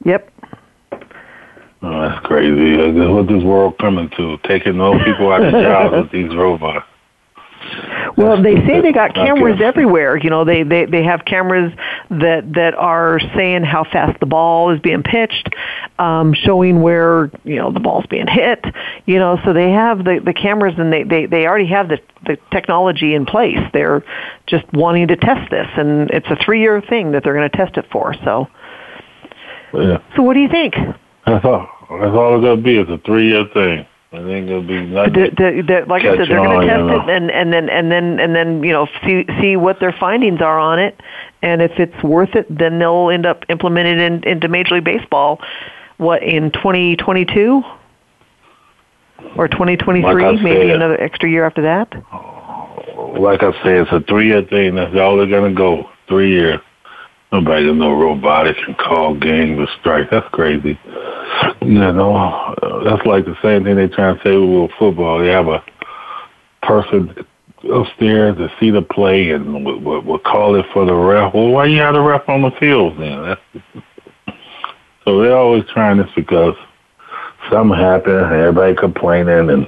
Yep. 0.04 0.30
Oh, 1.84 2.08
that's 2.08 2.24
crazy. 2.24 2.76
What 2.78 3.28
this 3.28 3.42
world 3.44 3.76
coming 3.78 4.08
to? 4.16 4.38
Taking 4.44 4.78
those 4.78 5.02
people 5.04 5.30
out 5.30 5.44
of 5.44 5.52
jobs 5.52 5.92
with 5.92 6.12
these 6.12 6.34
robots. 6.34 6.86
Well, 8.16 8.42
they 8.42 8.54
say 8.66 8.80
they 8.80 8.92
got 8.92 9.14
cameras 9.14 9.60
everywhere. 9.62 10.16
You 10.16 10.30
know, 10.30 10.44
they, 10.44 10.62
they 10.62 10.86
they 10.86 11.02
have 11.02 11.24
cameras 11.24 11.72
that 12.10 12.52
that 12.54 12.74
are 12.74 13.18
saying 13.34 13.64
how 13.64 13.84
fast 13.84 14.20
the 14.20 14.26
ball 14.26 14.70
is 14.70 14.80
being 14.80 15.02
pitched, 15.02 15.48
um, 15.98 16.32
showing 16.32 16.80
where 16.80 17.30
you 17.44 17.56
know 17.56 17.72
the 17.72 17.80
ball's 17.80 18.06
being 18.06 18.28
hit. 18.28 18.64
You 19.06 19.18
know, 19.18 19.38
so 19.44 19.52
they 19.52 19.72
have 19.72 19.98
the 20.04 20.20
the 20.24 20.32
cameras 20.32 20.74
and 20.78 20.92
they 20.92 21.02
they 21.02 21.26
they 21.26 21.46
already 21.46 21.66
have 21.66 21.88
the 21.88 21.98
the 22.24 22.38
technology 22.50 23.14
in 23.14 23.26
place. 23.26 23.58
They're 23.72 24.04
just 24.46 24.64
wanting 24.72 25.08
to 25.08 25.16
test 25.16 25.50
this, 25.50 25.68
and 25.76 26.10
it's 26.10 26.28
a 26.28 26.36
three 26.44 26.60
year 26.60 26.80
thing 26.80 27.12
that 27.12 27.24
they're 27.24 27.34
going 27.34 27.50
to 27.50 27.56
test 27.56 27.76
it 27.76 27.86
for. 27.90 28.14
So, 28.24 28.48
yeah. 29.74 29.98
So, 30.16 30.22
what 30.22 30.34
do 30.34 30.40
you 30.40 30.48
think? 30.48 30.74
That's 31.26 31.44
all. 31.44 31.68
That's 31.90 32.16
all 32.16 32.36
it's 32.36 32.44
gonna 32.44 32.62
be. 32.62 32.78
It's 32.78 32.90
a 32.90 32.98
three 32.98 33.28
year 33.28 33.44
thing. 33.52 33.86
I 34.14 34.18
think 34.18 34.46
it'll 34.48 34.62
be 34.62 34.80
nothing. 34.86 35.14
Like 35.88 36.02
I 36.04 36.16
said, 36.16 36.28
they're 36.28 36.38
going 36.38 36.68
to 36.68 36.72
test 36.72 37.08
it 37.08 37.10
and 37.10 37.30
and 37.32 37.52
then 37.52 37.68
and 37.68 37.90
then 37.90 38.20
and 38.20 38.34
then 38.34 38.62
you 38.62 38.72
know 38.72 38.86
see 39.04 39.24
see 39.40 39.56
what 39.56 39.80
their 39.80 39.92
findings 39.92 40.40
are 40.40 40.56
on 40.58 40.78
it, 40.78 41.00
and 41.42 41.60
if 41.60 41.72
it's 41.80 42.00
worth 42.04 42.36
it, 42.36 42.46
then 42.48 42.78
they'll 42.78 43.10
end 43.10 43.26
up 43.26 43.44
implementing 43.48 43.98
it 43.98 44.00
in, 44.00 44.24
into 44.24 44.46
Major 44.46 44.76
League 44.76 44.84
Baseball. 44.84 45.40
What 45.96 46.22
in 46.22 46.52
2022 46.52 47.62
or 49.36 49.48
2023? 49.48 50.02
Like 50.02 50.42
maybe 50.42 50.70
another 50.70 51.00
extra 51.00 51.28
year 51.28 51.44
after 51.44 51.62
that. 51.62 51.92
Like 53.18 53.42
I 53.42 53.52
said, 53.64 53.78
it's 53.78 53.92
a 53.92 54.00
three 54.00 54.28
year 54.28 54.42
thing. 54.42 54.76
That's 54.76 54.94
all 54.96 55.16
they're 55.16 55.26
going 55.26 55.52
to 55.52 55.58
go. 55.58 55.90
Three 56.08 56.30
years. 56.30 56.60
Nobody 57.34 57.66
can 57.66 57.78
know 57.78 57.92
robotics 57.92 58.60
and 58.64 58.78
call 58.78 59.16
games 59.16 59.58
or 59.58 59.66
strike. 59.80 60.08
That's 60.08 60.28
crazy. 60.28 60.78
You 61.62 61.68
know, 61.68 62.14
uh, 62.14 62.84
that's 62.84 63.04
like 63.06 63.24
the 63.24 63.36
same 63.42 63.64
thing 63.64 63.74
they 63.74 63.88
try 63.88 64.14
to 64.14 64.20
say 64.22 64.36
with 64.36 64.70
football. 64.78 65.18
They 65.18 65.30
have 65.30 65.48
a 65.48 65.60
person 66.62 67.26
upstairs 67.72 68.36
to 68.36 68.48
see 68.60 68.70
the 68.70 68.82
play 68.82 69.32
and 69.32 69.64
will, 69.64 70.00
will 70.02 70.20
call 70.20 70.54
it 70.54 70.64
for 70.72 70.86
the 70.86 70.94
ref. 70.94 71.34
Well, 71.34 71.48
why 71.48 71.66
you 71.66 71.80
have 71.80 71.94
the 71.94 72.02
ref 72.02 72.28
on 72.28 72.42
the 72.42 72.52
field 72.52 73.00
then? 73.00 73.22
That's, 73.24 73.40
so 75.04 75.20
they're 75.20 75.36
always 75.36 75.64
trying 75.72 75.96
this 75.96 76.10
because 76.14 76.54
something 77.50 77.76
happened, 77.76 78.32
everybody 78.32 78.76
complaining, 78.76 79.50
and 79.50 79.66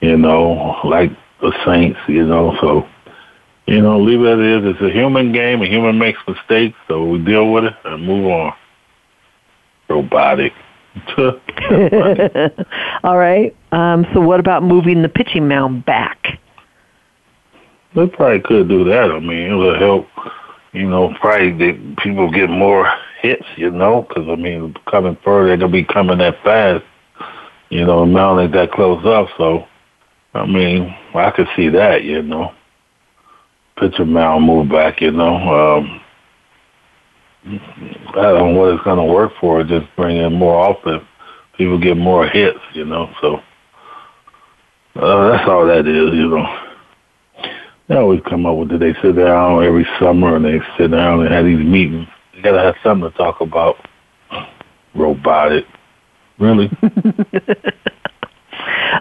you 0.00 0.16
know, 0.16 0.80
like 0.82 1.12
the 1.40 1.52
Saints, 1.64 2.00
you 2.08 2.26
know. 2.26 2.56
So 2.60 2.88
you 3.68 3.82
know, 3.82 4.00
leave 4.00 4.22
it 4.22 4.26
as 4.26 4.38
it 4.38 4.64
is. 4.64 4.74
It's 4.74 4.80
a 4.80 4.90
human 4.90 5.30
game. 5.30 5.60
A 5.60 5.66
human 5.66 5.98
makes 5.98 6.18
mistakes, 6.26 6.76
so 6.88 7.04
we 7.04 7.18
deal 7.18 7.52
with 7.52 7.64
it 7.64 7.74
and 7.84 8.02
move 8.06 8.26
on. 8.26 8.54
Robotic. 9.90 10.54
All 13.04 13.18
right. 13.18 13.54
Um, 13.70 14.06
so 14.14 14.20
what 14.20 14.40
about 14.40 14.62
moving 14.62 15.02
the 15.02 15.08
pitching 15.10 15.48
mound 15.48 15.84
back? 15.84 16.40
They 17.94 18.06
probably 18.06 18.40
could 18.40 18.68
do 18.68 18.84
that. 18.84 19.10
I 19.10 19.20
mean, 19.20 19.52
it 19.52 19.54
would 19.54 19.80
help. 19.80 20.06
You 20.72 20.88
know, 20.88 21.14
probably 21.20 21.72
people 21.98 22.30
get 22.30 22.48
more 22.48 22.90
hits. 23.20 23.44
You 23.56 23.70
know, 23.70 24.06
because 24.08 24.28
I 24.30 24.36
mean, 24.36 24.74
coming 24.90 25.18
further, 25.22 25.48
they're 25.48 25.56
gonna 25.58 25.72
be 25.72 25.84
coming 25.84 26.18
that 26.18 26.42
fast. 26.42 26.84
You 27.68 27.84
know, 27.84 28.00
the 28.00 28.06
mound 28.06 28.40
ain't 28.40 28.52
that 28.52 28.72
close 28.72 29.04
up, 29.04 29.28
so 29.36 29.66
I 30.32 30.46
mean, 30.46 30.94
I 31.14 31.30
could 31.30 31.48
see 31.54 31.68
that. 31.68 32.04
You 32.04 32.22
know, 32.22 32.54
pitcher 33.78 34.04
mound 34.04 34.44
move 34.44 34.68
back. 34.68 35.00
You 35.00 35.12
know, 35.12 35.36
um, 35.36 36.00
I 37.44 38.22
don't 38.22 38.54
know 38.54 38.60
what 38.60 38.74
it's 38.74 38.84
going 38.84 38.98
to 38.98 39.12
work 39.12 39.32
for. 39.40 39.62
Just 39.64 39.86
bring 39.96 40.16
in 40.16 40.32
more 40.34 40.70
offense. 40.70 41.04
People 41.56 41.78
get 41.78 41.96
more 41.96 42.26
hits. 42.26 42.58
You 42.74 42.84
know, 42.84 43.10
so 43.20 43.36
uh, 44.96 45.30
that's 45.30 45.48
all 45.48 45.66
that 45.66 45.86
is. 45.86 46.14
You 46.14 46.28
know. 46.28 46.64
They 47.88 47.96
always 47.96 48.20
come 48.28 48.44
up 48.44 48.56
with 48.56 48.72
it. 48.72 48.80
They 48.80 48.94
sit 49.00 49.16
down 49.16 49.64
every 49.64 49.86
summer 49.98 50.36
and 50.36 50.44
they 50.44 50.60
sit 50.76 50.90
down 50.90 51.20
and 51.20 51.32
have 51.32 51.46
these 51.46 51.58
meetings. 51.58 52.06
You 52.34 52.42
gotta 52.42 52.60
have 52.60 52.74
something 52.82 53.10
to 53.10 53.16
talk 53.16 53.40
about. 53.40 53.76
Robotic. 54.94 55.64
Really? 56.38 56.70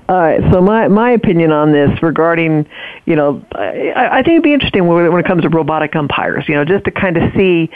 All 0.10 0.18
right. 0.18 0.42
So 0.52 0.62
my 0.62 0.88
my 0.88 1.12
opinion 1.12 1.52
on 1.52 1.72
this 1.72 2.02
regarding, 2.02 2.68
you 3.06 3.16
know, 3.16 3.46
I, 3.54 4.20
I 4.20 4.24
think 4.24 4.34
it'd 4.34 4.44
be 4.44 4.54
interesting 4.54 4.88
when, 4.88 5.12
when 5.12 5.24
it 5.24 5.28
comes 5.28 5.44
to 5.44 5.50
robotic 5.50 5.96
umpires. 5.96 6.46
You 6.48 6.56
know, 6.56 6.66
just 6.66 6.86
to 6.86 6.92
kind 6.92 7.18
of 7.18 7.32
see, 7.36 7.70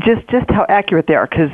just 0.00 0.26
just 0.28 0.50
how 0.50 0.66
accurate 0.68 1.06
they 1.06 1.14
are, 1.14 1.26
because 1.26 1.50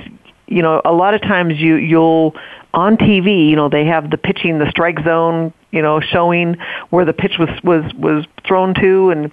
you 0.47 0.63
know, 0.63 0.81
a 0.85 0.93
lot 0.93 1.15
of 1.15 1.21
times 1.23 1.55
you 1.59 1.77
you'll 1.77 2.35
on 2.75 2.97
TV, 2.97 3.49
you 3.49 3.57
know, 3.57 3.69
they 3.69 3.87
have 3.87 4.11
the 4.11 4.19
pitching, 4.19 4.59
the 4.59 4.71
strike 4.71 5.03
zone, 5.05 5.53
you 5.71 5.83
know, 5.83 6.01
showing 6.01 6.57
where 6.91 7.05
the 7.05 7.13
pitch 7.13 7.39
was 7.39 7.49
was 7.63 7.93
was 7.95 8.25
thrown 8.47 8.75
to, 8.75 9.11
and 9.11 9.33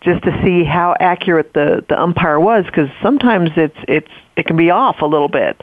just 0.00 0.22
to 0.24 0.42
see 0.42 0.64
how 0.64 0.94
accurate 0.98 1.52
the 1.54 1.84
the 1.88 2.00
umpire 2.00 2.40
was, 2.40 2.64
because 2.66 2.88
sometimes 3.02 3.50
it's 3.56 3.76
it's 3.88 4.10
it 4.36 4.46
can 4.46 4.56
be 4.56 4.70
off 4.70 5.00
a 5.02 5.06
little 5.06 5.28
bit, 5.28 5.60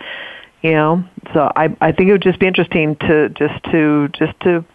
you 0.62 0.72
know. 0.72 1.04
So 1.34 1.52
I 1.56 1.76
I 1.82 1.92
think 1.92 2.10
it 2.10 2.14
would 2.14 2.22
just 2.22 2.40
be 2.40 2.48
interesting 2.48 2.96
to 2.98 3.30
just 3.30 3.64
to 3.72 4.10
just 4.10 4.40
to 4.42 4.66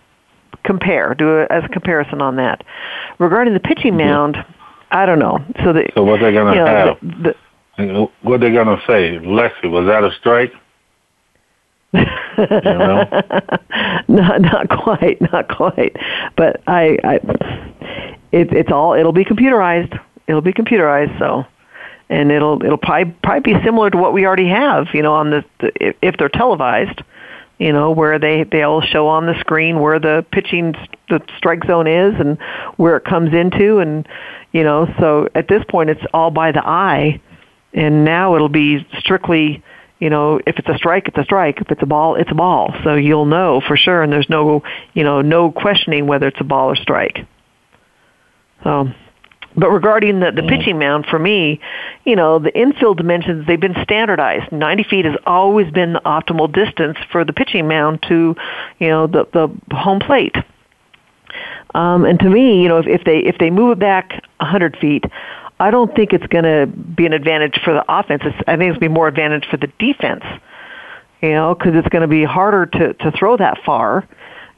compare, 0.64 1.14
do 1.14 1.38
a, 1.38 1.46
as 1.50 1.64
a 1.64 1.68
comparison 1.68 2.20
on 2.20 2.36
that. 2.36 2.64
Regarding 3.18 3.54
the 3.54 3.60
pitching 3.60 3.96
mound, 3.96 4.36
I 4.90 5.06
don't 5.06 5.18
know. 5.18 5.38
So 5.64 5.72
the 5.72 5.90
so 5.94 6.04
what 6.04 6.20
they're 6.20 6.32
gonna 6.32 6.50
you 6.52 6.56
know, 6.56 6.66
have? 6.66 7.00
The, 7.00 7.34
the, 7.76 8.08
what 8.22 8.40
they're 8.40 8.52
gonna 8.52 8.80
say? 8.86 9.18
Lexi, 9.18 9.70
was 9.70 9.86
that 9.86 10.04
a 10.04 10.12
strike? 10.20 10.52
you 11.92 12.00
know? 12.62 13.04
not 14.08 14.40
not 14.40 14.68
quite, 14.68 15.20
not 15.32 15.48
quite. 15.48 15.96
But 16.36 16.62
I, 16.66 16.98
I 17.04 17.14
it, 18.32 18.52
it's 18.52 18.70
all 18.70 18.94
it'll 18.94 19.12
be 19.12 19.24
computerized. 19.24 19.98
It'll 20.26 20.40
be 20.40 20.52
computerized. 20.52 21.18
So, 21.18 21.44
and 22.12 22.30
it'll 22.30 22.62
it'll 22.62 22.76
probably 22.76 23.14
probably 23.22 23.54
be 23.54 23.64
similar 23.64 23.90
to 23.90 23.96
what 23.96 24.12
we 24.12 24.26
already 24.26 24.48
have. 24.48 24.88
You 24.92 25.02
know, 25.02 25.14
on 25.14 25.30
the, 25.30 25.44
the 25.60 25.94
if 26.02 26.16
they're 26.18 26.28
televised. 26.28 27.02
You 27.58 27.72
know 27.72 27.92
where 27.92 28.18
they 28.18 28.42
they'll 28.42 28.80
show 28.80 29.06
on 29.06 29.26
the 29.26 29.38
screen 29.38 29.78
where 29.78 30.00
the 30.00 30.26
pitching 30.32 30.74
the 31.08 31.20
strike 31.36 31.64
zone 31.64 31.86
is 31.86 32.14
and 32.18 32.38
where 32.76 32.96
it 32.96 33.04
comes 33.04 33.32
into 33.32 33.78
and 33.78 34.08
you 34.50 34.64
know 34.64 34.92
so 34.98 35.28
at 35.36 35.46
this 35.46 35.62
point 35.68 35.90
it's 35.90 36.00
all 36.12 36.32
by 36.32 36.50
the 36.50 36.66
eye 36.66 37.20
and 37.72 38.04
now 38.04 38.34
it'll 38.34 38.48
be 38.48 38.84
strictly 38.98 39.62
you 40.00 40.10
know, 40.10 40.40
if 40.44 40.58
it's 40.58 40.68
a 40.68 40.76
strike, 40.76 41.06
it's 41.06 41.16
a 41.16 41.22
strike. 41.22 41.60
If 41.60 41.70
it's 41.70 41.80
a 41.80 41.86
ball, 41.86 42.16
it's 42.16 42.32
a 42.32 42.34
ball. 42.34 42.74
So 42.82 42.96
you'll 42.96 43.24
know 43.24 43.60
for 43.60 43.76
sure, 43.76 44.02
and 44.02 44.12
there's 44.12 44.28
no, 44.28 44.64
you 44.94 45.04
know, 45.04 45.22
no 45.22 45.52
questioning 45.52 46.08
whether 46.08 46.26
it's 46.26 46.40
a 46.40 46.44
ball 46.44 46.70
or 46.70 46.74
strike. 46.74 47.24
So, 48.64 48.88
but 49.56 49.70
regarding 49.70 50.20
the, 50.20 50.32
the 50.32 50.42
pitching 50.42 50.78
mound, 50.78 51.06
for 51.06 51.18
me, 51.18 51.60
you 52.04 52.16
know, 52.16 52.38
the 52.38 52.56
infield 52.58 52.96
dimensions, 52.96 53.46
they've 53.46 53.60
been 53.60 53.76
standardized. 53.82 54.50
90 54.50 54.84
feet 54.84 55.04
has 55.04 55.16
always 55.26 55.70
been 55.70 55.92
the 55.92 56.00
optimal 56.00 56.52
distance 56.52 56.96
for 57.10 57.24
the 57.24 57.32
pitching 57.32 57.68
mound 57.68 58.02
to, 58.08 58.34
you 58.78 58.88
know, 58.88 59.06
the, 59.06 59.26
the 59.32 59.76
home 59.76 60.00
plate. 60.00 60.36
Um, 61.74 62.04
and 62.04 62.18
to 62.20 62.28
me, 62.28 62.62
you 62.62 62.68
know, 62.68 62.78
if, 62.78 62.86
if 62.86 63.04
they 63.04 63.18
if 63.18 63.38
they 63.38 63.50
move 63.50 63.72
it 63.72 63.78
back 63.78 64.10
100 64.38 64.76
feet, 64.78 65.04
I 65.58 65.70
don't 65.70 65.94
think 65.94 66.12
it's 66.12 66.26
going 66.26 66.44
to 66.44 66.66
be 66.66 67.06
an 67.06 67.12
advantage 67.12 67.58
for 67.64 67.72
the 67.72 67.84
offense. 67.88 68.22
It's, 68.24 68.36
I 68.46 68.56
think 68.56 68.70
it's 68.70 68.78
going 68.78 68.80
to 68.80 68.80
be 68.80 68.88
more 68.88 69.08
advantage 69.08 69.46
for 69.50 69.56
the 69.56 69.68
defense. 69.78 70.24
You 71.22 71.30
know, 71.30 71.54
because 71.54 71.74
it's 71.76 71.88
going 71.88 72.02
to 72.02 72.08
be 72.08 72.24
harder 72.24 72.66
to 72.66 72.94
to 72.94 73.12
throw 73.12 73.36
that 73.36 73.58
far. 73.64 74.06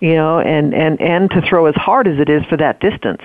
You 0.01 0.15
know, 0.15 0.41
and 0.41 0.75
and 0.75 1.01
and 1.01 1.31
to 1.31 1.43
throw 1.43 1.67
as 1.67 1.75
hard 1.77 2.09
as 2.09 2.19
it 2.19 2.29
is 2.29 2.45
for 2.47 2.57
that 2.57 2.81
distance. 2.81 3.23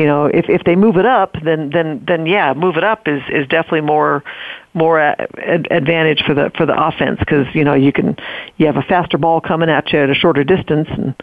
You 0.00 0.06
know, 0.06 0.26
if 0.26 0.46
if 0.48 0.64
they 0.64 0.76
move 0.76 0.96
it 0.96 1.06
up, 1.06 1.36
then 1.44 1.70
then 1.70 2.04
then 2.06 2.24
yeah, 2.26 2.54
move 2.54 2.76
it 2.76 2.84
up 2.84 3.06
is 3.06 3.22
is 3.28 3.46
definitely 3.48 3.82
more 3.82 4.24
more 4.72 4.98
advantage 5.00 6.22
for 6.26 6.34
the 6.34 6.50
for 6.56 6.64
the 6.64 6.74
offense 6.80 7.18
because 7.18 7.46
you 7.54 7.64
know 7.64 7.74
you 7.74 7.92
can 7.92 8.16
you 8.56 8.66
have 8.66 8.76
a 8.76 8.82
faster 8.82 9.18
ball 9.18 9.40
coming 9.40 9.68
at 9.68 9.92
you 9.92 9.98
at 9.98 10.08
a 10.08 10.14
shorter 10.14 10.44
distance 10.44 10.88
and 10.90 11.14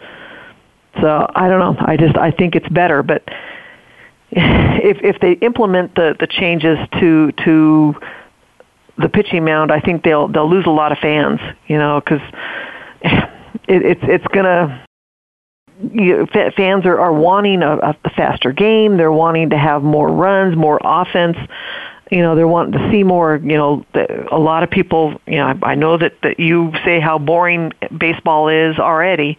so 1.00 1.26
I 1.34 1.48
don't 1.48 1.58
know 1.58 1.76
I 1.80 1.96
just 1.96 2.16
I 2.16 2.30
think 2.30 2.54
it's 2.54 2.68
better 2.68 3.02
but 3.02 3.24
if 4.30 4.98
if 5.02 5.20
they 5.20 5.32
implement 5.44 5.94
the 5.94 6.14
the 6.20 6.26
changes 6.26 6.78
to 7.00 7.32
to 7.44 7.94
the 8.98 9.08
pitching 9.08 9.44
mound, 9.44 9.70
I 9.72 9.80
think 9.80 10.02
they'll 10.02 10.28
they'll 10.28 10.50
lose 10.50 10.66
a 10.66 10.70
lot 10.70 10.92
of 10.92 10.98
fans. 10.98 11.40
You 11.66 11.78
know, 11.78 12.00
because 12.00 12.20
it, 13.02 13.82
it's 13.82 14.00
it's 14.04 14.26
gonna. 14.28 14.84
You 15.92 16.26
fans 16.56 16.86
are, 16.86 16.98
are 16.98 17.12
wanting 17.12 17.62
a, 17.62 17.76
a 17.76 18.10
faster 18.16 18.52
game. 18.52 18.96
They're 18.96 19.12
wanting 19.12 19.50
to 19.50 19.58
have 19.58 19.82
more 19.82 20.10
runs, 20.10 20.56
more 20.56 20.80
offense. 20.82 21.36
You 22.10 22.22
know, 22.22 22.34
they're 22.34 22.48
wanting 22.48 22.72
to 22.72 22.90
see 22.90 23.04
more. 23.04 23.36
You 23.36 23.56
know, 23.56 23.86
the, 23.92 24.34
a 24.34 24.38
lot 24.38 24.62
of 24.62 24.70
people. 24.70 25.20
You 25.26 25.36
know, 25.36 25.46
I, 25.62 25.70
I 25.70 25.74
know 25.74 25.96
that 25.98 26.14
that 26.22 26.40
you 26.40 26.72
say 26.84 27.00
how 27.00 27.18
boring 27.18 27.72
baseball 27.96 28.48
is 28.48 28.78
already. 28.78 29.38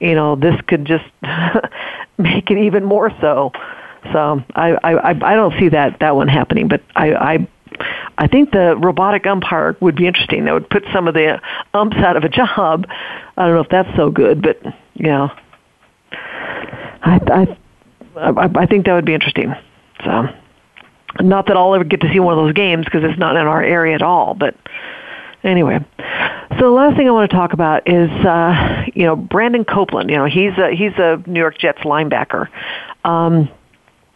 You 0.00 0.14
know, 0.14 0.36
this 0.36 0.60
could 0.66 0.84
just 0.84 1.04
make 2.18 2.50
it 2.50 2.58
even 2.58 2.84
more 2.84 3.10
so. 3.20 3.52
So 4.12 4.42
I, 4.54 4.72
I, 4.82 5.08
I 5.10 5.34
don't 5.34 5.58
see 5.58 5.68
that, 5.70 6.00
that 6.00 6.16
one 6.16 6.28
happening, 6.28 6.68
but 6.68 6.82
I, 6.94 7.14
I, 7.14 7.48
I 8.16 8.26
think 8.26 8.52
the 8.52 8.76
robotic 8.76 9.26
umpire 9.26 9.76
would 9.80 9.96
be 9.96 10.06
interesting. 10.06 10.44
That 10.44 10.54
would 10.54 10.70
put 10.70 10.84
some 10.92 11.08
of 11.08 11.14
the 11.14 11.40
umps 11.74 11.96
out 11.96 12.16
of 12.16 12.24
a 12.24 12.28
job. 12.28 12.86
I 13.36 13.44
don't 13.44 13.54
know 13.54 13.60
if 13.60 13.68
that's 13.68 13.94
so 13.96 14.10
good, 14.10 14.42
but 14.42 14.60
yeah, 14.94 15.28
I, 15.28 15.47
I, 16.12 17.56
I, 18.16 18.48
I 18.54 18.66
think 18.66 18.86
that 18.86 18.94
would 18.94 19.04
be 19.04 19.14
interesting. 19.14 19.54
So, 20.04 20.28
not 21.20 21.46
that 21.46 21.56
I'll 21.56 21.74
ever 21.74 21.84
get 21.84 22.00
to 22.02 22.12
see 22.12 22.20
one 22.20 22.38
of 22.38 22.44
those 22.44 22.54
games 22.54 22.84
because 22.84 23.02
it's 23.04 23.18
not 23.18 23.36
in 23.36 23.46
our 23.46 23.62
area 23.62 23.94
at 23.94 24.02
all. 24.02 24.34
But 24.34 24.56
anyway, 25.42 25.84
so 25.98 26.56
the 26.58 26.70
last 26.70 26.96
thing 26.96 27.08
I 27.08 27.10
want 27.10 27.30
to 27.30 27.36
talk 27.36 27.52
about 27.52 27.88
is 27.88 28.10
uh, 28.24 28.84
you 28.94 29.04
know 29.04 29.16
Brandon 29.16 29.64
Copeland. 29.64 30.10
You 30.10 30.16
know 30.16 30.26
he's 30.26 30.56
a 30.58 30.70
he's 30.74 30.92
a 30.98 31.22
New 31.26 31.40
York 31.40 31.58
Jets 31.58 31.80
linebacker. 31.80 32.48
Um, 33.04 33.48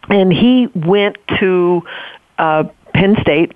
and 0.08 0.32
he 0.32 0.68
went 0.74 1.16
to 1.40 1.82
uh, 2.38 2.64
Penn 2.94 3.16
State. 3.20 3.52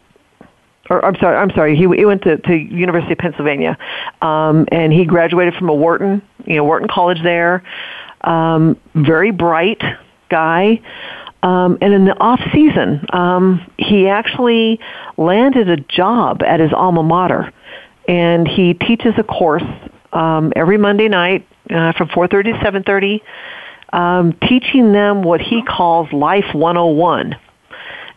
Or 0.89 1.05
I'm 1.05 1.16
sorry, 1.16 1.37
I'm 1.37 1.51
sorry. 1.51 1.74
He, 1.74 1.82
he 1.82 2.05
went 2.05 2.22
to, 2.22 2.37
to 2.37 2.55
University 2.55 3.12
of 3.12 3.18
Pennsylvania, 3.18 3.76
um, 4.22 4.66
and 4.70 4.93
he 4.93 5.05
graduated 5.05 5.55
from 5.55 5.68
a 5.68 5.74
Wharton, 5.74 6.22
you 6.45 6.55
know, 6.55 6.64
Wharton 6.64 6.87
College 6.89 7.20
there. 7.24 7.64
Um, 8.27 8.79
very 8.95 9.31
bright 9.31 9.81
guy. 10.29 10.81
Um, 11.43 11.79
and 11.81 11.95
in 11.95 12.05
the 12.07 12.18
off 12.18 12.41
season, 12.53 13.07
um, 13.12 13.70
he 13.79 14.09
actually 14.09 14.81
landed 15.16 15.70
a 15.70 15.77
job 15.77 16.43
at 16.43 16.61
his 16.61 16.72
alma 16.72 17.03
mater, 17.03 17.53
and 18.09 18.49
he 18.49 18.74
teaches 18.74 19.14
a 19.16 19.22
course 19.22 19.62
um, 20.12 20.53
every 20.57 20.77
Monday 20.77 21.09
night 21.09 21.47
uh, 21.70 21.93
from 21.93 22.09
4:30 22.09 22.45
to 22.45 22.53
7:30 22.64 23.20
um, 23.93 24.37
teaching 24.43 24.93
them 24.93 25.22
what 25.22 25.41
he 25.41 25.62
calls 25.62 26.12
Life 26.12 26.55
101. 26.55 27.37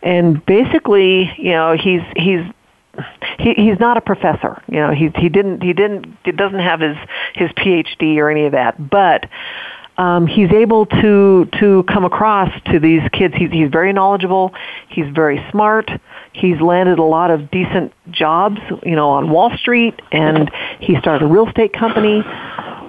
And 0.02 0.44
basically, 0.44 1.32
you 1.36 1.52
know, 1.52 1.76
he's 1.76 2.00
he's 2.16 2.40
he, 3.38 3.54
he's 3.54 3.78
not 3.78 3.96
a 3.96 4.00
professor. 4.00 4.62
You 4.66 4.80
know, 4.80 4.90
he 4.92 5.10
he 5.16 5.28
didn't 5.28 5.62
he 5.62 5.72
didn't 5.72 6.16
he 6.24 6.32
doesn't 6.32 6.58
have 6.58 6.80
his 6.80 6.96
his 7.34 7.50
PhD 7.50 8.16
or 8.16 8.30
any 8.30 8.46
of 8.46 8.52
that, 8.52 8.90
but 8.90 9.26
um, 10.00 10.26
he's 10.26 10.50
able 10.50 10.86
to 10.86 11.46
to 11.60 11.84
come 11.86 12.06
across 12.06 12.50
to 12.72 12.80
these 12.80 13.02
kids. 13.12 13.34
He's 13.36 13.50
he's 13.50 13.68
very 13.70 13.92
knowledgeable. 13.92 14.54
He's 14.88 15.04
very 15.14 15.44
smart. 15.50 15.90
He's 16.32 16.58
landed 16.58 16.98
a 16.98 17.02
lot 17.02 17.30
of 17.30 17.50
decent 17.50 17.92
jobs, 18.10 18.58
you 18.82 18.96
know, 18.96 19.10
on 19.10 19.28
Wall 19.28 19.54
Street, 19.58 20.00
and 20.10 20.50
he 20.80 20.98
started 21.00 21.26
a 21.26 21.28
real 21.28 21.46
estate 21.46 21.74
company. 21.74 22.22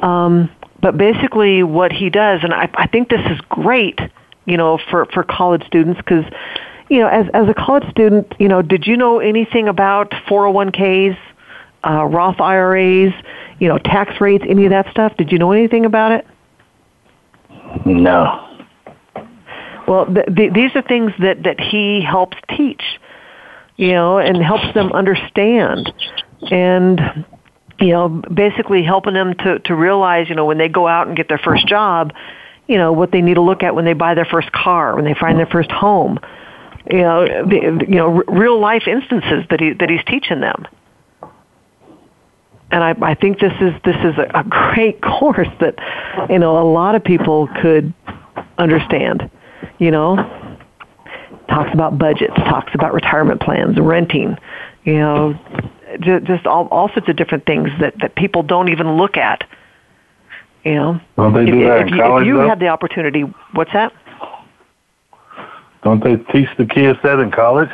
Um, 0.02 0.50
but 0.82 0.98
basically, 0.98 1.64
what 1.64 1.92
he 1.92 2.10
does, 2.10 2.40
and 2.44 2.54
I, 2.54 2.70
I 2.76 2.88
think 2.88 3.10
this 3.10 3.26
is 3.30 3.42
great, 3.50 4.00
you 4.46 4.56
know, 4.56 4.80
for 4.90 5.06
for 5.08 5.24
college 5.24 5.66
students 5.68 6.00
because, 6.00 6.24
you 6.90 7.00
know, 7.00 7.08
as 7.08 7.26
as 7.34 7.50
a 7.50 7.54
college 7.54 7.90
student, 7.92 8.34
you 8.40 8.48
know, 8.48 8.62
did 8.62 8.88
you 8.88 8.96
know 8.96 9.20
anything 9.20 9.68
about 9.68 10.12
401ks, 10.30 11.18
uh, 11.84 12.06
Roth 12.06 12.40
IRAs, 12.40 13.14
you 13.60 13.68
know, 13.68 13.80
tax 13.80 14.22
rates, 14.22 14.46
any 14.48 14.64
of 14.64 14.70
that 14.70 14.90
stuff? 14.92 15.18
Did 15.18 15.34
you 15.34 15.40
know 15.40 15.52
anything 15.52 15.84
about 15.84 16.14
it? 16.14 16.26
No. 17.86 18.48
Well, 19.88 20.06
th- 20.06 20.28
th- 20.36 20.54
these 20.54 20.72
are 20.76 20.82
things 20.82 21.12
that 21.20 21.44
that 21.44 21.60
he 21.60 22.02
helps 22.02 22.38
teach, 22.56 22.84
you 23.78 23.92
know, 23.92 24.20
and 24.20 24.38
helps 24.38 24.74
them 24.74 24.92
understand, 24.92 25.92
and 26.50 27.26
you 27.82 27.90
know, 27.90 28.08
basically 28.10 28.84
helping 28.84 29.16
them 29.16 29.34
to, 29.34 29.60
to 29.60 29.76
realize, 29.76 30.30
you 30.30 30.36
know, 30.36 30.46
when 30.46 30.60
they 30.60 30.70
go 30.70 30.88
out 30.88 31.08
and 31.08 31.18
get 31.18 31.28
their 31.28 31.40
first 31.40 31.68
job, 31.68 32.14
you 32.68 32.78
know, 32.78 32.94
what 32.94 33.12
they 33.12 33.22
need 33.22 33.34
to 33.34 33.42
look 33.42 33.64
at 33.64 33.74
when 33.76 33.86
they 33.86 33.94
buy 33.94 34.14
their 34.14 34.26
first 34.26 34.52
car, 34.52 34.96
when 34.96 35.04
they 35.04 35.16
find 35.16 35.40
their 35.40 35.48
first 35.48 35.72
home, 35.72 36.20
you 36.90 37.02
know, 37.02 37.26
the, 37.26 37.86
you 37.90 37.96
know, 37.96 38.24
real 38.28 38.60
life 38.60 38.84
instances 38.88 39.46
that 39.50 39.60
he 39.60 39.74
that 39.74 39.90
he's 39.90 40.04
teaching 40.06 40.40
them. 40.42 40.68
And 42.72 42.84
I, 42.84 42.96
I 43.02 43.16
think 43.16 43.40
this 43.40 43.54
is 43.60 43.74
this 43.84 43.98
is 43.98 44.18
a, 44.18 44.40
a 44.40 44.44
great 44.44 45.02
course 45.20 45.50
that, 45.60 45.76
you 46.30 46.40
know, 46.40 46.58
a 46.58 46.68
lot 46.68 46.96
of 46.96 47.04
people 47.04 47.48
could 47.62 47.94
understand. 48.58 49.30
You 49.78 49.92
know, 49.92 50.16
talks 51.50 51.72
about 51.74 51.98
budgets, 51.98 52.34
talks 52.36 52.74
about 52.74 52.94
retirement 52.94 53.42
plans, 53.42 53.78
renting, 53.80 54.38
you 54.84 54.94
know, 54.94 55.40
just, 56.00 56.26
just 56.26 56.48
all, 56.48 56.68
all 56.68 56.88
sorts 56.90 57.10
of 57.10 57.16
different 57.16 57.46
things 57.46 57.70
that, 57.80 57.94
that 58.00 58.16
people 58.16 58.44
don't 58.44 58.70
even 58.70 58.98
look 58.98 59.18
at. 59.18 59.44
You 60.64 60.76
know, 60.76 61.02
Don't 61.18 61.34
they 61.34 61.42
if, 61.42 61.48
do 61.48 61.64
that 61.66 61.82
if 61.82 61.88
in 61.88 61.94
you, 61.96 62.02
college, 62.02 62.22
if 62.22 62.28
you 62.28 62.38
though? 62.38 62.48
had 62.48 62.60
the 62.60 62.68
opportunity, 62.68 63.22
what's 63.54 63.74
that? 63.74 63.92
Don't 65.84 66.04
they 66.04 66.18
teach 66.32 66.50
the 66.58 66.66
kids 66.66 67.00
that 67.04 67.20
in 67.20 67.32
college? 67.32 67.70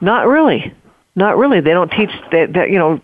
Not 0.00 0.26
really. 0.26 0.74
Not 1.14 1.36
really. 1.38 1.60
They 1.60 1.70
don't 1.70 1.90
teach 1.90 2.10
that, 2.32 2.52
that 2.54 2.70
you 2.70 2.78
know 2.78 3.00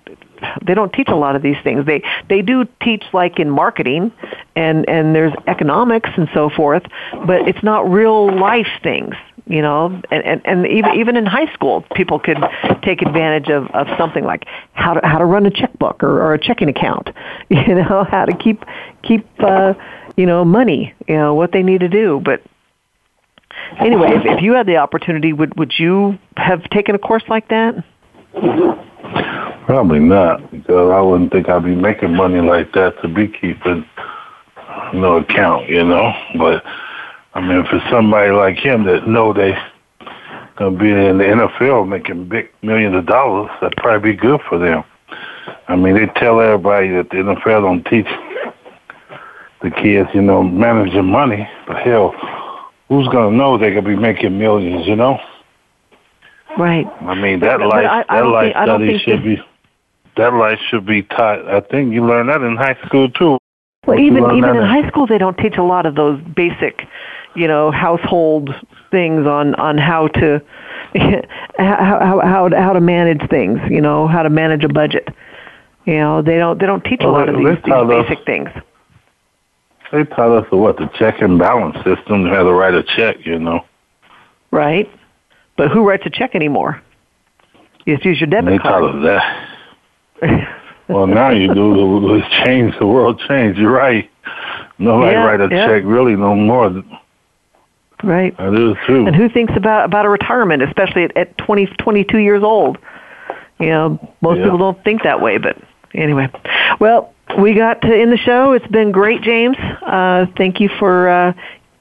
they 0.64 0.74
don't 0.74 0.93
teach 0.93 1.09
a 1.09 1.16
lot 1.16 1.37
of 1.37 1.43
these 1.43 1.57
things. 1.62 1.87
They 1.87 2.03
they 2.28 2.43
do 2.43 2.66
teach 2.82 3.05
like 3.12 3.39
in 3.39 3.51
marketing 3.51 4.12
and 4.55 4.89
and 4.89 5.14
there's 5.14 5.32
economics 5.47 6.11
and 6.16 6.28
so 6.34 6.51
forth, 6.51 6.82
but 7.26 7.49
it's 7.49 7.62
not 7.62 7.91
real 7.91 8.34
life 8.39 8.68
things, 8.82 9.14
you 9.47 9.62
know. 9.62 10.01
And 10.11 10.24
and, 10.24 10.43
and 10.45 10.66
even 10.66 10.95
even 10.95 11.16
in 11.16 11.26
high 11.26 11.53
school, 11.53 11.84
people 11.95 12.18
could 12.18 12.39
take 12.82 13.03
advantage 13.03 13.49
of 13.49 13.66
of 13.72 13.87
something 13.99 14.24
like 14.24 14.45
how 14.72 14.95
to 14.95 15.07
how 15.07 15.18
to 15.18 15.24
run 15.24 15.47
a 15.47 15.51
checkbook 15.51 16.03
or, 16.03 16.22
or 16.22 16.34
a 16.34 16.39
checking 16.39 16.68
account, 16.68 17.11
you 17.49 17.74
know, 17.74 18.07
how 18.11 18.24
to 18.24 18.37
keep 18.37 18.64
keep 19.03 19.26
uh, 19.41 19.74
you 20.16 20.26
know 20.26 20.45
money, 20.45 20.95
you 21.07 21.16
know 21.16 21.34
what 21.34 21.53
they 21.53 21.62
need 21.62 21.80
to 21.80 21.89
do, 21.89 22.20
but 22.24 22.43
anyway, 23.78 24.09
if, 24.12 24.22
if 24.24 24.43
you 24.43 24.55
had 24.55 24.66
the 24.66 24.76
opportunity, 24.76 25.32
would 25.32 25.59
would 25.59 25.72
you 25.78 26.18
have 26.37 26.62
taken 26.70 26.95
a 26.95 26.99
course 26.99 27.24
like 27.28 27.49
that? 27.49 27.84
Probably 29.66 29.98
not, 29.98 30.48
because 30.50 30.92
I 30.92 31.00
wouldn't 31.00 31.32
think 31.32 31.48
I'd 31.48 31.64
be 31.64 31.74
making 31.74 32.14
money 32.14 32.40
like 32.40 32.72
that 32.72 33.00
to 33.02 33.09
be 33.09 33.26
keeping 33.26 33.84
no 34.94 35.16
account, 35.16 35.68
you 35.68 35.84
know. 35.84 36.12
But 36.38 36.64
I 37.34 37.40
mean, 37.40 37.64
for 37.66 37.82
somebody 37.90 38.30
like 38.30 38.57
him 38.57 38.84
that 38.84 39.09
know 39.09 39.32
they 39.32 39.57
gonna 40.57 40.78
be 40.78 40.90
in 40.90 41.18
the 41.18 41.24
NFL 41.24 41.88
making 41.88 42.28
big 42.28 42.50
millions 42.62 42.94
of 42.96 43.07
dollars, 43.07 43.50
that'd 43.61 43.76
probably 43.76 44.12
be 44.12 44.16
good 44.16 44.40
for 44.48 44.59
them. 44.59 44.84
I 45.68 45.76
mean, 45.76 45.94
they 45.94 46.07
tell 46.18 46.40
everybody 46.40 46.90
that 46.92 47.11
the 47.11 47.16
NFL 47.16 47.62
don't 47.62 47.84
teach 47.86 48.07
the 49.62 49.70
kids, 49.70 50.09
you 50.14 50.22
know, 50.22 50.42
managing 50.42 51.07
money. 51.07 51.48
But 51.66 51.78
hell, 51.78 52.14
who's 52.88 53.09
gonna 53.09 53.36
know 53.36 53.59
they 53.59 53.70
gonna 53.70 53.82
be 53.82 53.96
making 53.96 54.38
millions, 54.38 54.86
you 54.86 54.96
know? 54.96 55.18
Right. 56.59 56.86
I 57.02 57.14
mean, 57.14 57.40
that 57.40 57.59
But 57.59 57.68
life, 57.68 57.86
I- 57.86 58.04
I 58.09 58.20
that 58.20 58.26
life 58.26 58.54
think- 58.54 58.66
study 58.66 58.98
should 58.98 59.22
be, 59.24 59.42
that 60.16 60.32
life 60.32 60.59
should 60.68 60.86
be 60.86 61.02
taught. 61.02 61.46
I 61.48 61.61
think 61.61 61.92
you 61.92 62.04
learn 62.07 62.28
that 62.28 62.40
in 62.42 62.57
high 62.57 62.76
school 62.86 63.09
too. 63.11 63.38
Well, 63.86 64.00
even 64.00 64.24
even 64.36 64.57
in 64.57 64.62
high 64.64 64.88
school, 64.88 65.07
they 65.07 65.18
don't 65.18 65.36
teach 65.38 65.57
a 65.59 65.62
lot 65.62 65.86
of 65.86 65.94
those 65.94 66.20
basic, 66.34 66.86
you 67.34 67.46
know, 67.46 67.70
household 67.70 68.54
things 68.90 69.26
on 69.26 69.54
on 69.57 69.78
how 69.78 70.09
to 70.09 70.40
how 71.59 72.00
how 72.00 72.20
how 72.24 72.48
to, 72.48 72.61
how 72.61 72.72
to 72.72 72.80
manage 72.80 73.28
things. 73.28 73.61
You 73.70 73.80
know, 73.80 74.09
how 74.09 74.22
to 74.22 74.30
manage 74.30 74.64
a 74.64 74.68
budget. 74.68 75.09
You 75.84 75.98
know, 75.98 76.22
they 76.22 76.36
don't 76.38 76.59
they 76.59 76.66
don't 76.66 76.84
teach 76.84 77.02
a 77.02 77.09
lot 77.09 77.28
of 77.28 77.36
these, 77.36 77.59
these 77.64 77.72
us- 77.72 77.88
basic 77.88 78.24
things. 78.26 78.48
They 79.92 80.02
taught 80.04 80.32
us 80.44 80.50
what 80.50 80.78
the 80.78 80.88
check 80.98 81.20
and 81.22 81.38
balance 81.38 81.76
system, 81.84 82.26
how 82.26 82.42
to 82.42 82.52
write 82.52 82.74
a 82.74 82.82
check. 82.82 83.24
You 83.24 83.38
know, 83.38 83.64
Right. 84.50 84.90
But 85.57 85.70
who 85.70 85.86
writes 85.88 86.04
a 86.07 86.11
check 86.11 86.34
anymore? 86.34 86.80
You 87.84 87.94
just 87.96 88.04
use 88.04 88.20
your 88.20 88.28
debit 88.28 88.52
they 88.52 88.59
card. 88.59 88.84
us 88.84 89.02
that. 90.20 90.48
well, 90.88 91.07
now 91.07 91.30
you 91.30 91.54
do. 91.54 92.14
It's 92.16 92.28
changed. 92.44 92.78
The 92.80 92.86
world 92.86 93.20
changed. 93.28 93.59
You're 93.59 93.70
right. 93.70 94.11
Nobody 94.78 95.12
Yeah, 95.12 95.24
write 95.24 95.40
a 95.40 95.48
yeah. 95.50 95.66
check 95.66 95.82
really 95.84 96.16
no 96.16 96.34
more. 96.34 96.82
Right. 98.02 98.36
That 98.36 98.52
is 98.54 98.76
true. 98.84 99.07
And 99.07 99.16
who 99.16 99.28
thinks 99.28 99.54
about 99.57 99.86
about 99.86 100.04
a 100.04 100.09
retirement, 100.09 100.62
especially 100.62 101.04
at, 101.04 101.16
at 101.16 101.38
20, 101.38 101.66
22 101.78 102.18
years 102.18 102.42
old? 102.42 102.76
You 103.59 103.68
know, 103.68 104.14
most 104.20 104.38
Yeah. 104.38 104.44
people 104.44 104.59
don't 104.59 104.82
think 104.84 105.02
that 105.04 105.22
way, 105.22 105.38
but 105.38 105.57
anyway. 105.94 106.28
Well, 106.78 107.14
we 107.38 107.54
got 107.54 107.80
to 107.82 107.94
end 107.96 108.12
the 108.12 108.18
show. 108.18 108.52
It's 108.52 108.66
been 108.66 108.92
great, 108.92 109.22
James. 109.22 109.57
Uh, 109.57 110.26
thank 110.36 110.61
you 110.61 110.68
for 110.78 111.09
uh, 111.09 111.32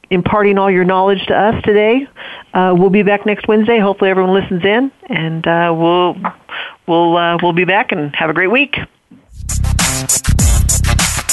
imparting 0.09 0.57
all 0.57 0.71
your 0.71 0.86
knowledge 0.86 1.26
to 1.28 1.36
us 1.38 1.61
today. 1.63 2.07
Uh, 2.56 2.74
we'll 2.74 2.89
be 2.89 3.03
back 3.03 3.26
next 3.26 3.49
Wednesday. 3.49 3.80
Hopefully, 3.80 4.10
everyone 4.10 4.34
listens 4.34 4.64
in, 4.64 4.89
and 5.10 5.45
uh, 5.45 5.76
we'll 5.78 6.16
we'll 6.88 7.18
uh, 7.18 7.38
we'll 7.43 7.51
be 7.51 7.66
back 7.66 7.91
and 7.91 8.16
have 8.16 8.30
a 8.30 8.34
great 8.34 8.49
week. 8.49 8.78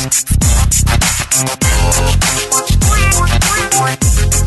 Thank 0.00 0.30
you. 4.34 4.39